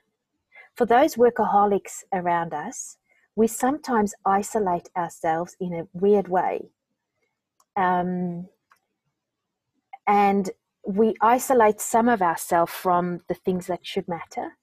For 0.76 0.86
those 0.86 1.16
workaholics 1.16 2.04
around 2.14 2.54
us, 2.54 2.98
we 3.36 3.48
sometimes 3.48 4.14
isolate 4.26 4.90
ourselves 4.98 5.56
in 5.60 5.74
a 5.74 5.88
weird 5.94 6.28
way. 6.30 6.70
Um, 7.76 8.48
and 10.08 10.50
we 10.90 11.14
isolate 11.22 11.80
some 11.80 12.10
of 12.10 12.22
ourselves 12.22 12.72
from 12.72 13.22
the 13.28 13.36
things 13.36 13.68
that 13.68 13.86
should 13.86 14.08
matter 14.08 14.58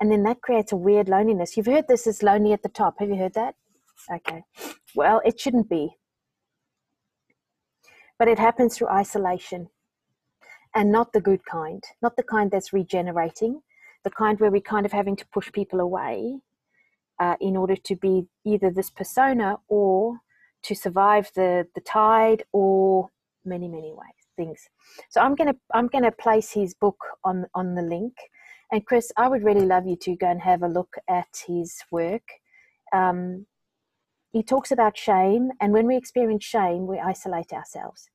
and 0.00 0.10
then 0.10 0.22
that 0.22 0.40
creates 0.40 0.72
a 0.72 0.76
weird 0.76 1.08
loneliness. 1.08 1.56
You've 1.56 1.66
heard 1.66 1.86
this 1.86 2.06
is 2.06 2.22
lonely 2.22 2.54
at 2.54 2.62
the 2.62 2.70
top. 2.70 2.94
Have 2.98 3.10
you 3.10 3.16
heard 3.16 3.34
that? 3.34 3.54
Okay. 4.10 4.42
Well, 4.94 5.20
it 5.26 5.38
shouldn't 5.38 5.68
be. 5.68 5.90
But 8.18 8.28
it 8.28 8.38
happens 8.38 8.76
through 8.76 8.88
isolation 8.88 9.68
and 10.74 10.90
not 10.90 11.12
the 11.12 11.20
good 11.20 11.44
kind, 11.44 11.84
not 12.00 12.16
the 12.16 12.22
kind 12.22 12.50
that's 12.50 12.72
regenerating, 12.72 13.60
the 14.02 14.10
kind 14.10 14.40
where 14.40 14.50
we're 14.50 14.62
kind 14.62 14.86
of 14.86 14.92
having 14.92 15.16
to 15.16 15.26
push 15.32 15.52
people 15.52 15.80
away 15.80 16.38
uh, 17.18 17.36
in 17.40 17.56
order 17.56 17.76
to 17.76 17.96
be 17.96 18.26
either 18.46 18.70
this 18.70 18.88
persona 18.88 19.58
or 19.68 20.18
to 20.62 20.74
survive 20.74 21.30
the, 21.34 21.66
the 21.74 21.80
tide 21.82 22.44
or 22.52 23.10
many, 23.44 23.68
many 23.68 23.92
ways 23.92 24.19
things. 24.40 24.60
So 25.10 25.20
I'm 25.20 25.34
gonna 25.34 25.56
I'm 25.78 25.88
gonna 25.94 26.12
place 26.26 26.50
his 26.60 26.74
book 26.84 27.00
on 27.24 27.46
on 27.54 27.74
the 27.74 27.86
link 27.96 28.14
and 28.72 28.86
Kris, 28.86 29.10
I 29.16 29.28
would 29.28 29.42
really 29.42 29.66
love 29.66 29.86
you 29.86 29.96
to 29.96 30.16
go 30.16 30.28
and 30.28 30.40
have 30.42 30.62
a 30.62 30.68
look 30.68 30.96
at 31.08 31.42
his 31.46 31.78
work. 31.90 32.22
Um, 32.92 33.46
he 34.32 34.44
talks 34.44 34.70
about 34.70 34.96
shame, 34.96 35.50
and 35.60 35.72
when 35.72 35.86
we 35.86 35.96
experience 35.96 36.44
shame, 36.44 36.86
we 36.86 37.00
isolate 37.00 37.52
ourselves. 37.52 38.08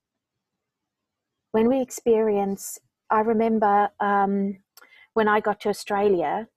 When 1.52 1.68
we 1.68 1.82
experience, 1.82 2.80
I 3.10 3.20
remember 3.20 3.90
um, 4.00 4.60
when 5.14 5.28
I 5.28 5.42
got 5.42 5.60
to 5.62 5.70
Australia, 5.70 6.48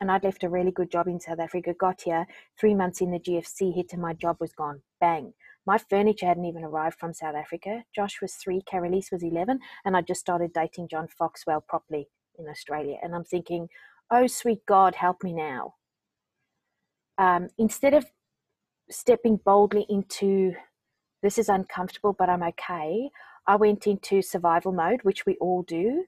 and 0.00 0.10
I'd 0.10 0.24
left 0.24 0.42
a 0.42 0.48
really 0.48 0.72
good 0.72 0.90
job 0.90 1.06
in 1.06 1.20
South 1.20 1.38
Africa, 1.38 1.72
got 1.78 2.02
here, 2.02 2.26
three 2.58 2.74
months 2.74 3.00
in 3.00 3.12
the 3.12 3.20
GFC 3.20 3.74
hit, 3.74 3.92
and 3.92 4.02
my 4.02 4.12
job 4.12 4.38
was 4.40 4.52
gone. 4.52 4.82
Bang. 5.00 5.34
My 5.66 5.78
furniture 5.78 6.26
hadn't 6.26 6.44
even 6.44 6.64
arrived 6.64 6.98
from 6.98 7.12
South 7.12 7.34
Africa. 7.34 7.82
Josh 7.94 8.20
was 8.22 8.34
three, 8.34 8.62
Carolise 8.62 9.10
was 9.10 9.22
11, 9.22 9.58
and 9.84 9.96
I 9.96 10.00
just 10.00 10.20
started 10.20 10.52
dating 10.52 10.88
John 10.88 11.08
Foxwell 11.08 11.60
properly 11.66 12.08
in 12.38 12.48
Australia. 12.48 12.98
And 13.02 13.14
I'm 13.14 13.24
thinking, 13.24 13.68
oh, 14.10 14.28
sweet 14.28 14.64
God, 14.66 14.94
help 14.94 15.24
me 15.24 15.32
now. 15.32 15.74
Um, 17.18 17.48
instead 17.58 17.94
of 17.94 18.06
stepping 18.90 19.40
boldly 19.44 19.86
into 19.88 20.54
this 21.22 21.38
is 21.38 21.48
uncomfortable, 21.48 22.14
but 22.16 22.28
I'm 22.28 22.42
okay, 22.42 23.10
I 23.46 23.56
went 23.56 23.86
into 23.86 24.22
survival 24.22 24.72
mode, 24.72 25.00
which 25.02 25.26
we 25.26 25.36
all 25.40 25.62
do. 25.62 26.04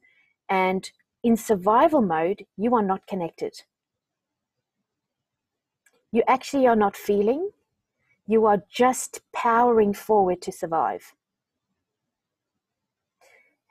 And 0.48 0.88
in 1.24 1.36
survival 1.36 2.00
mode, 2.02 2.44
you 2.56 2.74
are 2.76 2.82
not 2.82 3.06
connected. 3.06 3.54
You 6.12 6.22
actually 6.28 6.66
are 6.66 6.76
not 6.76 6.96
feeling, 6.96 7.50
you 8.28 8.44
are 8.44 8.62
just 8.70 9.22
powering 9.32 9.94
forward 9.94 10.42
to 10.42 10.52
survive. 10.52 11.14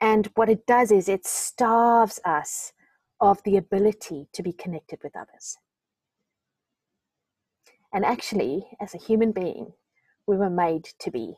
And 0.00 0.26
what 0.34 0.50
it 0.50 0.66
does 0.66 0.90
is 0.90 1.08
it 1.08 1.26
starves 1.26 2.20
us 2.24 2.72
of 3.20 3.42
the 3.44 3.56
ability 3.56 4.26
to 4.32 4.42
be 4.42 4.52
connected 4.52 4.98
with 5.02 5.16
others. 5.16 5.56
And 7.94 8.04
actually, 8.04 8.66
as 8.80 8.94
a 8.94 8.98
human 8.98 9.32
being, 9.32 9.72
we 10.26 10.36
were 10.36 10.50
made 10.50 10.84
to 11.00 11.10
be. 11.10 11.36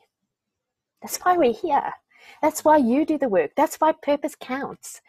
That's 1.01 1.17
why 1.17 1.37
we're 1.37 1.53
here. 1.53 1.93
That's 2.41 2.65
why 2.65 2.77
you 2.77 3.05
do 3.05 3.17
the 3.17 3.29
work. 3.29 3.51
That's 3.55 3.77
why 3.77 3.93
purpose 3.93 4.35
counts. 4.35 4.99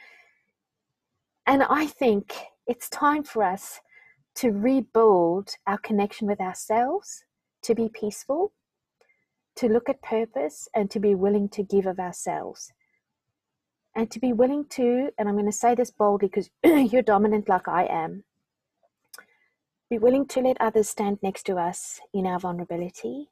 And 1.46 1.62
I 1.62 1.86
think 1.86 2.34
it's 2.66 2.88
time 2.90 3.24
for 3.24 3.42
us 3.42 3.80
to 4.36 4.50
rebuild 4.50 5.56
our 5.66 5.78
connection 5.78 6.26
with 6.26 6.40
ourselves, 6.40 7.24
to 7.62 7.74
be 7.74 7.88
peaceful, 7.88 8.52
to 9.56 9.68
look 9.68 9.88
at 9.88 10.02
purpose, 10.02 10.68
and 10.74 10.90
to 10.90 11.00
be 11.00 11.14
willing 11.14 11.48
to 11.50 11.62
give 11.62 11.86
of 11.86 11.98
ourselves 11.98 12.72
and 13.94 14.10
to 14.10 14.18
be 14.18 14.32
willing 14.32 14.64
to, 14.70 15.10
and 15.18 15.28
I'm 15.28 15.34
going 15.34 15.46
to 15.46 15.52
say 15.52 15.74
this 15.74 15.90
boldly 15.90 16.28
because 16.28 16.50
you're 16.92 17.02
dominant 17.02 17.48
like 17.48 17.68
I 17.68 17.84
am, 17.84 18.24
be 19.90 19.98
willing 19.98 20.26
to 20.28 20.40
let 20.40 20.56
others 20.60 20.88
stand 20.88 21.18
next 21.22 21.42
to 21.44 21.56
us 21.56 22.00
in 22.14 22.26
our 22.26 22.38
vulnerability 22.38 23.28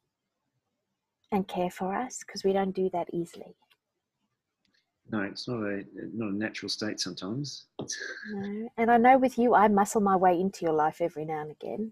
and 1.31 1.47
care 1.47 1.71
for 1.71 1.95
us 1.95 2.19
because 2.25 2.43
we 2.43 2.53
don't 2.53 2.75
do 2.75 2.89
that 2.93 3.07
easily. 3.11 3.55
No, 5.09 5.21
it's 5.23 5.47
not 5.47 5.57
a 5.63 5.83
not 6.13 6.31
a 6.31 6.35
natural 6.35 6.69
state 6.69 6.99
sometimes. 6.99 7.65
no, 8.31 8.69
and 8.77 8.91
I 8.91 8.97
know 8.97 9.17
with 9.17 9.37
you, 9.37 9.55
I 9.55 9.67
muscle 9.67 9.99
my 9.99 10.15
way 10.15 10.39
into 10.39 10.63
your 10.63 10.73
life 10.73 11.01
every 11.01 11.25
now 11.25 11.41
and 11.41 11.51
again. 11.51 11.91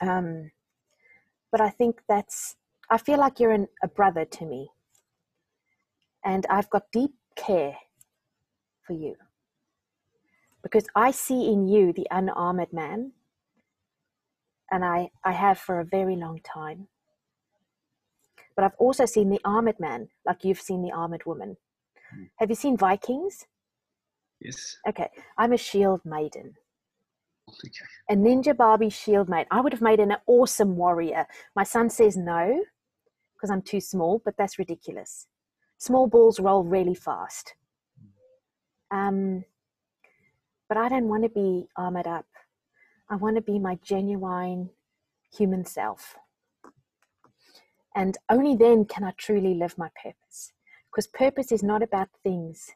Um, 0.00 0.50
but 1.54 1.60
I 1.60 1.70
think 1.70 2.00
that's 2.08 2.56
I 2.90 2.98
feel 2.98 3.18
like 3.18 3.38
you're 3.38 3.52
an, 3.52 3.68
a 3.80 3.86
brother 3.86 4.24
to 4.24 4.44
me 4.44 4.70
and 6.24 6.44
I've 6.50 6.68
got 6.68 6.90
deep 6.92 7.12
care 7.36 7.76
for 8.84 8.94
you 8.94 9.14
because 10.64 10.86
I 10.96 11.12
see 11.12 11.52
in 11.52 11.68
you 11.68 11.92
the 11.92 12.08
unarmored 12.10 12.72
man, 12.72 13.12
and 14.72 14.84
I, 14.84 15.10
I 15.22 15.30
have 15.30 15.58
for 15.58 15.78
a 15.78 15.84
very 15.84 16.16
long 16.16 16.40
time. 16.40 16.88
But 18.56 18.64
I've 18.64 18.78
also 18.78 19.04
seen 19.04 19.28
the 19.28 19.40
armored 19.44 19.78
man, 19.78 20.08
like 20.24 20.42
you've 20.42 20.60
seen 20.60 20.82
the 20.82 20.90
armored 20.90 21.26
woman. 21.26 21.56
Mm. 22.16 22.30
Have 22.36 22.48
you 22.48 22.56
seen 22.56 22.76
Vikings? 22.76 23.46
Yes. 24.40 24.78
Okay, 24.88 25.10
I'm 25.36 25.52
a 25.52 25.58
shield 25.58 26.00
maiden. 26.04 26.54
Okay. 27.66 27.84
A 28.10 28.14
ninja 28.14 28.56
Barbie 28.56 28.90
shield 28.90 29.28
mate. 29.28 29.46
I 29.50 29.60
would 29.60 29.72
have 29.72 29.82
made 29.82 30.00
an 30.00 30.16
awesome 30.26 30.76
warrior. 30.76 31.26
My 31.56 31.64
son 31.64 31.90
says 31.90 32.16
no 32.16 32.62
because 33.34 33.50
I'm 33.50 33.62
too 33.62 33.80
small, 33.80 34.22
but 34.24 34.34
that's 34.36 34.58
ridiculous 34.58 35.26
small 35.84 36.06
balls 36.06 36.40
roll 36.40 36.64
really 36.64 36.94
fast. 36.94 37.54
Um, 38.90 39.44
but 40.68 40.78
I 40.78 40.88
don't 40.88 41.08
want 41.08 41.24
to 41.24 41.28
be 41.28 41.68
armored 41.76 42.06
up. 42.06 42.26
I 43.10 43.16
want 43.16 43.36
to 43.36 43.42
be 43.42 43.58
my 43.58 43.78
genuine 43.84 44.70
human 45.36 45.66
self. 45.66 46.16
And 47.94 48.16
only 48.30 48.56
then 48.56 48.86
can 48.86 49.04
I 49.04 49.12
truly 49.16 49.54
live 49.54 49.76
my 49.76 49.90
purpose. 50.02 50.52
Because 50.90 51.06
purpose 51.06 51.52
is 51.52 51.62
not 51.62 51.82
about 51.82 52.08
things, 52.22 52.70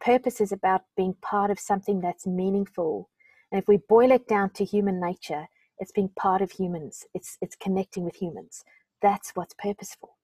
purpose 0.00 0.40
is 0.40 0.50
about 0.50 0.82
being 0.96 1.14
part 1.22 1.50
of 1.50 1.60
something 1.60 2.00
that's 2.00 2.26
meaningful. 2.26 3.10
And 3.54 3.62
if 3.62 3.68
we 3.68 3.76
boil 3.88 4.10
it 4.10 4.26
down 4.26 4.50
to 4.54 4.64
human 4.64 5.00
nature, 5.00 5.46
it's 5.78 5.92
being 5.92 6.10
part 6.16 6.42
of 6.42 6.50
humans, 6.50 7.06
it's, 7.14 7.38
it's 7.40 7.54
connecting 7.54 8.02
with 8.02 8.16
humans. 8.16 8.64
That's 9.00 9.30
what's 9.36 9.54
purposeful. 9.56 10.16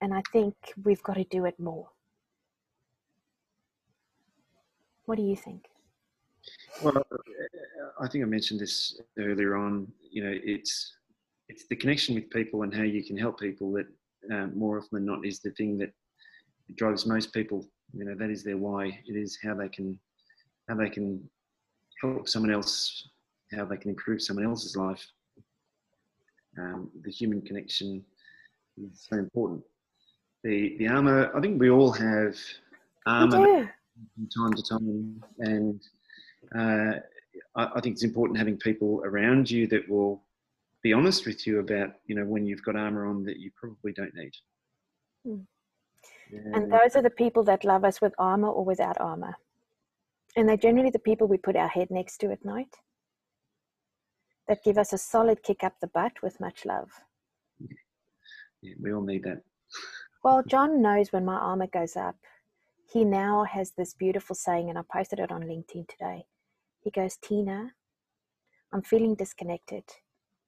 And 0.00 0.14
I 0.14 0.22
think 0.32 0.54
we've 0.84 1.02
got 1.02 1.14
to 1.14 1.24
do 1.24 1.44
it 1.44 1.58
more. 1.58 1.88
What 5.06 5.18
do 5.18 5.24
you 5.24 5.34
think? 5.34 5.64
Well, 6.84 7.02
I 8.00 8.06
think 8.06 8.22
I 8.22 8.28
mentioned 8.28 8.60
this 8.60 9.00
earlier 9.18 9.56
on. 9.56 9.88
You 10.08 10.22
know, 10.22 10.38
it's 10.44 10.92
it's 11.48 11.66
the 11.66 11.74
connection 11.74 12.14
with 12.14 12.30
people 12.30 12.62
and 12.62 12.72
how 12.72 12.84
you 12.84 13.02
can 13.02 13.16
help 13.16 13.40
people 13.40 13.72
that 13.72 13.86
um, 14.32 14.56
more 14.56 14.78
often 14.78 14.90
than 14.92 15.04
not 15.04 15.26
is 15.26 15.40
the 15.40 15.50
thing 15.50 15.78
that 15.78 15.90
drives 16.76 17.06
most 17.06 17.32
people. 17.32 17.66
You 17.92 18.04
know, 18.04 18.14
that 18.14 18.30
is 18.30 18.44
their 18.44 18.56
why. 18.56 19.00
It 19.04 19.16
is 19.16 19.36
how 19.42 19.54
they 19.54 19.68
can 19.68 19.98
how 20.68 20.74
they 20.74 20.90
can 20.90 21.28
help 22.02 22.28
someone 22.28 22.52
else 22.52 23.08
how 23.56 23.64
they 23.64 23.76
can 23.76 23.90
improve 23.90 24.22
someone 24.22 24.44
else's 24.44 24.76
life. 24.76 25.06
Um, 26.58 26.90
the 27.02 27.10
human 27.10 27.40
connection 27.42 28.04
is 28.76 29.06
so 29.08 29.16
important. 29.16 29.62
The 30.44 30.76
the 30.78 30.88
armor, 30.88 31.34
I 31.36 31.40
think 31.40 31.60
we 31.60 31.70
all 31.70 31.92
have 31.92 32.36
armor 33.06 33.72
from 34.14 34.28
time 34.28 34.52
to 34.52 34.62
time, 34.62 35.24
and 35.38 35.80
uh, 36.54 37.00
I, 37.56 37.70
I 37.76 37.80
think 37.80 37.94
it's 37.94 38.04
important 38.04 38.38
having 38.38 38.56
people 38.58 39.02
around 39.04 39.50
you 39.50 39.66
that 39.68 39.88
will 39.88 40.22
be 40.82 40.92
honest 40.92 41.26
with 41.26 41.46
you 41.46 41.60
about 41.60 41.94
you 42.06 42.14
know 42.14 42.24
when 42.24 42.46
you've 42.46 42.62
got 42.62 42.76
armor 42.76 43.06
on 43.06 43.24
that 43.24 43.38
you 43.38 43.50
probably 43.56 43.92
don't 43.92 44.14
need. 44.14 44.32
Mm. 45.26 45.44
And 46.54 46.70
those 46.70 46.94
are 46.94 47.02
the 47.02 47.10
people 47.10 47.42
that 47.44 47.64
love 47.64 47.84
us 47.84 48.00
with 48.02 48.14
armor 48.18 48.48
or 48.48 48.64
without 48.64 49.00
armor. 49.00 49.34
And 50.38 50.48
they're 50.48 50.56
generally 50.56 50.90
the 50.90 51.00
people 51.00 51.26
we 51.26 51.36
put 51.36 51.56
our 51.56 51.66
head 51.66 51.90
next 51.90 52.18
to 52.18 52.30
at 52.30 52.44
night 52.44 52.76
that 54.46 54.62
give 54.64 54.78
us 54.78 54.92
a 54.92 54.98
solid 54.98 55.42
kick 55.42 55.64
up 55.64 55.74
the 55.80 55.88
butt 55.88 56.12
with 56.22 56.38
much 56.38 56.64
love. 56.64 56.90
Yeah, 58.62 58.74
we 58.80 58.92
all 58.92 59.02
need 59.02 59.24
that. 59.24 59.42
Well, 60.22 60.44
John 60.46 60.80
knows 60.80 61.10
when 61.10 61.24
my 61.24 61.34
armor 61.34 61.66
goes 61.66 61.96
up. 61.96 62.14
He 62.88 63.04
now 63.04 63.42
has 63.50 63.72
this 63.72 63.94
beautiful 63.94 64.36
saying, 64.36 64.68
and 64.68 64.78
I 64.78 64.82
posted 64.92 65.18
it 65.18 65.32
on 65.32 65.42
LinkedIn 65.42 65.88
today. 65.88 66.26
He 66.84 66.92
goes, 66.92 67.16
Tina, 67.16 67.72
I'm 68.72 68.82
feeling 68.82 69.16
disconnected. 69.16 69.82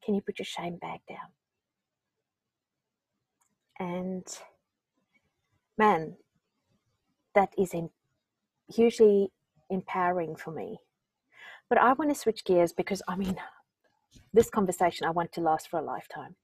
Can 0.04 0.14
you 0.14 0.20
put 0.20 0.38
your 0.38 0.46
shame 0.46 0.76
bag 0.76 1.00
down? 1.08 1.18
And 3.80 4.24
man, 5.76 6.14
that 7.34 7.52
is 7.58 7.74
in 7.74 7.90
hugely 8.72 9.32
empowering 9.70 10.36
for 10.36 10.50
me. 10.50 10.78
But 11.68 11.78
I 11.78 11.92
want 11.92 12.10
to 12.10 12.18
switch 12.18 12.44
gears 12.44 12.72
because 12.72 13.02
I 13.08 13.16
mean, 13.16 13.36
this 14.32 14.50
conversation 14.50 15.06
I 15.06 15.10
want 15.10 15.32
to 15.32 15.40
last 15.40 15.68
for 15.68 15.78
a 15.78 15.82
lifetime. 15.82 16.36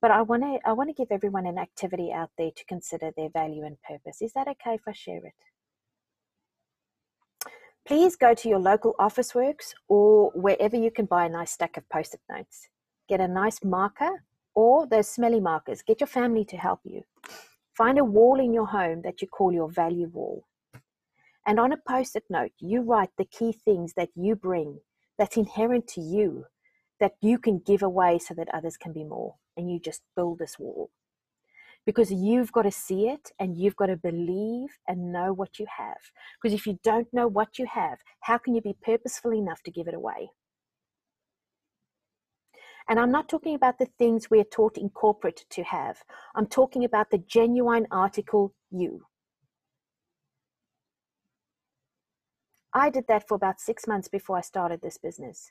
But 0.00 0.10
I 0.10 0.22
want 0.22 0.42
to 0.42 0.58
I 0.64 0.72
want 0.72 0.88
to 0.88 0.94
give 0.94 1.10
everyone 1.10 1.46
an 1.46 1.58
activity 1.58 2.12
out 2.12 2.30
there 2.38 2.50
to 2.54 2.64
consider 2.64 3.10
their 3.16 3.30
value 3.30 3.64
and 3.64 3.76
purpose. 3.82 4.22
Is 4.22 4.32
that 4.34 4.48
okay 4.48 4.74
if 4.74 4.82
I 4.86 4.92
share 4.92 5.24
it? 5.24 5.34
Please 7.86 8.14
go 8.16 8.34
to 8.34 8.48
your 8.48 8.58
local 8.58 8.94
Officeworks 9.00 9.72
or 9.88 10.30
wherever 10.34 10.76
you 10.76 10.90
can 10.90 11.06
buy 11.06 11.24
a 11.24 11.28
nice 11.28 11.52
stack 11.52 11.76
of 11.76 11.88
post-it 11.88 12.20
notes. 12.30 12.68
Get 13.08 13.20
a 13.20 13.28
nice 13.28 13.64
marker 13.64 14.22
or 14.54 14.86
those 14.86 15.08
smelly 15.08 15.40
markers. 15.40 15.82
Get 15.82 16.00
your 16.00 16.06
family 16.06 16.44
to 16.46 16.56
help 16.56 16.80
you. 16.84 17.02
Find 17.74 17.98
a 17.98 18.04
wall 18.04 18.38
in 18.38 18.52
your 18.52 18.66
home 18.66 19.02
that 19.02 19.22
you 19.22 19.28
call 19.28 19.52
your 19.52 19.70
value 19.70 20.08
wall. 20.08 20.44
And 21.50 21.58
on 21.58 21.72
a 21.72 21.76
post 21.76 22.14
it 22.14 22.22
note, 22.30 22.52
you 22.60 22.80
write 22.80 23.10
the 23.18 23.24
key 23.24 23.50
things 23.50 23.94
that 23.94 24.10
you 24.14 24.36
bring 24.36 24.78
that's 25.18 25.36
inherent 25.36 25.88
to 25.88 26.00
you 26.00 26.44
that 27.00 27.14
you 27.20 27.38
can 27.40 27.58
give 27.58 27.82
away 27.82 28.20
so 28.20 28.34
that 28.34 28.54
others 28.54 28.76
can 28.76 28.92
be 28.92 29.02
more. 29.02 29.34
And 29.56 29.68
you 29.68 29.80
just 29.80 30.02
build 30.14 30.38
this 30.38 30.60
wall. 30.60 30.92
Because 31.84 32.12
you've 32.12 32.52
got 32.52 32.62
to 32.62 32.70
see 32.70 33.08
it 33.08 33.32
and 33.40 33.56
you've 33.56 33.74
got 33.74 33.86
to 33.86 33.96
believe 33.96 34.68
and 34.86 35.10
know 35.10 35.32
what 35.32 35.58
you 35.58 35.66
have. 35.76 35.96
Because 36.40 36.54
if 36.54 36.68
you 36.68 36.78
don't 36.84 37.12
know 37.12 37.26
what 37.26 37.58
you 37.58 37.66
have, 37.66 37.98
how 38.20 38.38
can 38.38 38.54
you 38.54 38.60
be 38.60 38.76
purposeful 38.80 39.34
enough 39.34 39.60
to 39.64 39.72
give 39.72 39.88
it 39.88 39.94
away? 39.94 40.30
And 42.88 43.00
I'm 43.00 43.10
not 43.10 43.28
talking 43.28 43.56
about 43.56 43.80
the 43.80 43.88
things 43.98 44.30
we're 44.30 44.44
taught 44.44 44.78
in 44.78 44.88
corporate 44.88 45.46
to 45.50 45.64
have. 45.64 45.96
I'm 46.36 46.46
talking 46.46 46.84
about 46.84 47.10
the 47.10 47.18
genuine 47.18 47.88
article 47.90 48.54
you. 48.70 49.06
I 52.74 52.90
did 52.90 53.06
that 53.08 53.26
for 53.26 53.34
about 53.34 53.60
six 53.60 53.86
months 53.86 54.08
before 54.08 54.36
I 54.36 54.42
started 54.42 54.80
this 54.80 54.98
business. 54.98 55.50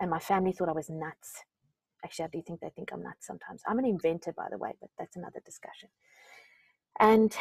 And 0.00 0.10
my 0.10 0.18
family 0.18 0.52
thought 0.52 0.68
I 0.68 0.72
was 0.72 0.90
nuts. 0.90 1.42
Actually, 2.04 2.26
I 2.26 2.28
do 2.28 2.42
think 2.42 2.60
they 2.60 2.70
think 2.70 2.90
I'm 2.92 3.02
nuts 3.02 3.26
sometimes. 3.26 3.62
I'm 3.66 3.78
an 3.78 3.84
inventor, 3.84 4.32
by 4.32 4.46
the 4.50 4.58
way, 4.58 4.72
but 4.80 4.90
that's 4.98 5.16
another 5.16 5.40
discussion. 5.44 5.88
And 7.00 7.36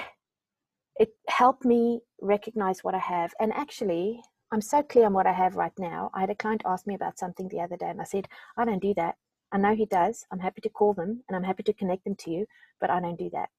it 0.96 1.10
helped 1.28 1.66
me 1.66 2.02
recognize 2.22 2.84
what 2.84 2.96
I 2.96 3.00
have. 3.00 3.34
And 3.40 3.54
actually, 3.54 4.22
I'm 4.52 4.62
so 4.62 4.82
clear 4.82 5.06
on 5.06 5.14
what 5.14 5.28
I 5.28 5.34
have 5.34 5.56
right 5.56 5.78
now. 5.78 6.10
I 6.14 6.22
had 6.22 6.30
a 6.30 6.36
client 6.36 6.64
ask 6.66 6.88
me 6.88 6.96
about 6.96 7.20
something 7.20 7.50
the 7.50 7.62
other 7.62 7.78
day, 7.78 7.90
and 7.90 8.02
I 8.02 8.06
said, 8.06 8.28
I 8.58 8.66
don't 8.66 8.82
do 8.82 8.94
that. 8.96 9.16
I 9.52 9.58
know 9.58 9.76
he 9.76 9.86
does. 9.86 10.26
I'm 10.32 10.40
happy 10.40 10.62
to 10.62 10.70
call 10.70 10.94
them 10.94 11.24
and 11.28 11.36
I'm 11.36 11.44
happy 11.44 11.64
to 11.64 11.74
connect 11.74 12.04
them 12.04 12.16
to 12.20 12.32
you, 12.32 12.46
but 12.82 12.90
I 12.90 13.00
don't 13.00 13.18
do 13.18 13.30
that. 13.32 13.50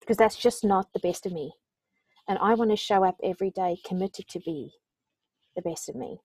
Because 0.00 0.16
that's 0.16 0.36
just 0.36 0.64
not 0.64 0.92
the 0.92 1.00
best 1.00 1.26
of 1.26 1.32
me. 1.32 1.54
And 2.32 2.38
I 2.40 2.54
want 2.54 2.70
to 2.70 2.78
show 2.78 3.04
up 3.04 3.16
every 3.22 3.50
day 3.50 3.76
committed 3.84 4.26
to 4.28 4.40
be 4.40 4.72
the 5.54 5.60
best 5.60 5.90
of 5.90 5.94
me. 5.94 6.22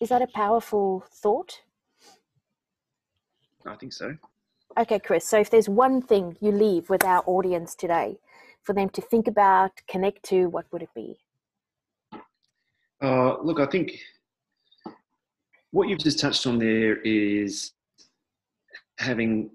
Is 0.00 0.08
that 0.08 0.22
a 0.22 0.26
powerful 0.28 1.04
thought? 1.06 1.60
I 3.66 3.74
think 3.74 3.92
so. 3.92 4.16
Okay, 4.78 4.98
Kris. 5.00 5.28
So 5.28 5.38
if 5.38 5.50
there's 5.50 5.68
one 5.68 6.00
thing 6.00 6.38
you 6.40 6.50
leave 6.50 6.88
with 6.88 7.04
our 7.04 7.22
audience 7.26 7.74
today 7.74 8.16
for 8.62 8.72
them 8.72 8.88
to 8.88 9.02
think 9.02 9.28
about, 9.28 9.72
connect 9.86 10.22
to, 10.30 10.46
what 10.46 10.64
would 10.72 10.80
it 10.80 10.94
be? 10.94 11.18
Uh, 13.02 13.36
look, 13.42 13.60
I 13.60 13.66
think 13.66 13.98
what 15.72 15.88
you've 15.88 15.98
just 15.98 16.20
touched 16.20 16.46
on 16.46 16.58
there 16.58 17.02
is 17.02 17.72
having 18.96 19.50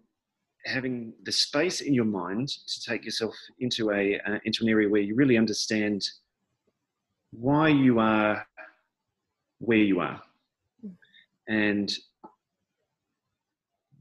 having 0.70 1.14
the 1.24 1.32
space 1.32 1.82
in 1.82 1.94
your 1.94 2.06
mind 2.06 2.48
to 2.48 2.82
take 2.82 3.04
yourself 3.04 3.36
into 3.60 3.92
a 3.92 4.20
uh, 4.28 4.40
into 4.46 4.64
an 4.64 4.70
area 4.70 4.88
where 4.88 5.02
you 5.02 5.16
really 5.16 5.38
understand 5.38 6.08
why 7.32 7.68
you 7.68 8.00
are 8.00 8.46
where 9.60 9.78
you 9.78 10.00
are. 10.00 10.22
And 11.48 11.92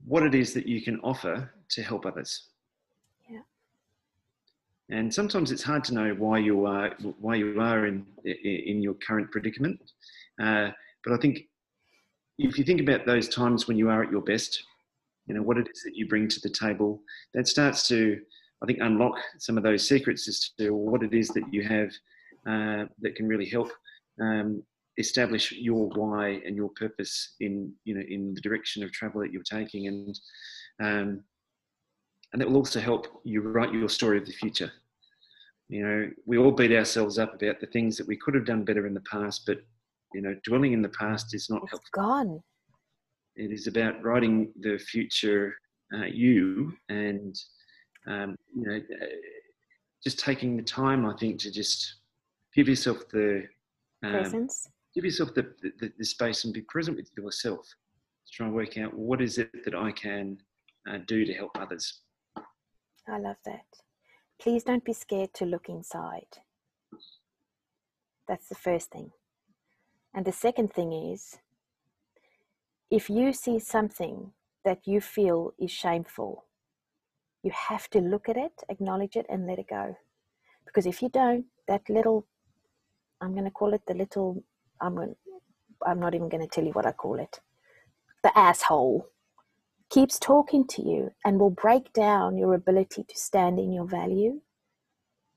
what 0.06 0.22
it 0.22 0.34
is 0.34 0.54
that 0.54 0.66
you 0.66 0.82
can 0.82 1.00
offer 1.00 1.50
to 1.70 1.82
help 1.82 2.06
others. 2.06 2.48
Yeah. 3.28 3.40
And 4.90 5.12
sometimes 5.12 5.50
it's 5.50 5.62
hard 5.62 5.84
to 5.84 5.94
know 5.94 6.14
why 6.14 6.38
you 6.38 6.66
are 6.66 6.90
why 7.20 7.36
you 7.36 7.60
are 7.60 7.86
in 7.86 8.06
in 8.24 8.82
your 8.82 8.94
current 8.94 9.30
predicament. 9.30 9.80
Uh, 10.40 10.70
but 11.04 11.12
i 11.12 11.16
think 11.16 11.48
if 12.38 12.56
you 12.56 12.64
think 12.64 12.80
about 12.80 13.04
those 13.04 13.28
times 13.28 13.66
when 13.66 13.76
you 13.76 13.90
are 13.90 14.02
at 14.04 14.10
your 14.10 14.22
best, 14.22 14.62
you 15.28 15.34
know, 15.34 15.42
what 15.42 15.58
it 15.58 15.68
is 15.72 15.82
that 15.82 15.94
you 15.94 16.08
bring 16.08 16.26
to 16.28 16.40
the 16.40 16.50
table, 16.50 17.02
that 17.34 17.46
starts 17.46 17.86
to, 17.88 18.18
I 18.62 18.66
think, 18.66 18.78
unlock 18.80 19.18
some 19.38 19.56
of 19.56 19.62
those 19.62 19.86
secrets 19.86 20.26
as 20.26 20.50
to 20.58 20.70
what 20.70 21.02
it 21.02 21.12
is 21.12 21.28
that 21.28 21.44
you 21.52 21.62
have 21.62 21.90
uh, 22.46 22.86
that 23.00 23.14
can 23.14 23.28
really 23.28 23.48
help 23.48 23.70
um, 24.20 24.62
establish 24.96 25.52
your 25.52 25.88
why 25.90 26.40
and 26.44 26.56
your 26.56 26.70
purpose 26.70 27.34
in, 27.40 27.72
you 27.84 27.94
know, 27.94 28.04
in 28.08 28.34
the 28.34 28.40
direction 28.40 28.82
of 28.82 28.90
travel 28.92 29.20
that 29.20 29.32
you're 29.32 29.42
taking. 29.42 29.86
And, 29.86 30.18
um, 30.80 31.22
and 32.32 32.40
that 32.40 32.48
will 32.48 32.56
also 32.56 32.80
help 32.80 33.06
you 33.24 33.42
write 33.42 33.72
your 33.72 33.88
story 33.88 34.18
of 34.18 34.26
the 34.26 34.32
future. 34.32 34.72
You 35.68 35.86
know, 35.86 36.10
we 36.24 36.38
all 36.38 36.50
beat 36.50 36.72
ourselves 36.72 37.18
up 37.18 37.34
about 37.34 37.60
the 37.60 37.66
things 37.66 37.98
that 37.98 38.06
we 38.06 38.16
could 38.16 38.34
have 38.34 38.46
done 38.46 38.64
better 38.64 38.86
in 38.86 38.94
the 38.94 39.02
past, 39.02 39.44
but 39.46 39.58
you 40.14 40.22
know, 40.22 40.34
dwelling 40.42 40.72
in 40.72 40.80
the 40.80 40.88
past 40.88 41.34
is 41.34 41.50
not 41.50 41.62
it's 41.64 41.72
helpful. 41.72 41.90
Gone. 41.92 42.42
It 43.38 43.52
is 43.52 43.68
about 43.68 44.02
writing 44.02 44.52
the 44.60 44.78
future 44.78 45.54
uh, 45.94 46.06
you 46.06 46.72
and 46.88 47.38
um, 48.08 48.36
you 48.52 48.66
know 48.66 48.76
uh, 48.76 49.06
just 50.02 50.18
taking 50.18 50.56
the 50.56 50.62
time. 50.62 51.06
I 51.06 51.14
think 51.14 51.38
to 51.40 51.50
just 51.52 52.00
give 52.54 52.68
yourself 52.68 53.08
the 53.10 53.44
um, 54.04 54.10
presence. 54.10 54.68
Give 54.92 55.04
yourself 55.04 55.34
the, 55.34 55.52
the, 55.62 55.92
the, 55.96 56.04
space 56.04 56.44
and 56.44 56.52
be 56.52 56.62
present 56.62 56.96
with 56.96 57.10
yourself. 57.16 57.60
To 57.60 58.32
try 58.32 58.46
and 58.46 58.54
work 58.54 58.76
out 58.76 58.92
what 58.92 59.20
is 59.22 59.38
it 59.38 59.50
that 59.64 59.74
I 59.74 59.92
can 59.92 60.38
uh, 60.90 60.98
do 61.06 61.24
to 61.24 61.32
help 61.32 61.52
others. 61.54 62.00
I 62.36 63.18
love 63.18 63.36
that. 63.44 63.66
Please 64.40 64.64
don't 64.64 64.84
be 64.84 64.92
scared 64.92 65.32
to 65.34 65.44
look 65.44 65.68
inside. 65.68 66.38
That's 68.26 68.48
the 68.48 68.56
first 68.56 68.90
thing. 68.90 69.12
And 70.12 70.24
the 70.24 70.32
second 70.32 70.72
thing 70.72 70.92
is 70.92 71.38
if 72.90 73.10
you 73.10 73.32
see 73.32 73.58
something 73.58 74.32
that 74.64 74.86
you 74.86 75.00
feel 75.00 75.52
is 75.58 75.70
shameful, 75.70 76.44
you 77.42 77.52
have 77.68 77.88
to 77.90 78.00
look 78.00 78.28
at 78.28 78.36
it, 78.36 78.52
acknowledge 78.68 79.16
it, 79.16 79.26
and 79.28 79.46
let 79.46 79.58
it 79.58 79.68
go. 79.68 79.96
Because 80.64 80.86
if 80.86 81.02
you 81.02 81.08
don't, 81.08 81.46
that 81.66 81.88
little, 81.88 82.26
I'm 83.20 83.32
going 83.32 83.44
to 83.44 83.50
call 83.50 83.74
it 83.74 83.82
the 83.86 83.94
little, 83.94 84.42
I'm, 84.80 84.96
going, 84.96 85.14
I'm 85.86 86.00
not 86.00 86.14
even 86.14 86.28
going 86.28 86.42
to 86.42 86.48
tell 86.48 86.64
you 86.64 86.72
what 86.72 86.86
I 86.86 86.92
call 86.92 87.18
it, 87.18 87.40
the 88.22 88.36
asshole 88.36 89.06
keeps 89.90 90.18
talking 90.18 90.66
to 90.66 90.82
you 90.82 91.10
and 91.24 91.38
will 91.38 91.50
break 91.50 91.92
down 91.92 92.36
your 92.36 92.54
ability 92.54 93.04
to 93.04 93.16
stand 93.16 93.58
in 93.58 93.72
your 93.72 93.86
value 93.86 94.40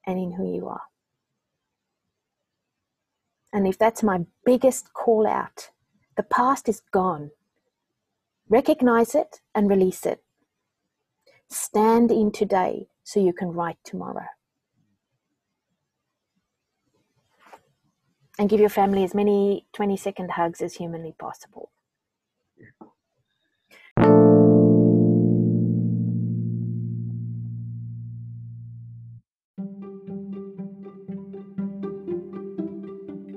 and 0.06 0.20
in 0.20 0.34
who 0.34 0.54
you 0.54 0.68
are. 0.68 0.82
And 3.54 3.68
if 3.68 3.78
that's 3.78 4.04
my 4.04 4.22
biggest 4.46 4.94
call 4.94 5.28
out, 5.28 5.70
the 6.18 6.24
past 6.24 6.70
is 6.70 6.82
gone. 6.92 7.32
Recognize 8.52 9.16
it 9.16 9.40
and 9.56 9.70
release 9.70 10.06
it. 10.06 10.22
Stand 11.50 12.12
in 12.12 12.32
today 12.32 12.90
so 13.02 13.20
you 13.20 13.34
can 13.34 13.54
write 13.54 13.78
tomorrow. 13.84 14.28
and 18.42 18.50
give 18.50 18.60
your 18.60 18.70
family 18.70 19.04
as 19.04 19.14
many 19.14 19.68
20 19.74 19.96
second 19.98 20.32
hugs 20.32 20.64
as 20.64 20.74
humanly 20.74 21.14
possible. 21.20 21.70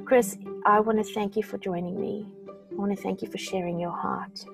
Kris, 0.07 0.39
I 0.65 0.81
want 0.81 1.05
to 1.05 1.05
thank 1.05 1.37
you 1.37 1.43
for 1.43 1.59
joining 1.59 2.01
me. 2.01 2.27
I 2.49 2.75
want 2.75 2.97
to 2.97 3.03
thank 3.03 3.21
you 3.21 3.29
for 3.29 3.37
sharing 3.37 3.79
your 3.79 3.91
heart. 3.91 4.47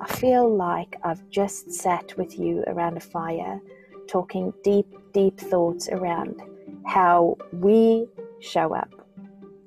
I 0.00 0.06
feel 0.14 0.48
like 0.48 0.96
I've 1.04 1.28
just 1.28 1.72
sat 1.72 2.16
with 2.16 2.38
you 2.38 2.64
around 2.66 2.96
a 2.96 3.00
fire, 3.00 3.60
talking 4.08 4.54
deep, 4.64 4.86
deep 5.12 5.38
thoughts 5.38 5.90
around 5.90 6.40
how 6.86 7.36
we 7.52 8.08
show 8.40 8.74
up. 8.74 8.90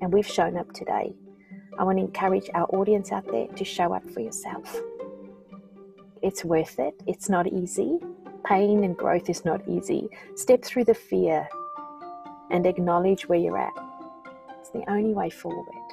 And 0.00 0.12
we've 0.12 0.26
shown 0.26 0.56
up 0.56 0.72
today. 0.72 1.12
I 1.78 1.84
want 1.84 1.98
to 1.98 2.04
encourage 2.04 2.50
our 2.52 2.66
audience 2.74 3.12
out 3.12 3.26
there 3.30 3.46
to 3.46 3.64
show 3.64 3.94
up 3.94 4.08
for 4.10 4.20
yourself. 4.20 4.76
It's 6.20 6.44
worth 6.44 6.80
it. 6.80 6.94
It's 7.06 7.28
not 7.28 7.46
easy. 7.46 8.00
Pain 8.44 8.82
and 8.82 8.96
growth 8.96 9.30
is 9.30 9.44
not 9.44 9.60
easy. 9.68 10.08
Step 10.34 10.64
through 10.64 10.84
the 10.84 10.94
fear 10.94 11.48
and 12.50 12.66
acknowledge 12.66 13.28
where 13.28 13.38
you're 13.38 13.58
at. 13.58 13.72
It's 14.58 14.70
the 14.70 14.84
only 14.90 15.14
way 15.14 15.30
forward. 15.30 15.83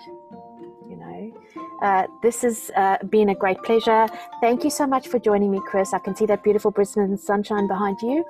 Uh, 1.82 2.06
this 2.22 2.42
has 2.42 2.70
uh, 2.76 2.98
been 3.10 3.30
a 3.30 3.36
great 3.36 3.62
pleasure. 3.64 4.08
Thank 4.40 4.64
you 4.64 4.70
so 4.70 4.86
much 4.86 5.08
for 5.08 5.20
joining 5.20 5.50
me, 5.50 5.60
Kris. 5.66 5.94
I 5.94 6.00
can 6.00 6.16
see 6.16 6.26
that 6.28 6.44
beautiful 6.44 6.72
Brisbane 6.72 7.18
sunshine 7.18 7.68
behind 7.68 7.98
you. 8.02 8.24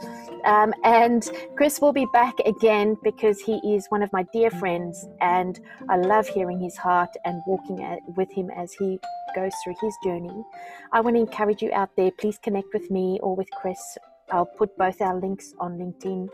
Um, 0.45 0.73
and 0.83 1.29
Kris 1.57 1.81
will 1.81 1.91
be 1.91 2.07
back 2.13 2.35
again 2.45 2.95
because 3.03 3.39
he 3.41 3.55
is 3.75 3.87
one 3.89 4.01
of 4.01 4.11
my 4.13 4.23
dear 4.31 4.49
friends, 4.51 5.05
and 5.19 5.59
I 5.89 5.97
love 5.97 6.27
hearing 6.27 6.59
his 6.59 6.77
heart 6.77 7.09
and 7.25 7.41
walking 7.45 7.83
at, 7.83 7.99
with 8.15 8.31
him 8.31 8.49
as 8.55 8.73
he 8.73 8.99
goes 9.35 9.51
through 9.63 9.75
his 9.81 9.95
journey. 10.03 10.43
I 10.91 11.01
want 11.01 11.15
to 11.15 11.19
encourage 11.19 11.61
you 11.61 11.71
out 11.73 11.89
there, 11.97 12.11
please 12.11 12.37
connect 12.37 12.67
with 12.73 12.89
me 12.89 13.19
or 13.21 13.35
with 13.35 13.49
Kris. 13.51 13.97
I'll 14.31 14.45
put 14.45 14.77
both 14.77 15.01
our 15.01 15.19
links 15.19 15.53
on 15.59 15.77
LinkedIn 15.77 16.29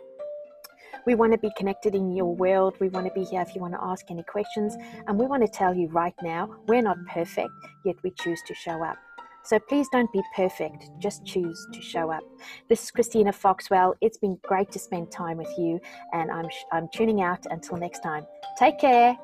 we 1.07 1.15
want 1.15 1.31
to 1.31 1.37
be 1.37 1.49
connected 1.55 1.95
in 1.95 2.13
your 2.13 2.35
world. 2.35 2.75
We 2.81 2.89
want 2.89 3.07
to 3.07 3.13
be 3.13 3.23
here 3.23 3.41
if 3.41 3.55
you 3.55 3.61
want 3.61 3.73
to 3.73 3.81
ask 3.81 4.11
any 4.11 4.23
questions. 4.23 4.75
And 5.07 5.17
we 5.17 5.25
want 5.25 5.41
to 5.41 5.47
tell 5.47 5.73
you 5.73 5.87
right 5.87 6.13
now 6.21 6.53
we're 6.67 6.81
not 6.81 6.97
perfect, 7.07 7.49
yet 7.85 7.95
we 8.03 8.11
choose 8.11 8.41
to 8.45 8.53
show 8.53 8.83
up. 8.83 8.97
So 9.45 9.57
please 9.57 9.87
don't 9.93 10.11
be 10.11 10.21
perfect, 10.35 10.89
just 10.99 11.25
choose 11.25 11.65
to 11.71 11.81
show 11.81 12.11
up. 12.11 12.23
This 12.67 12.83
is 12.83 12.91
Christina 12.91 13.31
Foxwell. 13.31 13.95
It's 14.01 14.17
been 14.17 14.37
great 14.43 14.69
to 14.71 14.79
spend 14.79 15.09
time 15.09 15.37
with 15.37 15.53
you, 15.57 15.79
and 16.11 16.29
I'm, 16.29 16.49
I'm 16.73 16.89
tuning 16.93 17.21
out 17.21 17.45
until 17.49 17.77
next 17.77 18.01
time. 18.01 18.25
Take 18.59 18.77
care. 18.77 19.17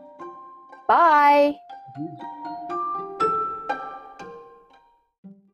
Bye. 0.87 1.53
Mm-hmm. 1.99 2.42